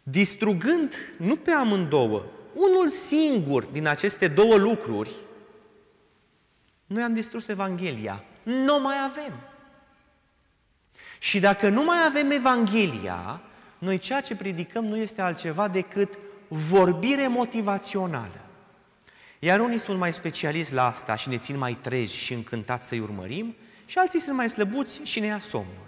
Distrugând 0.04 0.96
nu 1.18 1.36
pe 1.36 1.52
amândouă, 1.52 2.26
unul 2.54 2.90
singur 2.90 3.64
din 3.64 3.88
aceste 3.88 4.28
două 4.28 4.56
lucruri, 4.56 5.12
noi 6.86 7.04
am 7.04 7.14
distrus 7.14 7.48
Evanghelia. 7.48 8.24
Nu 8.44 8.80
mai 8.80 8.96
avem. 9.10 9.34
Și 11.20 11.40
dacă 11.40 11.70
nu 11.70 11.84
mai 11.84 11.98
avem 12.06 12.32
Evanghelia, 12.32 13.42
noi 13.78 13.98
ceea 13.98 14.22
ce 14.22 14.36
predicăm 14.36 14.86
nu 14.86 14.98
este 14.98 15.22
altceva 15.22 15.68
decât 15.68 16.18
vorbire 16.48 17.28
motivațională. 17.28 18.42
Iar 19.40 19.60
unii 19.60 19.80
sunt 19.80 19.98
mai 19.98 20.14
specialiști 20.14 20.74
la 20.74 20.86
asta 20.86 21.16
și 21.16 21.30
ne 21.30 21.38
țin 21.38 21.58
mai 21.58 21.74
treji 21.74 22.18
și 22.18 22.34
încântați 22.34 22.88
să-i 22.88 23.00
urmărim, 23.00 23.56
și 23.86 23.98
alții 23.98 24.20
sunt 24.20 24.36
mai 24.36 24.50
slăbuți 24.50 25.02
și 25.04 25.20
ne 25.20 25.26
ia 25.26 25.40
somnul. 25.40 25.88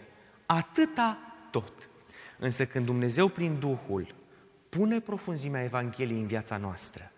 Atâta 0.51 1.17
tot. 1.51 1.89
Însă 2.37 2.65
când 2.65 2.85
Dumnezeu 2.85 3.27
prin 3.27 3.59
Duhul 3.59 4.15
pune 4.69 4.99
profunzimea 4.99 5.63
Evangheliei 5.63 6.19
în 6.19 6.27
viața 6.27 6.57
noastră 6.57 7.11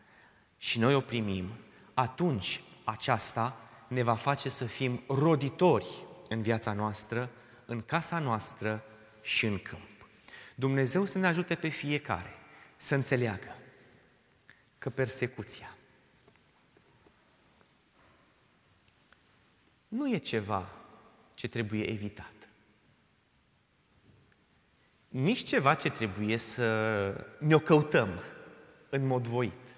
și 0.57 0.79
noi 0.79 0.95
o 0.95 0.99
primim, 0.99 1.49
atunci 1.93 2.63
aceasta 2.83 3.69
ne 3.87 4.03
va 4.03 4.15
face 4.15 4.49
să 4.49 4.65
fim 4.65 5.03
roditori 5.07 6.05
în 6.29 6.41
viața 6.41 6.73
noastră, 6.73 7.29
în 7.65 7.81
casa 7.81 8.19
noastră 8.19 8.83
și 9.21 9.45
în 9.45 9.59
câmp. 9.59 10.07
Dumnezeu 10.55 11.05
să 11.05 11.17
ne 11.17 11.27
ajute 11.27 11.55
pe 11.55 11.67
fiecare 11.67 12.35
să 12.77 12.95
înțeleagă 12.95 13.55
că 14.77 14.89
persecuția 14.89 15.75
nu 19.87 20.13
e 20.13 20.17
ceva 20.17 20.69
ce 21.33 21.47
trebuie 21.47 21.89
evitat. 21.89 22.40
Nici 25.11 25.43
ceva 25.43 25.73
ce 25.73 25.89
trebuie 25.89 26.37
să 26.37 26.65
ne-o 27.39 27.59
căutăm 27.59 28.09
în 28.89 29.07
mod 29.07 29.27
voit. 29.27 29.75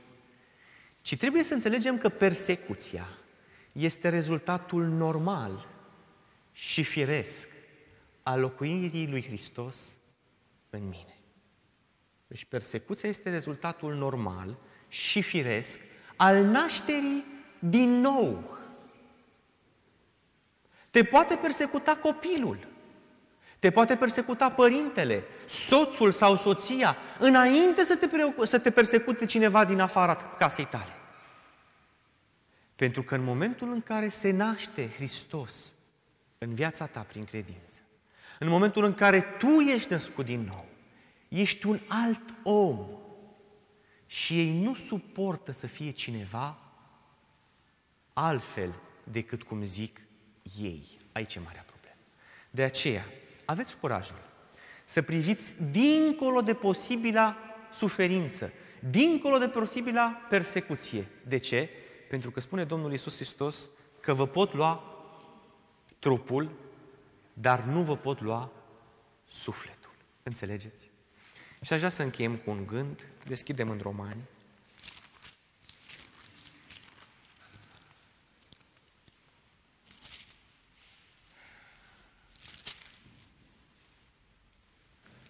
Ci 1.01 1.17
trebuie 1.17 1.43
să 1.43 1.53
înțelegem 1.53 1.97
că 1.97 2.09
persecuția 2.09 3.07
este 3.71 4.09
rezultatul 4.09 4.85
normal 4.85 5.67
și 6.51 6.83
firesc 6.83 7.49
al 8.23 8.39
locuirii 8.39 9.07
lui 9.07 9.23
Hristos 9.23 9.97
în 10.69 10.83
mine. 10.83 11.17
Deci 12.27 12.45
persecuția 12.45 13.09
este 13.09 13.29
rezultatul 13.29 13.93
normal 13.93 14.57
și 14.87 15.21
firesc 15.21 15.79
al 16.15 16.45
nașterii 16.45 17.25
din 17.59 17.89
nou. 17.89 18.57
Te 20.89 21.03
poate 21.03 21.35
persecuta 21.35 21.95
copilul, 21.95 22.67
te 23.63 23.71
poate 23.71 23.95
persecuta 23.95 24.51
părintele, 24.51 25.23
soțul 25.47 26.11
sau 26.11 26.37
soția, 26.37 26.97
înainte 27.19 27.83
să 27.83 27.95
te, 27.95 28.07
să 28.45 28.59
te 28.59 28.71
persecute 28.71 29.25
cineva 29.25 29.65
din 29.65 29.79
afara 29.79 30.15
casei 30.15 30.65
tale. 30.65 30.91
Pentru 32.75 33.03
că 33.03 33.15
în 33.15 33.23
momentul 33.23 33.71
în 33.71 33.81
care 33.81 34.09
se 34.09 34.31
naște 34.31 34.89
Hristos 34.89 35.73
în 36.37 36.53
viața 36.53 36.85
ta 36.85 36.99
prin 36.99 37.23
credință, 37.23 37.81
în 38.39 38.47
momentul 38.47 38.83
în 38.83 38.93
care 38.93 39.21
tu 39.21 39.59
ești 39.59 39.91
născut 39.91 40.25
din 40.25 40.41
nou, 40.47 40.65
ești 41.27 41.67
un 41.67 41.79
alt 41.87 42.23
om 42.43 42.87
și 44.05 44.39
ei 44.39 44.61
nu 44.61 44.75
suportă 44.75 45.51
să 45.51 45.67
fie 45.67 45.91
cineva 45.91 46.57
altfel 48.13 48.73
decât 49.03 49.43
cum 49.43 49.63
zic 49.63 50.01
ei. 50.61 50.83
Aici 51.11 51.35
e 51.35 51.39
marea 51.39 51.65
problemă. 51.67 51.97
De 52.49 52.63
aceea, 52.63 53.05
aveți 53.53 53.77
curajul 53.77 54.15
să 54.85 55.01
priviți 55.01 55.53
dincolo 55.71 56.41
de 56.41 56.53
posibila 56.53 57.37
suferință, 57.71 58.51
dincolo 58.89 59.37
de 59.37 59.47
posibila 59.47 60.25
persecuție. 60.29 61.07
De 61.27 61.37
ce? 61.37 61.69
Pentru 62.09 62.31
că 62.31 62.39
spune 62.39 62.63
Domnul 62.63 62.91
Iisus 62.91 63.15
Hristos 63.15 63.69
că 63.99 64.13
vă 64.13 64.27
pot 64.27 64.53
lua 64.53 64.83
trupul, 65.99 66.49
dar 67.33 67.63
nu 67.63 67.81
vă 67.81 67.95
pot 67.95 68.21
lua 68.21 68.51
sufletul. 69.27 69.91
Înțelegeți? 70.23 70.91
Și 71.61 71.73
aș 71.73 71.77
vrea 71.77 71.89
să 71.89 72.03
încheiem 72.03 72.35
cu 72.35 72.49
un 72.49 72.65
gând, 72.67 73.07
deschidem 73.27 73.69
în 73.69 73.79
Romani. 73.81 74.21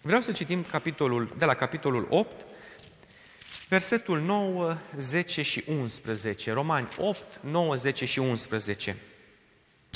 Vreau 0.06 0.20
să 0.20 0.32
citim 0.32 0.62
capitolul, 0.62 1.34
de 1.36 1.44
la 1.44 1.54
capitolul 1.54 2.06
8, 2.10 2.46
versetul 3.68 4.20
9, 4.20 4.76
10 4.96 5.42
și 5.42 5.64
11. 5.78 6.52
Romani 6.52 6.88
8, 6.98 7.40
9, 7.40 7.74
10 7.74 8.04
și 8.04 8.18
11. 8.18 8.96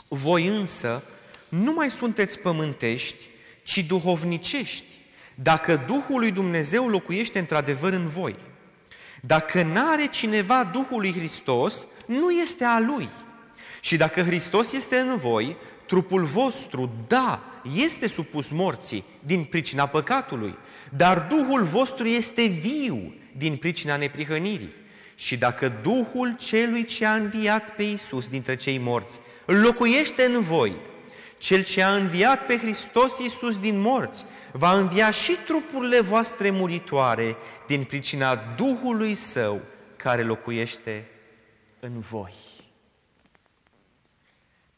Voi 0.09 0.46
însă 0.46 1.02
nu 1.48 1.72
mai 1.72 1.90
sunteți 1.90 2.38
pământești, 2.38 3.24
ci 3.62 3.86
duhovnicești, 3.86 4.84
dacă 5.34 5.84
Duhul 5.86 6.18
lui 6.18 6.30
Dumnezeu 6.30 6.88
locuiește 6.88 7.38
într-adevăr 7.38 7.92
în 7.92 8.09
voi. 8.09 8.36
Dacă 9.20 9.62
n-are 9.62 10.06
cineva 10.06 10.64
Duhul 10.64 11.00
lui 11.00 11.12
Hristos, 11.12 11.86
nu 12.06 12.30
este 12.30 12.64
a 12.64 12.78
lui. 12.78 13.09
Și 13.80 13.96
dacă 13.96 14.22
Hristos 14.22 14.72
este 14.72 14.96
în 14.96 15.16
voi, 15.16 15.56
trupul 15.89 16.24
vostru, 16.24 16.91
da, 17.07 17.43
este 17.74 18.09
supus 18.09 18.49
morții 18.51 19.05
din 19.20 19.45
pricina 19.45 19.86
păcatului, 19.86 20.55
dar 20.97 21.26
Duhul 21.30 21.62
vostru 21.62 22.07
este 22.07 22.47
viu 22.47 23.14
din 23.36 23.57
pricina 23.57 23.97
neprihănirii. 23.97 24.74
Și 25.14 25.36
dacă 25.36 25.72
Duhul 25.82 26.36
celui 26.39 26.84
ce 26.84 27.07
a 27.07 27.14
înviat 27.14 27.74
pe 27.74 27.82
Iisus 27.82 28.28
dintre 28.28 28.57
cei 28.57 28.78
morți 28.78 29.18
locuiește 29.45 30.24
în 30.24 30.41
voi, 30.41 30.72
cel 31.39 31.62
ce 31.62 31.82
a 31.82 31.95
înviat 31.95 32.47
pe 32.47 32.59
Hristos 32.59 33.18
Iisus 33.18 33.61
din 33.61 33.80
morți, 33.80 34.24
va 34.53 34.78
învia 34.78 35.11
și 35.11 35.32
trupurile 35.47 36.01
voastre 36.01 36.51
muritoare 36.51 37.36
din 37.66 37.84
pricina 37.84 38.41
Duhului 38.57 39.14
Său 39.14 39.61
care 39.97 40.22
locuiește 40.22 41.09
în 41.80 42.01
voi. 42.01 42.47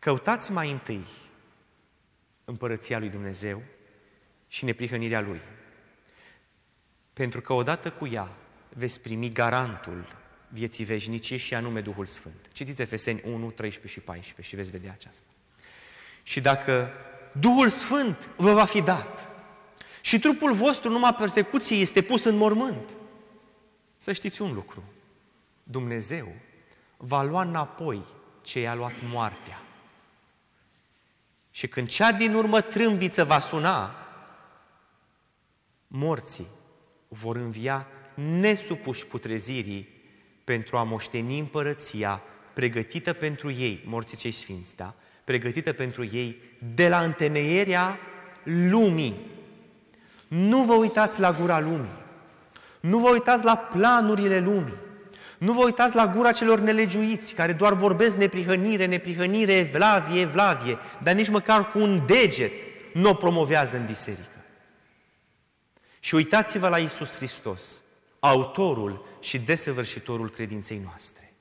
Căutați 0.00 0.52
mai 0.52 0.70
întâi 0.70 1.04
împărăția 2.44 2.98
lui 2.98 3.08
Dumnezeu 3.08 3.62
și 4.48 4.64
neprihănirea 4.64 5.20
Lui. 5.20 5.40
Pentru 7.12 7.40
că 7.40 7.52
odată 7.52 7.90
cu 7.90 8.06
ea 8.06 8.28
veți 8.68 9.00
primi 9.00 9.32
garantul 9.32 10.16
vieții 10.48 10.84
veșnice 10.84 11.36
și 11.36 11.54
anume 11.54 11.80
Duhul 11.80 12.04
Sfânt. 12.04 12.48
Citiți 12.52 12.82
Efeseni 12.82 13.20
1, 13.24 13.50
13 13.50 14.00
și 14.00 14.06
14 14.06 14.48
și 14.48 14.56
veți 14.56 14.70
vedea 14.70 14.92
aceasta. 14.92 15.28
Și 16.22 16.40
dacă 16.40 16.90
Duhul 17.32 17.68
Sfânt 17.68 18.28
vă 18.36 18.52
va 18.52 18.64
fi 18.64 18.82
dat 18.82 19.28
și 20.00 20.18
trupul 20.18 20.52
vostru 20.52 20.90
numai 20.90 21.14
persecuție 21.14 21.76
este 21.76 22.02
pus 22.02 22.24
în 22.24 22.36
mormânt, 22.36 22.90
să 23.96 24.12
știți 24.12 24.42
un 24.42 24.52
lucru. 24.52 24.82
Dumnezeu 25.62 26.32
va 26.96 27.22
lua 27.22 27.42
înapoi 27.42 28.02
ce 28.42 28.60
i-a 28.60 28.74
luat 28.74 28.94
moartea 29.10 29.62
Și 31.50 31.68
când 31.68 31.88
cea 31.88 32.12
din 32.12 32.34
urmă 32.34 32.60
trâmbiță 32.60 33.24
va 33.24 33.40
suna, 33.40 33.94
morții 35.86 36.46
vor 37.08 37.36
învia 37.36 37.86
nesupuși 38.14 39.06
putrezirii 39.06 39.88
pentru 40.44 40.76
a 40.76 40.82
moșteni 40.82 41.38
împărăția 41.38 42.22
pregătită 42.52 43.12
pentru 43.12 43.50
ei, 43.50 43.84
morții 43.86 44.16
cei 44.16 44.30
sfinți, 44.30 44.76
da? 44.76 44.94
Pregătită 45.24 45.72
pentru 45.72 46.04
ei 46.04 46.42
de 46.74 46.88
la 46.88 47.00
întemeierea 47.00 47.98
lumii. 48.42 49.14
Nu 50.28 50.64
vă 50.64 50.74
uitați 50.74 51.20
la 51.20 51.32
gura 51.32 51.60
lumii. 51.60 51.98
Nu 52.80 52.98
vă 52.98 53.10
uitați 53.10 53.44
la 53.44 53.56
planurile 53.56 54.40
lumii. 54.40 54.78
Nu 55.40 55.52
vă 55.52 55.64
uitați 55.64 55.94
la 55.94 56.06
gura 56.06 56.32
celor 56.32 56.58
nelegiuiți, 56.58 57.34
care 57.34 57.52
doar 57.52 57.72
vorbesc 57.72 58.16
neprihănire, 58.16 58.86
neprihănire, 58.86 59.52
evlavie, 59.52 60.20
evlavie, 60.20 60.78
dar 61.02 61.14
nici 61.14 61.28
măcar 61.28 61.70
cu 61.70 61.78
un 61.78 62.06
deget 62.06 62.52
nu 62.92 63.10
o 63.10 63.14
promovează 63.14 63.76
în 63.76 63.86
biserică. 63.86 64.44
Și 66.00 66.14
uitați-vă 66.14 66.68
la 66.68 66.78
Isus 66.78 67.16
Hristos, 67.16 67.82
autorul 68.18 69.06
și 69.20 69.38
desăvârșitorul 69.38 70.30
credinței 70.30 70.80
noastre. 70.84 71.32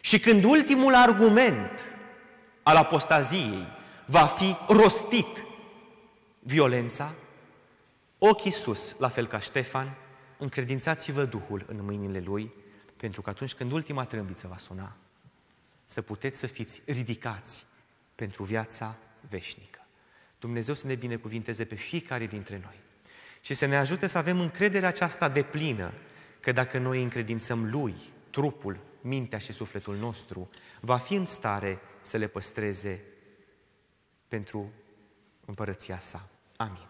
Și 0.00 0.18
când 0.18 0.44
ultimul 0.44 0.94
argument 0.94 1.80
al 2.62 2.76
apostaziei 2.76 3.66
va 4.06 4.26
fi 4.26 4.56
rostit 4.68 5.44
violența, 6.38 7.12
ochii 8.18 8.50
sus, 8.50 8.96
la 8.98 9.08
fel 9.08 9.26
ca 9.26 9.38
Ștefan, 9.38 9.96
încredințați-vă 10.38 11.24
Duhul 11.24 11.64
în 11.66 11.78
mâinile 11.84 12.22
Lui, 12.24 12.52
pentru 13.00 13.22
că 13.22 13.30
atunci 13.30 13.54
când 13.54 13.72
ultima 13.72 14.04
trâmbiță 14.04 14.46
va 14.46 14.58
suna, 14.58 14.96
să 15.84 16.02
puteți 16.02 16.38
să 16.38 16.46
fiți 16.46 16.82
ridicați 16.86 17.64
pentru 18.14 18.44
viața 18.44 18.96
veșnică. 19.28 19.86
Dumnezeu 20.38 20.74
să 20.74 20.86
ne 20.86 20.94
binecuvinteze 20.94 21.64
pe 21.64 21.74
fiecare 21.74 22.26
dintre 22.26 22.60
noi 22.62 22.74
și 23.40 23.54
să 23.54 23.66
ne 23.66 23.76
ajute 23.76 24.06
să 24.06 24.18
avem 24.18 24.40
încrederea 24.40 24.88
aceasta 24.88 25.28
de 25.28 25.42
plină 25.42 25.92
că 26.40 26.52
dacă 26.52 26.78
noi 26.78 27.02
încredințăm 27.02 27.70
Lui, 27.70 27.94
trupul, 28.30 28.78
mintea 29.00 29.38
și 29.38 29.52
sufletul 29.52 29.96
nostru, 29.96 30.50
va 30.80 30.98
fi 30.98 31.14
în 31.14 31.26
stare 31.26 31.78
să 32.00 32.16
le 32.16 32.26
păstreze 32.26 33.00
pentru 34.28 34.72
împărăția 35.44 35.98
sa. 35.98 36.28
Amin. 36.56 36.89